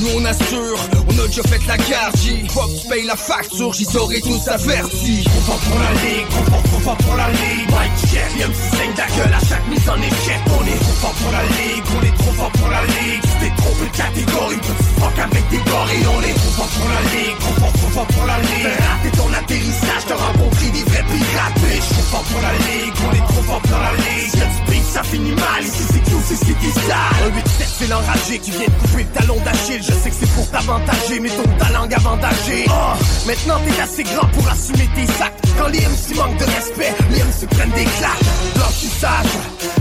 [0.00, 2.16] Nous on assure, on a déjà fait la garde.
[2.48, 5.24] Faut que tu la facture, j'y saurai tous avertis.
[5.24, 7.70] Trop fort pour la ligue, trop fort, trop fort pour la ligue.
[7.70, 10.40] Mike check, Yum saigne ta gueule à chaque mise en échec.
[10.46, 13.37] On est trop fort pour la ligue, on est trop fort pour la ligue.
[13.58, 16.06] T'es trompé de catégorie, petit fuck avec des gorilles.
[16.06, 18.78] On est trop fort pour la ligue, trop fort, trop fort pour la ligue.
[18.78, 21.54] Raté ton atterrissage, t'as rencontré des vrais pirates.
[21.58, 24.42] Bitch, trop fort pour la ligue, on est trop fort pour la ligue.
[24.68, 25.62] Beef, ça finit mal.
[25.62, 26.70] Ici c'est tout, c'est city.
[26.88, 27.42] Un 8-7,
[27.78, 29.82] c'est l'enragé qui vient de couper le talon d'Achille.
[29.82, 32.64] Je sais que c'est pour t'avantager, mais ton talent avantagé.
[32.68, 32.94] Oh,
[33.26, 35.34] maintenant t'es assez grand pour assumer tes sacs.
[35.58, 38.24] Quand les MC manquent de respect, les MC prennent des claques.
[38.54, 39.34] Blanchissage,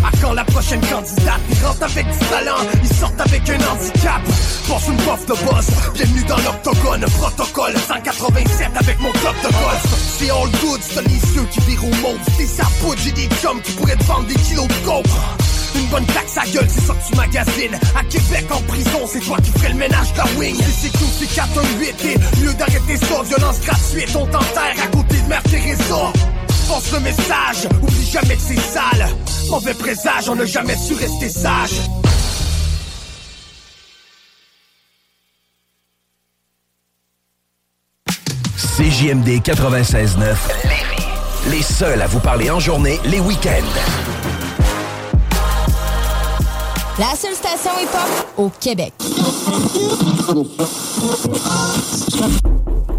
[0.04, 1.42] à quand la prochaine prochaine candidate?
[1.50, 4.22] Ils rentrent avec du talent, ils sortent avec un handicap.
[4.68, 7.06] Pense une bof de boss, bienvenue dans l'octogone.
[7.18, 10.18] Protocole 187 avec mon club de golf.
[10.18, 12.20] C'est all good, c'est les yeux qui virent au mauve.
[12.38, 15.06] C'est sa poudre, j'ai des chums qui pourraient te vendre des kilos de coke.
[15.76, 17.80] Une bonne claque sa gueule, c'est ça que tu magasines.
[17.96, 20.56] À Québec, en prison, c'est toi qui ferais le ménage de la wing.
[20.56, 25.28] C'est tout, c'est 418 et mieux d'arrêter ça, violence gratuite, on t'enterre à côté de
[25.28, 26.12] Mère Teresa.
[26.68, 29.08] Pense le message, oublie jamais que c'est sale.
[29.50, 31.80] Mauvais présage, on n'a jamais su rester sage.
[38.98, 40.36] CJMD 96.9
[41.52, 43.62] Les seuls à vous parler en journée, les week-ends.
[46.98, 48.94] La seule station hip-hop au Québec.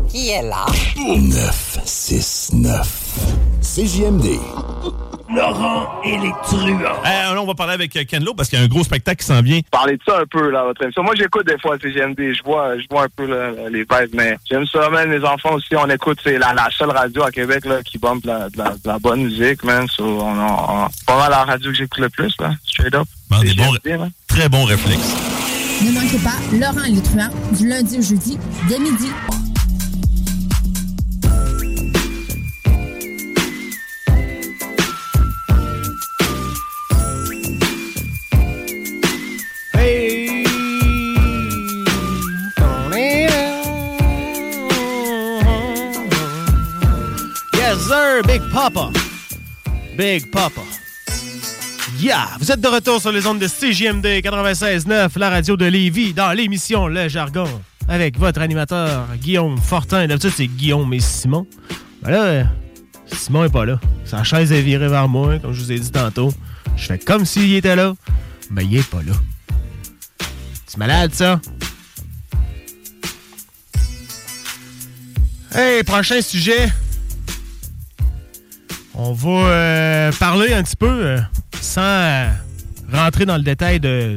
[0.09, 0.66] Qui est là?
[0.97, 2.89] 969.
[3.61, 4.39] CJMD.
[5.35, 6.81] Laurent et les truands.
[6.81, 8.83] Euh, là, on va parler avec euh, Ken Lo parce qu'il y a un gros
[8.85, 9.61] spectacle qui s'en vient.
[9.71, 11.03] Parlez de ça un peu, là, votre émission.
[11.03, 12.17] Moi, j'écoute des fois CGMD.
[12.35, 15.11] Je vois, je vois un peu là, les vibes, mais j'aime ça, man.
[15.11, 16.19] Les enfants aussi, on écoute.
[16.23, 18.79] C'est la, la seule radio à Québec là, qui bombe de la, de la, de
[18.87, 19.87] la bonne musique, man.
[19.89, 22.53] So, on, on, on- pas mal la radio que j'écoute le plus, là.
[22.65, 23.07] Straight up.
[23.31, 24.11] Bon, des bons- CGMD, man.
[24.29, 25.15] très bon réflexe.
[25.85, 28.39] Ne manquez pas Laurent et les truands du lundi au jeudi
[28.69, 29.09] dès midi.
[47.69, 48.90] Big Papa.
[49.95, 50.62] Big Papa.
[51.99, 52.28] Yeah!
[52.40, 56.32] Vous êtes de retour sur les ondes de CJMD 96.9, la radio de Lévis, dans
[56.32, 57.47] l'émission Le Jargon,
[57.86, 60.07] avec votre animateur Guillaume Fortin.
[60.07, 61.47] D'habitude, c'est Guillaume et Simon.
[62.03, 62.45] Ben là,
[63.12, 63.78] Simon est pas là.
[64.07, 66.32] Sa chaise est virée vers moi, comme je vous ai dit tantôt.
[66.74, 67.93] Je fais comme s'il était là,
[68.51, 69.12] mais il est pas là.
[70.66, 71.39] C'est malade, ça?
[75.55, 76.70] Hey, prochain sujet.
[79.01, 81.20] On va euh, parler un petit peu, euh,
[81.61, 82.29] sans euh,
[82.93, 84.16] rentrer dans le détail de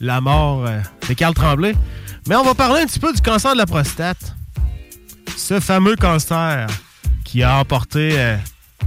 [0.00, 0.64] la mort
[1.08, 1.74] de Carl Tremblay,
[2.28, 4.36] mais on va parler un petit peu du cancer de la prostate.
[5.36, 6.68] Ce fameux cancer
[7.24, 8.36] qui a emporté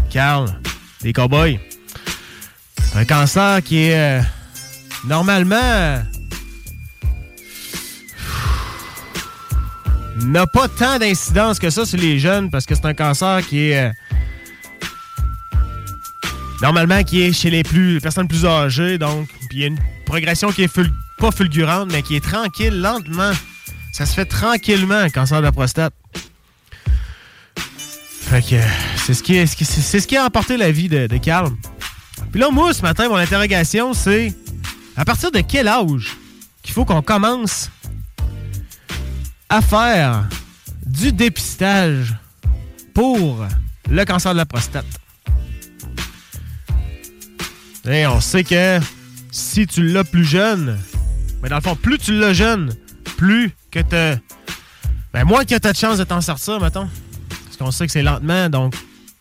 [0.10, 0.48] Carl,
[1.04, 1.60] les cowboys.
[2.96, 4.22] Un cancer qui est
[5.04, 6.02] normalement
[10.18, 13.72] n'a pas tant d'incidence que ça sur les jeunes parce que c'est un cancer qui
[13.72, 13.92] est
[16.62, 19.80] normalement qui est chez les plus personnes plus âgées donc puis il y a une
[20.06, 20.74] progression qui est
[21.20, 23.32] pas fulgurante mais qui est tranquille lentement.
[23.94, 25.94] Ça se fait tranquillement un cancer de la prostate.
[27.56, 28.56] Fait que
[28.98, 31.08] c'est ce qui est, ce qui- c'est c'est ce qui a emporté la vie de,
[31.08, 31.52] de Carl
[32.32, 34.34] puis là moi ce matin mon interrogation c'est
[34.98, 36.18] à partir de quel âge
[36.64, 37.70] qu'il faut qu'on commence
[39.50, 40.28] à faire
[40.86, 42.16] du dépistage
[42.94, 43.46] pour
[43.90, 44.86] le cancer de la prostate?
[47.88, 48.80] Et on sait que
[49.32, 50.78] si tu l'as plus jeune,
[51.44, 52.74] mais dans le fond, plus tu l'as jeune,
[53.18, 54.22] plus que tu
[55.14, 56.88] Ben, moins que tu as de chance de t'en sortir, mettons.
[57.30, 58.74] Parce qu'on sait que c'est lentement, donc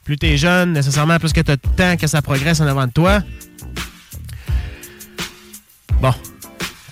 [0.05, 2.67] plus tu es jeune, nécessairement, plus que tu as de temps que ça progresse en
[2.67, 3.23] avant de toi.
[6.01, 6.15] Bon.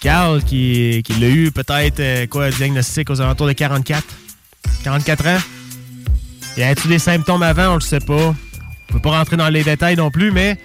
[0.01, 4.03] Carl, qui, qui l'a eu peut-être, euh, quoi, diagnostic aux alentours de 44.
[4.83, 5.39] 44 ans.
[6.57, 7.73] Y a-t-il des symptômes avant?
[7.73, 8.35] On le sait pas.
[8.35, 10.59] On peut pas rentrer dans les détails non plus, mais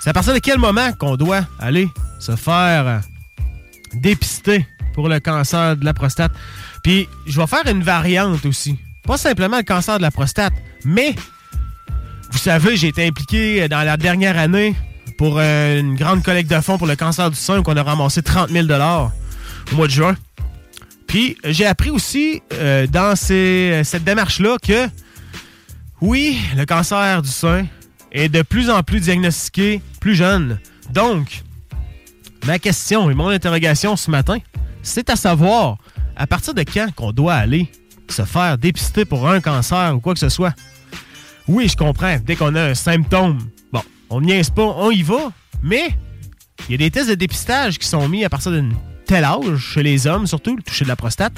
[0.00, 1.88] c'est à partir de quel moment qu'on doit aller
[2.18, 2.98] se faire euh,
[3.94, 6.32] dépister pour le cancer de la prostate?
[6.82, 8.78] Puis, je vais faire une variante aussi.
[9.04, 10.52] Pas simplement le cancer de la prostate,
[10.84, 11.14] mais
[12.30, 14.74] vous savez, j'ai été impliqué dans la dernière année
[15.16, 17.82] pour euh, une grande collecte de fonds pour le cancer du sein où on a
[17.82, 20.16] ramassé 30 000 au mois de juin.
[21.06, 24.88] Puis j'ai appris aussi euh, dans cette démarche-là que
[26.00, 27.66] oui, le cancer du sein
[28.14, 30.58] est de plus en plus diagnostiqué plus jeune.
[30.92, 31.42] Donc,
[32.46, 34.38] ma question et mon interrogation ce matin,
[34.82, 35.76] c'est à savoir
[36.16, 37.70] à partir de quand qu'on doit aller
[38.08, 40.54] se faire dépister pour un cancer ou quoi que ce soit?
[41.48, 42.16] Oui, je comprends.
[42.24, 43.38] Dès qu'on a un symptôme,
[43.72, 45.32] bon, on niaise pas, on y va.
[45.62, 45.90] Mais
[46.68, 48.70] il y a des tests de dépistage qui sont mis à partir d'un
[49.06, 51.34] tel âge, chez les hommes surtout, le toucher de la prostate.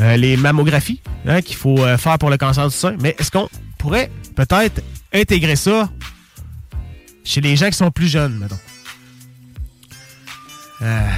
[0.00, 2.96] Euh, les mammographies hein, qu'il faut euh, faire pour le cancer du sein.
[3.00, 3.48] Mais est-ce qu'on
[3.82, 4.80] pourrait peut-être
[5.12, 5.90] intégrer ça
[7.24, 8.58] chez les gens qui sont plus jeunes, mettons?
[10.82, 11.08] Euh,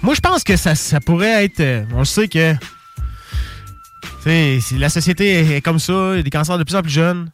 [0.00, 1.60] moi, je pense que ça, ça pourrait être...
[1.60, 2.54] euh, on sait que
[4.24, 7.30] la société est comme ça, il y a des cancers de plus en plus jeunes.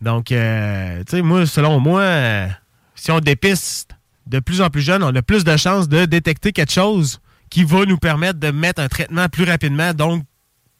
[0.00, 2.46] Donc, euh, moi, selon moi,
[2.94, 3.90] si on dépiste
[4.26, 7.20] de plus en plus jeune, on a plus de chances de détecter quelque chose
[7.50, 10.24] qui va nous permettre de mettre un traitement plus rapidement, donc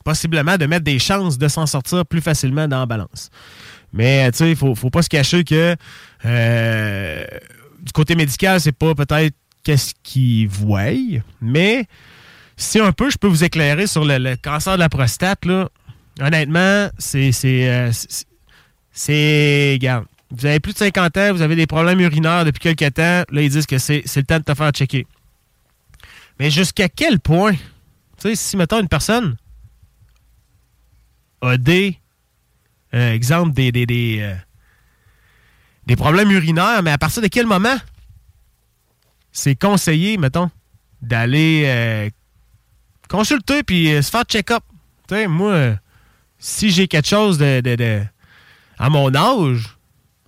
[0.05, 3.31] possiblement de mettre des chances de s'en sortir plus facilement dans la balance.
[3.93, 5.77] Mais tu sais, il faut, faut pas se cacher que
[6.25, 7.25] euh,
[7.81, 11.87] du côté médical, c'est pas peut-être qu'est-ce qu'ils voient, mais
[12.61, 15.69] si un peu je peux vous éclairer sur le, cancer de la prostate, là,
[16.21, 17.33] honnêtement, c'est.
[17.33, 17.69] C'est.
[17.69, 17.91] Euh,
[18.93, 19.79] c'est.
[20.31, 23.43] Vous avez plus de 50 ans, vous avez des problèmes urinaires depuis quelques temps, là,
[23.43, 25.07] ils disent que c'est le temps de te faire checker.
[26.39, 27.59] Mais jusqu'à quel point, tu
[28.21, 29.37] sais, si, mettons, une personne
[31.43, 31.57] a
[32.93, 34.37] euh, exemple, euh,
[35.87, 37.77] des, problèmes urinaires, mais à partir de quel moment
[39.33, 40.51] c'est conseillé, mettons,
[41.01, 42.11] d'aller euh,
[43.09, 44.63] consulter puis se faire check-up?
[45.09, 45.77] Tu moi,
[46.39, 48.03] si j'ai quelque chose de, de,
[48.79, 49.77] à mon âge,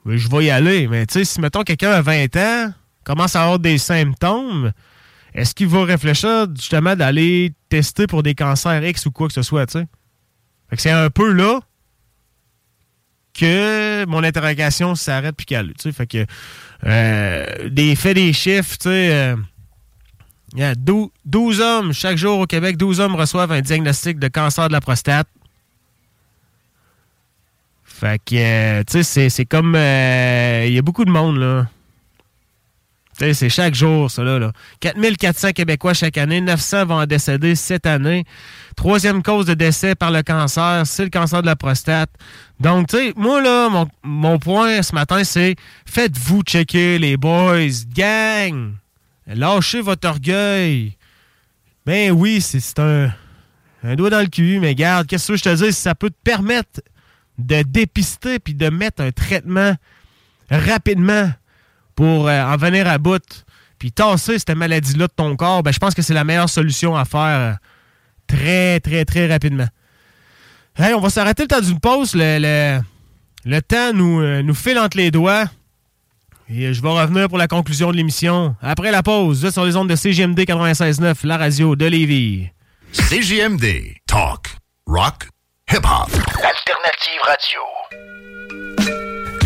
[0.05, 0.87] ben, je vais y aller.
[0.89, 2.73] Mais tu sais, si, mettons, quelqu'un a 20 ans,
[3.05, 4.73] commence à avoir des symptômes,
[5.35, 9.43] est-ce qu'il va réfléchir justement d'aller tester pour des cancers X ou quoi que ce
[9.43, 9.87] soit, tu sais?
[10.81, 11.61] C'est un peu là
[13.35, 15.73] que mon interrogation s'arrête puis qu'elle.
[15.79, 16.27] Fait que
[16.85, 19.35] euh, des faits, des chiffres, tu sais.
[20.53, 24.29] il y a 12, hommes chaque jour au Québec, 12 hommes reçoivent un diagnostic de
[24.29, 25.29] cancer de la prostate.
[28.03, 29.77] Fait que, euh, tu sais, c'est comme.
[29.77, 31.69] Euh, il y a beaucoup de monde, là.
[33.19, 34.53] C'est chaque jour, ça, là.
[34.81, 38.25] 4400 Québécois chaque année, 900 vont en décéder cette année.
[38.75, 42.11] Troisième cause de décès par le cancer, c'est le cancer de la prostate.
[42.59, 48.73] Donc, tu sais, moi, là, mon, point ce matin, c'est faites-vous checker, les boys, gang!
[49.27, 50.97] Lâchez votre orgueil.
[51.85, 53.13] Ben oui, c'est un,
[53.95, 56.81] doigt dans le cul, mais garde, qu'est-ce que je te dis, ça peut te permettre
[57.39, 59.75] de dépister puis de mettre un traitement
[60.51, 61.31] rapidement
[61.95, 63.45] pour euh, en venir à bout,
[63.79, 66.97] puis tasser cette maladie-là de ton corps, ben, je pense que c'est la meilleure solution
[66.97, 67.53] à faire euh,
[68.27, 69.69] très, très, très rapidement.
[70.77, 72.15] Hey, on va s'arrêter le temps d'une pause.
[72.15, 72.81] Le,
[73.45, 75.45] le, temps nous, euh, nous file entre les doigts.
[76.49, 78.57] Et je vais revenir pour la conclusion de l'émission.
[78.63, 82.49] Après la pause, sur les ondes de CGMD 96.9, la radio de Lévis.
[82.93, 83.97] CGMD.
[84.07, 84.49] Talk.
[84.87, 85.29] Rock.
[85.71, 86.11] Hip-hop.
[86.43, 87.61] Alternative radio.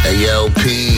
[0.04, 0.95] Hey yo.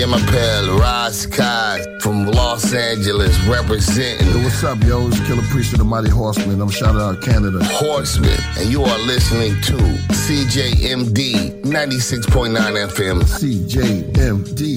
[0.00, 4.28] Jim Appel, Ross Kai from Los Angeles representing.
[4.28, 5.08] Yo, what's up, yo?
[5.08, 6.58] It's Killer Priest of the Mighty Horseman.
[6.58, 7.62] I'm shouting out Canada.
[7.64, 8.34] Horseman.
[8.56, 9.76] And you are listening to
[10.16, 13.20] CJMD 96.9 FM.
[13.20, 14.76] CJMD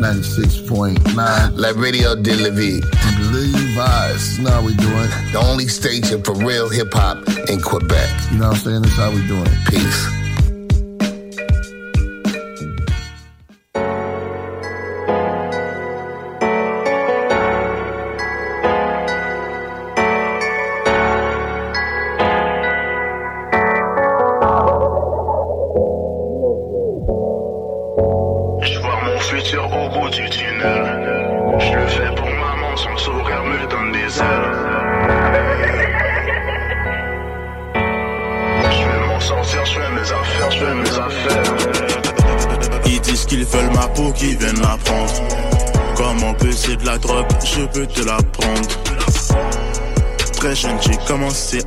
[0.00, 1.56] 96.9.
[1.56, 2.80] La Radio de la Vie.
[3.30, 4.38] Levi's.
[4.38, 5.08] How we doing.
[5.30, 7.18] The only station for real hip hop
[7.48, 8.10] in Quebec.
[8.32, 8.82] You know what I'm saying?
[8.82, 9.46] That's how we doing.
[9.68, 10.23] Peace.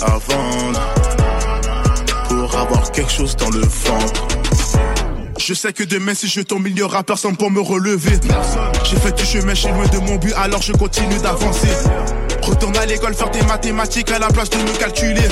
[0.02, 0.94] À vendre.
[2.30, 4.28] Pour avoir quelque chose dans le ventre.
[5.38, 8.20] Je sais que demain si je tombe il n'y aura personne pour me relever.
[8.84, 11.68] J'ai fait du chemin, je loin de mon but alors je continue d'avancer.
[12.42, 15.28] Retourne à l'école faire tes mathématiques à la place de me calculer.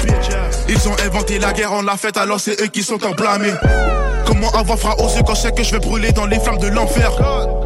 [0.67, 3.53] Ils ont inventé la guerre, on l'a faite alors c'est eux qui sont blâmer.
[4.25, 6.67] Comment avoir froid aux quand je sais que je vais brûler dans les flammes de
[6.67, 7.11] l'enfer?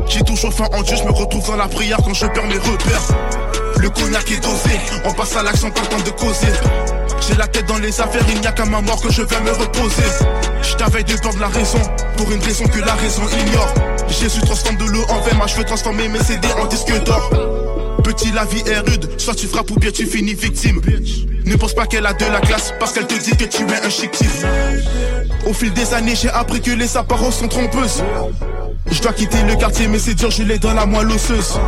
[0.09, 2.57] J'ai toujours faim en Dieu, je me retrouve dans la prière quand je perds mes
[2.57, 3.39] repères
[3.79, 6.51] le cognac est dosé, on passe à l'action le temps de causer.
[7.27, 9.39] J'ai la tête dans les affaires, il n'y a qu'à ma mort que je vais
[9.41, 10.03] me reposer.
[10.61, 11.79] Je t'avais de peur de la raison,
[12.17, 13.73] pour une raison que la raison ignore.
[14.09, 17.29] Jésus transforme de l'eau en moi je veux transformer mes CD en disque d'or.
[18.03, 20.81] Petit, la vie est rude, soit tu frappes ou bien tu finis victime.
[21.45, 23.85] Ne pense pas qu'elle a de la classe, parce qu'elle te dit que tu es
[23.85, 24.11] un chic
[25.45, 28.03] Au fil des années, j'ai appris que les apparences sont trompeuses.
[28.91, 31.59] Je dois quitter le quartier, mais c'est dur, je l'ai dans la moelle osseuse.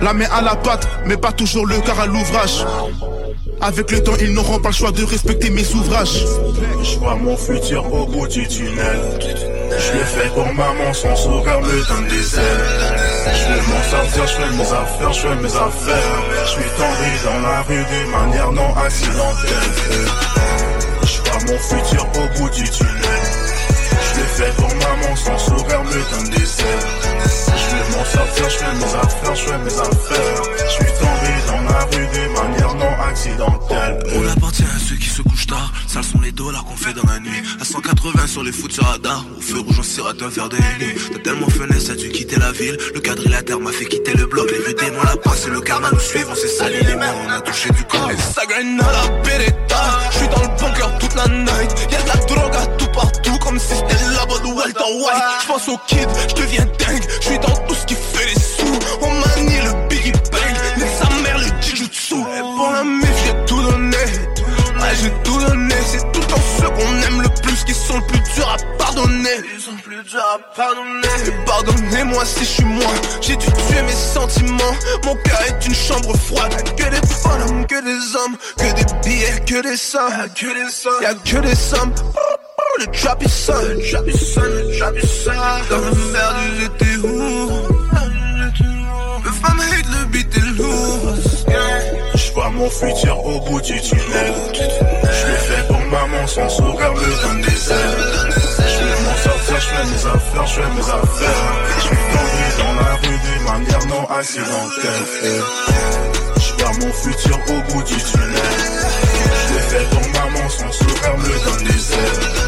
[0.00, 2.64] La main à la pâte, mais pas toujours le car à l'ouvrage.
[3.60, 6.24] Avec le temps, ils n'auront pas le choix de respecter mes ouvrages.
[6.82, 9.00] Je vois mon futur au bout du tunnel.
[9.20, 12.96] Je le fais pour maman, son sourire me donne des ailes.
[13.34, 16.22] Je vais m'en sortir, je fais mes affaires, je fais mes affaires.
[16.44, 20.06] Je suis tombé dans la rue d'une manière non accidentelle.
[21.02, 23.47] Je vois mon futur au bout du tunnel.
[24.38, 26.38] Je fais pour maman, son sourire me donne des.
[26.38, 30.42] Je vais m'en sortir affaires, je fais mes affaires.
[30.64, 33.98] Je suis tombé dans la rue d'une manière non accidentelle.
[34.14, 35.72] On appartient à ceux qui se couchent tard.
[35.88, 37.42] Sales sont les dollars qu'on fait dans la nuit.
[37.60, 39.24] À 180 sur les foot sur radar.
[39.36, 40.94] Au feu rouge, on sirate un verre de nuit.
[41.12, 42.78] T'as tellement feunesse, as dû quitter la ville?
[42.94, 44.48] Le quadrilatère m'a fait quitter le bloc.
[44.52, 46.28] Les vieux démons, la passe et le karma nous suivent.
[46.30, 48.08] On s'est sali les mains, on a touché du corps.
[48.12, 49.98] Et ça gagne à la Beretta.
[50.12, 51.88] Je suis dans le bunker toute la night.
[51.90, 55.22] Y'a de la drogue à tout partout, comme si c'était la bonne Walter White.
[55.42, 57.04] Je pense au kid, je deviens dingue.
[57.20, 58.78] Je suis dans tout ce qui fait les sous.
[59.00, 60.54] On manie le Biggie Bang.
[60.76, 62.16] Mais sa mère le Jujutsu.
[62.16, 63.96] Et pour la mif, j'ai tout donné.
[63.96, 65.74] Ouais, j'ai tout donné.
[65.86, 69.38] C'est tout en ceux qu'on aime le plus qui sont le plus durs à pardonner.
[69.54, 71.14] Ils sont plus durs à pardonner.
[71.26, 72.92] Et pardonnez-moi si je suis moi.
[73.20, 74.74] J'ai dû tuer mes sentiments.
[75.04, 76.54] Mon cœur est une chambre froide.
[76.76, 78.36] Que des bonhommes, que des hommes.
[78.56, 80.28] Que des billets, que des sommes.
[80.34, 81.02] Que des sommes.
[81.02, 81.92] Y'a que des sommes.
[82.76, 85.32] Le trap is son, le trap is son, le trap is son.
[85.68, 86.34] Dans le verre
[86.78, 86.92] du?
[89.24, 91.14] Le fan hate, le beat est lourd.
[92.14, 94.34] Je vois mon futur au bout du tunnel.
[94.54, 97.96] Je l'ai fait pour maman, son sourire me donne des ailes.
[98.58, 101.42] Je vais m'en sortir, je fais mes affaires, je fais mes affaires.
[102.12, 105.42] Tombé dans la rue d'une manière non accidentelle.
[106.36, 108.28] Je vois mon futur au bout du tunnel.
[109.34, 112.47] Je l'ai fait pour maman, son sourire me donne des ailes.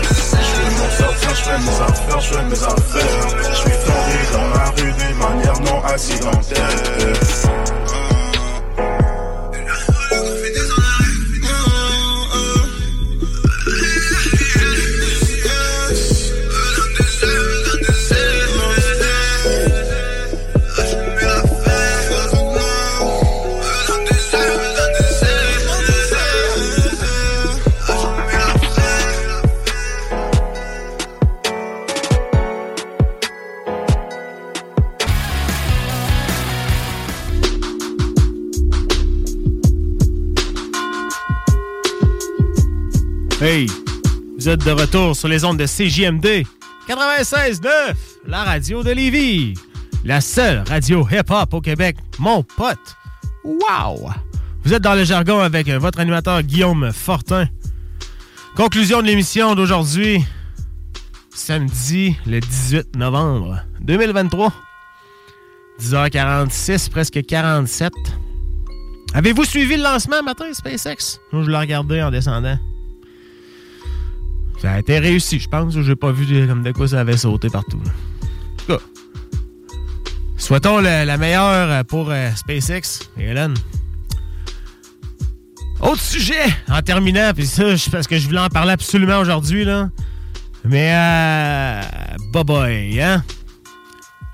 [1.40, 3.28] Je fais mes affaires, je fais mes affaires.
[3.50, 7.14] Je suis tombé dans la rue d'une manière non accidentelle.
[44.38, 46.46] Vous êtes de retour sur les ondes de CJMD
[46.88, 47.94] 96.9,
[48.26, 49.54] la radio de Lévis.
[50.04, 52.78] La seule radio hip-hop au Québec, mon pote.
[53.42, 54.08] Wow!
[54.62, 57.48] Vous êtes dans le jargon avec euh, votre animateur Guillaume Fortin.
[58.54, 60.24] Conclusion de l'émission d'aujourd'hui,
[61.34, 64.52] samedi le 18 novembre 2023.
[65.80, 67.92] 10h46, presque 47.
[69.14, 71.18] Avez-vous suivi le lancement matin, SpaceX?
[71.32, 72.56] Moi, je l'ai regardé en descendant.
[74.60, 75.78] Ça a été réussi, je pense.
[75.80, 77.78] J'ai pas vu de- comme de quoi ça avait sauté partout.
[77.80, 78.84] En tout cas,
[80.36, 83.54] souhaitons la meilleure pour euh, SpaceX et Elon.
[85.80, 89.88] Autre sujet, en terminant, puis ça, parce que je voulais en parler absolument aujourd'hui, là.
[90.62, 91.80] Mais, euh,
[92.34, 93.24] bye bye, hein?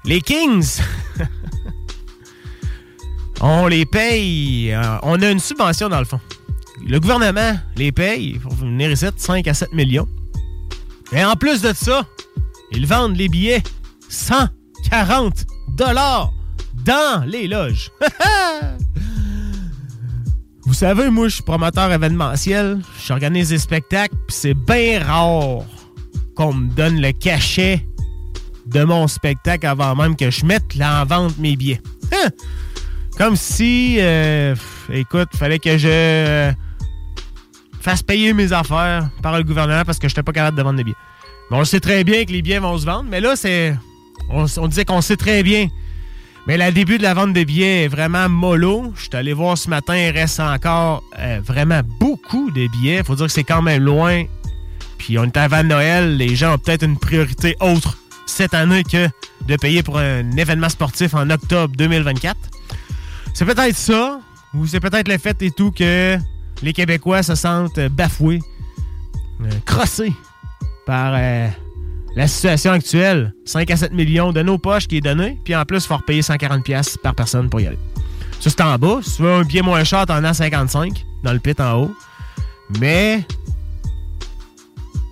[0.04, 0.80] Les Kings,
[3.40, 6.18] on les paye, euh, on a une subvention dans le fond.
[6.84, 10.08] Le gouvernement les paye pour venir ici, 5 à 7 millions.
[11.12, 12.04] Et en plus de ça,
[12.72, 13.62] ils vendent les billets
[14.08, 15.46] 140
[15.76, 16.32] dollars
[16.84, 17.90] dans les loges.
[20.66, 22.80] Vous savez, moi, je suis promoteur événementiel.
[23.06, 25.64] J'organise des spectacles, c'est bien rare
[26.34, 27.86] qu'on me donne le cachet
[28.66, 31.80] de mon spectacle avant même que je mette là en vente mes billets.
[33.16, 34.54] Comme si, euh,
[34.92, 36.52] écoute, fallait que je euh,
[37.86, 40.76] fasse payer mes affaires par le gouvernement parce que je n'étais pas capable de vendre
[40.76, 40.96] des billets.
[41.50, 43.76] Mais on sait très bien que les billets vont se vendre, mais là, c'est.
[44.28, 45.68] On, on disait qu'on sait très bien.
[46.48, 48.92] Mais le début de la vente de billets est vraiment mollo.
[48.96, 53.04] Je suis allé voir ce matin, il reste encore euh, vraiment beaucoup de billets.
[53.04, 54.24] faut dire que c'est quand même loin.
[54.98, 59.08] Puis on est avant Noël, les gens ont peut-être une priorité autre cette année que
[59.46, 62.36] de payer pour un événement sportif en octobre 2024.
[63.32, 64.18] C'est peut-être ça,
[64.54, 66.18] ou c'est peut-être le fait et tout que
[66.62, 68.40] les Québécois se sentent bafoués,
[69.42, 70.12] euh, crossés
[70.86, 71.48] par euh,
[72.14, 73.34] la situation actuelle.
[73.44, 75.96] 5 à 7 millions de nos poches qui est donné, puis en plus, il faut
[75.96, 77.78] repayer 140$ piastres par personne pour y aller.
[78.40, 79.00] Ça, c'est en bas.
[79.02, 81.96] Si tu veux un billet moins cher, t'en as 55 dans le pit en haut.
[82.80, 83.24] Mais,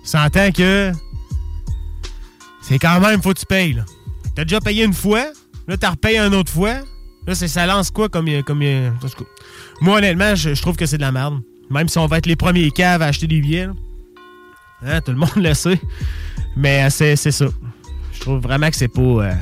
[0.03, 0.91] s'entend que
[2.61, 3.81] c'est quand même, faut que tu payes.
[4.35, 5.25] T'as déjà payé une fois,
[5.67, 6.79] là, t'as repayé une autre fois.
[7.27, 8.29] Là, ça lance quoi comme.
[8.43, 8.61] comme
[9.81, 11.41] moi, honnêtement, je, trouve que c'est de la merde.
[11.69, 13.67] Même si on va être les premiers caves à acheter des billets.
[14.85, 15.79] Hein, tout le monde le sait.
[16.55, 17.45] Mais euh, c'est, c'est ça.
[18.13, 19.01] Je trouve vraiment que c'est pas.
[19.01, 19.33] euh,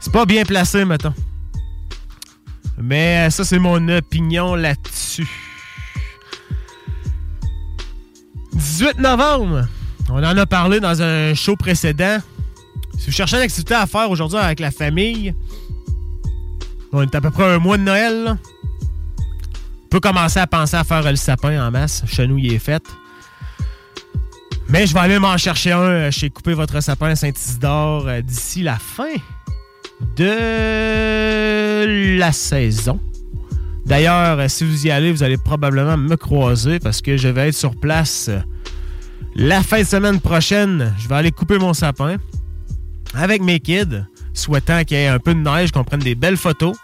[0.00, 1.14] c'est pas bien placé, mettons.
[2.78, 5.28] Mais euh, ça, c'est mon opinion là-dessus.
[8.52, 9.66] 18 novembre.
[10.10, 12.18] On en a parlé dans un show précédent.
[12.98, 15.34] Si vous cherchez une activité à faire aujourd'hui avec la famille,
[16.92, 18.24] On est à peu près un mois de Noël.
[18.24, 18.36] Là.
[20.00, 22.02] Commencer à penser à faire le sapin en masse.
[22.18, 22.82] Il est fait.
[24.68, 28.62] Mais je vais aller m'en chercher un euh, chez Couper Votre Sapin Saint-Isidore euh, d'ici
[28.62, 29.12] la fin
[30.16, 30.96] de
[32.18, 32.98] la saison.
[33.86, 37.48] D'ailleurs, euh, si vous y allez, vous allez probablement me croiser parce que je vais
[37.48, 38.30] être sur place
[39.36, 40.92] la fin de semaine prochaine.
[40.98, 42.16] Je vais aller couper mon sapin
[43.14, 46.36] avec mes kids, souhaitant qu'il y ait un peu de neige, qu'on prenne des belles
[46.36, 46.74] photos.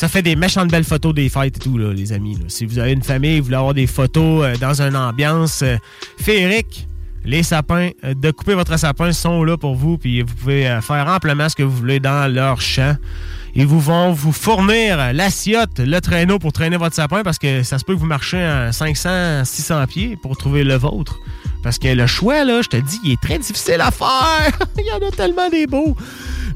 [0.00, 2.38] Ça fait des méchantes belles photos des fêtes et tout, les amis.
[2.48, 5.76] Si vous avez une famille, vous voulez avoir des photos euh, dans une ambiance euh,
[6.18, 6.88] féerique,
[7.26, 11.06] les sapins, euh, de couper votre sapin sont là pour vous, puis vous pouvez faire
[11.06, 12.96] amplement ce que vous voulez dans leur champ.
[13.54, 17.78] Ils vous vont vous fournir l'assiette, le traîneau pour traîner votre sapin parce que ça
[17.78, 21.20] se peut que vous marchez à 500, 600 pieds pour trouver le vôtre.
[21.62, 24.58] Parce que le choix, là, je te dis, il est très difficile à faire.
[24.78, 25.96] il y en a tellement des beaux.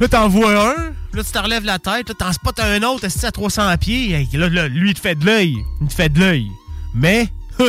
[0.01, 0.75] Là, t'en vois un,
[1.13, 4.27] là, tu te relèves la tête, là, t'en spots un autre, assis à 300 pieds.
[4.33, 5.57] Là, là, lui, il te fait de l'œil.
[5.81, 6.49] Il te fait de l'œil.
[6.95, 7.29] Mais,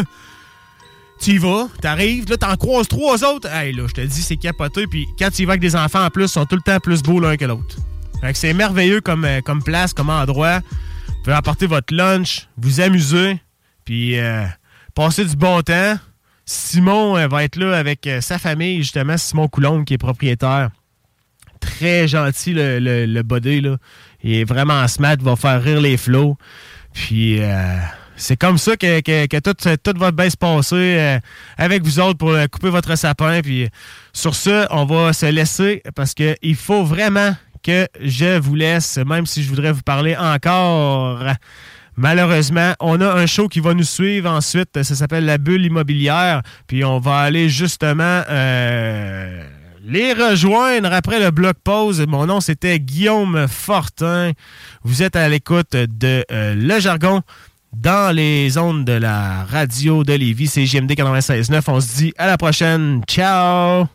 [1.20, 3.49] tu y vas, t'arrives, là, t'en croises trois autres.
[3.49, 4.88] Hey, là, je te dis, c'est capoté.
[4.88, 6.80] Puis quand tu y vas avec des enfants en plus, ils sont tout le temps
[6.80, 7.78] plus beaux l'un que l'autre.
[8.22, 10.60] Fait c'est merveilleux comme, euh, comme place, comme endroit.
[11.07, 13.40] Vous pouvez apporter votre lunch, vous amuser,
[13.84, 14.45] puis euh,
[14.94, 15.98] passer du bon temps.
[16.45, 20.69] Simon euh, va être là avec euh, sa famille, justement, Simon Coulombe, qui est propriétaire.
[21.59, 23.77] Très gentil, le, le, le body, là.
[24.23, 26.38] Il est vraiment smart, va faire rire les flots.
[26.93, 27.77] Puis euh,
[28.15, 29.53] c'est comme ça que, que, que tout,
[29.84, 31.19] tout va bien se passer euh,
[31.57, 33.41] avec vous autres pour euh, couper votre sapin.
[33.41, 33.69] Puis
[34.13, 39.26] sur ce, on va se laisser parce qu'il faut vraiment que je vous laisse, même
[39.26, 41.23] si je voudrais vous parler encore.
[41.97, 44.84] Malheureusement, on a un show qui va nous suivre ensuite.
[44.84, 46.41] Ça s'appelle La Bulle immobilière.
[46.67, 49.43] Puis on va aller justement euh,
[49.84, 52.05] les rejoindre après le bloc pause.
[52.07, 54.31] Mon nom, c'était Guillaume Fortin.
[54.84, 57.22] Vous êtes à l'écoute de euh, Le Jargon
[57.73, 60.47] dans les ondes de la radio de Lévis.
[60.47, 61.61] C'est JMD 96.9.
[61.67, 63.01] On se dit à la prochaine.
[63.07, 63.88] Ciao!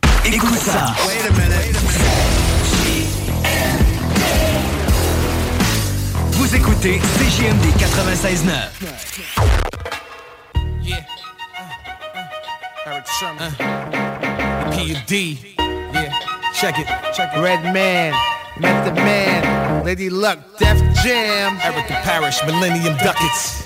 [6.51, 8.51] Vous écoutez CJMD 96.9.
[10.81, 11.05] Yeah.
[12.85, 12.99] Uh,
[14.73, 15.55] P and D.
[15.57, 16.11] Yeah.
[16.53, 16.87] Check it.
[17.15, 17.39] Check it.
[17.39, 18.13] Red Man,
[18.59, 21.57] Method Man, Lady Luck, Def Jam.
[21.63, 23.63] Erica Parrish, Millennium Ducats.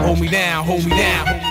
[0.00, 1.45] Hold me down, hold me down.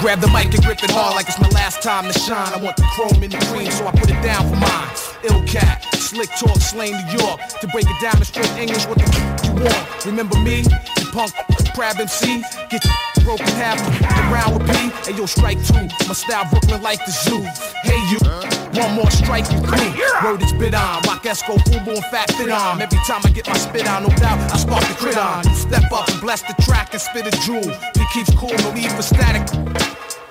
[0.00, 2.52] Grab the mic and grip it hard like it's my last time to shine.
[2.52, 4.88] I want the chrome in the cream, so I put it down for mine.
[5.24, 7.40] Ill cat, slick talk, slain New York.
[7.60, 10.06] To break it down in straight English, what the f- you want?
[10.06, 10.62] Remember me?
[10.62, 11.32] The punk
[11.74, 12.42] crab MC?
[12.70, 13.76] Get your broken half
[14.32, 14.90] around with P.
[15.04, 15.86] Hey yo, strike two.
[16.08, 17.44] My style Brooklyn like the zoo.
[17.84, 18.18] Hey you,
[18.80, 19.92] one more strike you through.
[20.24, 21.02] Word is bit on.
[21.04, 22.80] Rock Esco, Fubu and Fat Fit on.
[22.80, 25.44] Every time I get my spit on, no doubt I spark the crit on.
[25.54, 27.68] Step up and bless the track and spit a jewel.
[27.94, 29.44] He keeps cool, no need for static.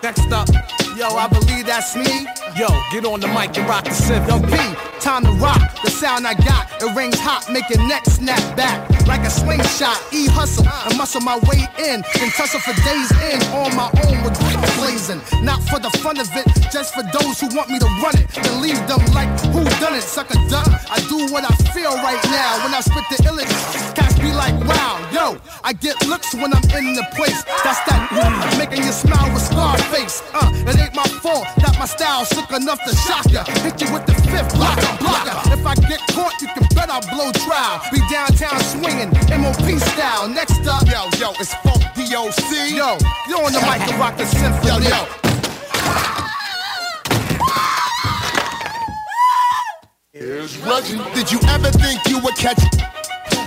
[0.02, 0.48] Next up,
[0.96, 2.28] Yo, I believe that's me.
[2.56, 4.28] yo, get on the mic and rock the synth.
[4.28, 4.56] Yo, P,
[5.00, 5.60] time to rock.
[5.84, 9.96] The sound I got, it rings hot, make your neck snap back like a slingshot.
[10.12, 14.24] E hustle and muscle my way in, then tussle for days in on my own
[14.24, 15.22] with grip blazing.
[15.44, 18.28] Not for the fun of it, just for those who want me to run it.
[18.36, 20.68] Then leave them like who done it, suck a duck.
[20.92, 23.90] I do what I feel right now when I spit the illest.
[24.20, 27.44] Be like, wow, yo, I get looks when I'm in the place.
[27.64, 28.12] That's that
[28.58, 30.22] making you smile with scar face.
[30.34, 33.44] Uh, it ain't my fault that my style sick enough to shock ya.
[33.64, 35.36] Hit you with the fifth blocker, blocker.
[35.56, 37.80] If I get caught, you can bet I'll blow trial.
[37.92, 39.10] Be downtown swinging,
[39.40, 40.28] MOP style.
[40.28, 42.76] Next up, yo, yo, it's Funk DOC.
[42.76, 44.68] Yo, you on the mic to rock the symphony.
[44.68, 45.30] Yo, yo.
[51.16, 52.60] Did you ever think you would catch?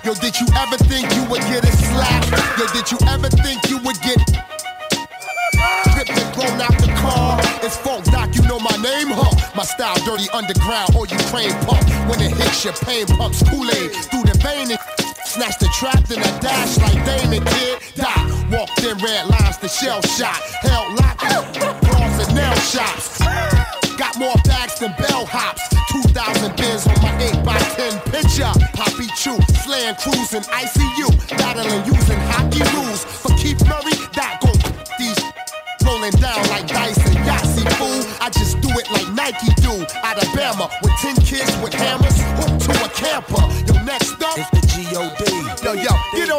[0.05, 2.27] Yo, did you ever think you would get a slap?
[2.59, 4.19] Yo, did you ever think you would get
[5.87, 7.39] stripped and thrown out the car?
[7.63, 9.31] It's Funk Doc, you know my name, huh?
[9.55, 11.87] My style dirty underground or Ukraine pump.
[12.11, 14.81] When it hits your pain pumps Kool-Aid through the vein and
[15.25, 17.79] snatch the trap, then I dash like Damon kid.
[17.95, 18.49] Die.
[18.51, 20.43] Walked in red lines, the shell shot.
[20.67, 21.23] Held locked
[21.87, 23.19] bras and nail shops.
[23.97, 25.72] Got more bags than bellhops.
[26.43, 28.53] 2,000 bins on my 8x10 picture.
[28.75, 31.39] Poppy Chew, slaying crews in ICU.
[31.39, 33.05] Battling using hockey rules.
[33.05, 34.59] For Keith Murray, that gon'
[34.99, 35.19] these
[35.85, 38.03] rolling down like dice and Yahtzee, fool.
[38.21, 39.87] I just do it like Nike do.
[40.03, 43.43] Alabama with 10 kids with hammers hooked to a camper.
[43.67, 45.32] Yo, next up, it's the G.O.D.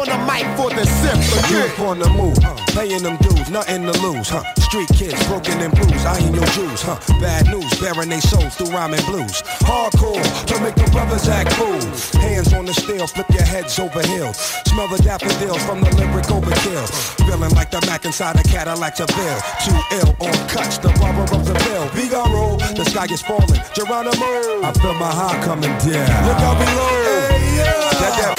[0.04, 1.58] Yo, yo, get on the mic for the symphony.
[1.58, 2.38] Youth on the move,
[2.74, 4.42] paying them dues, nothing to lose, huh?
[4.60, 6.98] Street kids, broken and bruised, I ain't your Jews, huh?
[7.20, 9.42] Bad news, bearing they souls through rhyme and blues.
[9.64, 11.80] Hardcore, to make the brothers act cool.
[12.20, 14.36] Hands on the steel, flip your heads over heels.
[14.66, 16.86] Smell the daffodils from the lyric overkill.
[17.24, 19.40] Feeling like the Mac inside a Cadillac Seville.
[19.64, 21.86] Too ill on cuts, the barber of the bill.
[21.94, 23.60] Vigaro, the sky is falling.
[23.74, 26.26] Geronimo, I feel my heart coming down.
[26.26, 27.28] Look out below.
[27.30, 27.84] Hey, yeah.
[27.94, 28.33] That, that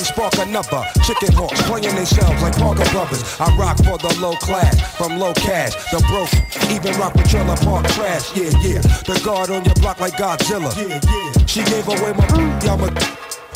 [0.00, 0.82] and spark another.
[1.04, 3.22] Chicken hawks playing themselves like Parker Brothers.
[3.38, 6.32] I rock for the low class, from low cash, the broke.
[6.72, 8.34] Even rock with trailer park trash.
[8.34, 8.80] Yeah, yeah.
[8.80, 10.72] The guard on your block like Godzilla.
[10.76, 11.46] Yeah, yeah.
[11.46, 12.26] She gave away my
[12.64, 12.78] y'all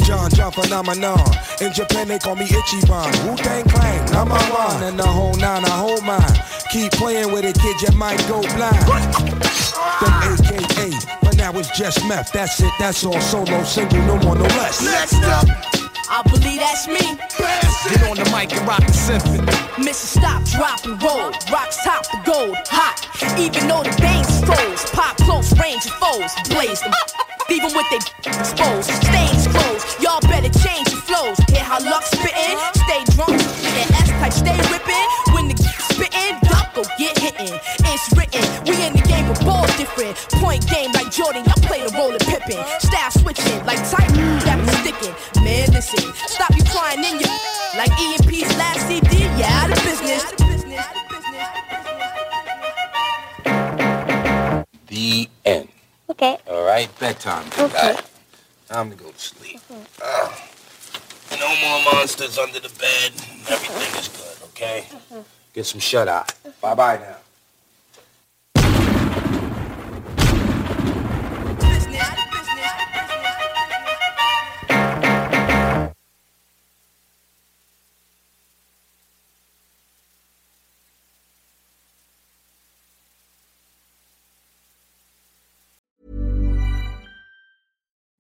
[0.05, 1.19] John John phenomenon.
[1.63, 3.09] In Japan they call me Ichiban.
[3.25, 4.83] Wu Tang Clan, number one.
[4.83, 6.21] And the whole nine, I hold mine.
[6.71, 8.85] Keep playing with it, kid, you might go blind.
[10.01, 10.91] Them AKA,
[11.23, 12.33] but now it's just meth.
[12.33, 13.19] That's it, that's all.
[13.21, 14.83] Solo, single, no more, no less.
[14.85, 15.74] Next up.
[16.11, 17.17] I believe that's me.
[17.89, 19.39] Get on the mic and rock the symphony.
[19.81, 20.21] Mrs.
[20.21, 21.33] Stop, drop and roll.
[21.51, 23.01] Rocks top the gold, hot.
[23.41, 26.93] Even though the bang strolls, pop close range of foes, blaze them.
[27.51, 28.01] Leave them with they
[28.31, 29.85] exposed, stains closed.
[30.01, 31.37] Y'all better change your flows.
[31.53, 32.57] Hear how luck spittin'?
[32.85, 35.09] Stay drunk, that S type stay whippin'.
[35.35, 35.57] When the
[35.93, 37.53] spittin', duck go get hittin'.
[37.85, 40.17] It's written, we in the game of ball different.
[40.41, 42.61] Point game like Jordan, y'all play the role of Pippin.
[42.81, 44.14] Style switching like tight, that be sticking.
[45.55, 47.31] Man, listen, stop you crying in your
[47.77, 49.21] like EMP's last CD.
[49.39, 50.25] Yeah, out of business.
[54.89, 55.69] The end.
[56.11, 56.39] Okay.
[56.49, 57.47] All right, bedtime.
[57.57, 57.97] Okay.
[58.69, 59.61] Time to go to sleep.
[60.03, 60.43] Ah.
[61.39, 63.13] no more monsters under the bed.
[63.49, 64.87] Everything is good, okay?
[65.53, 66.27] Get some shut eye.
[66.61, 67.19] Bye bye now.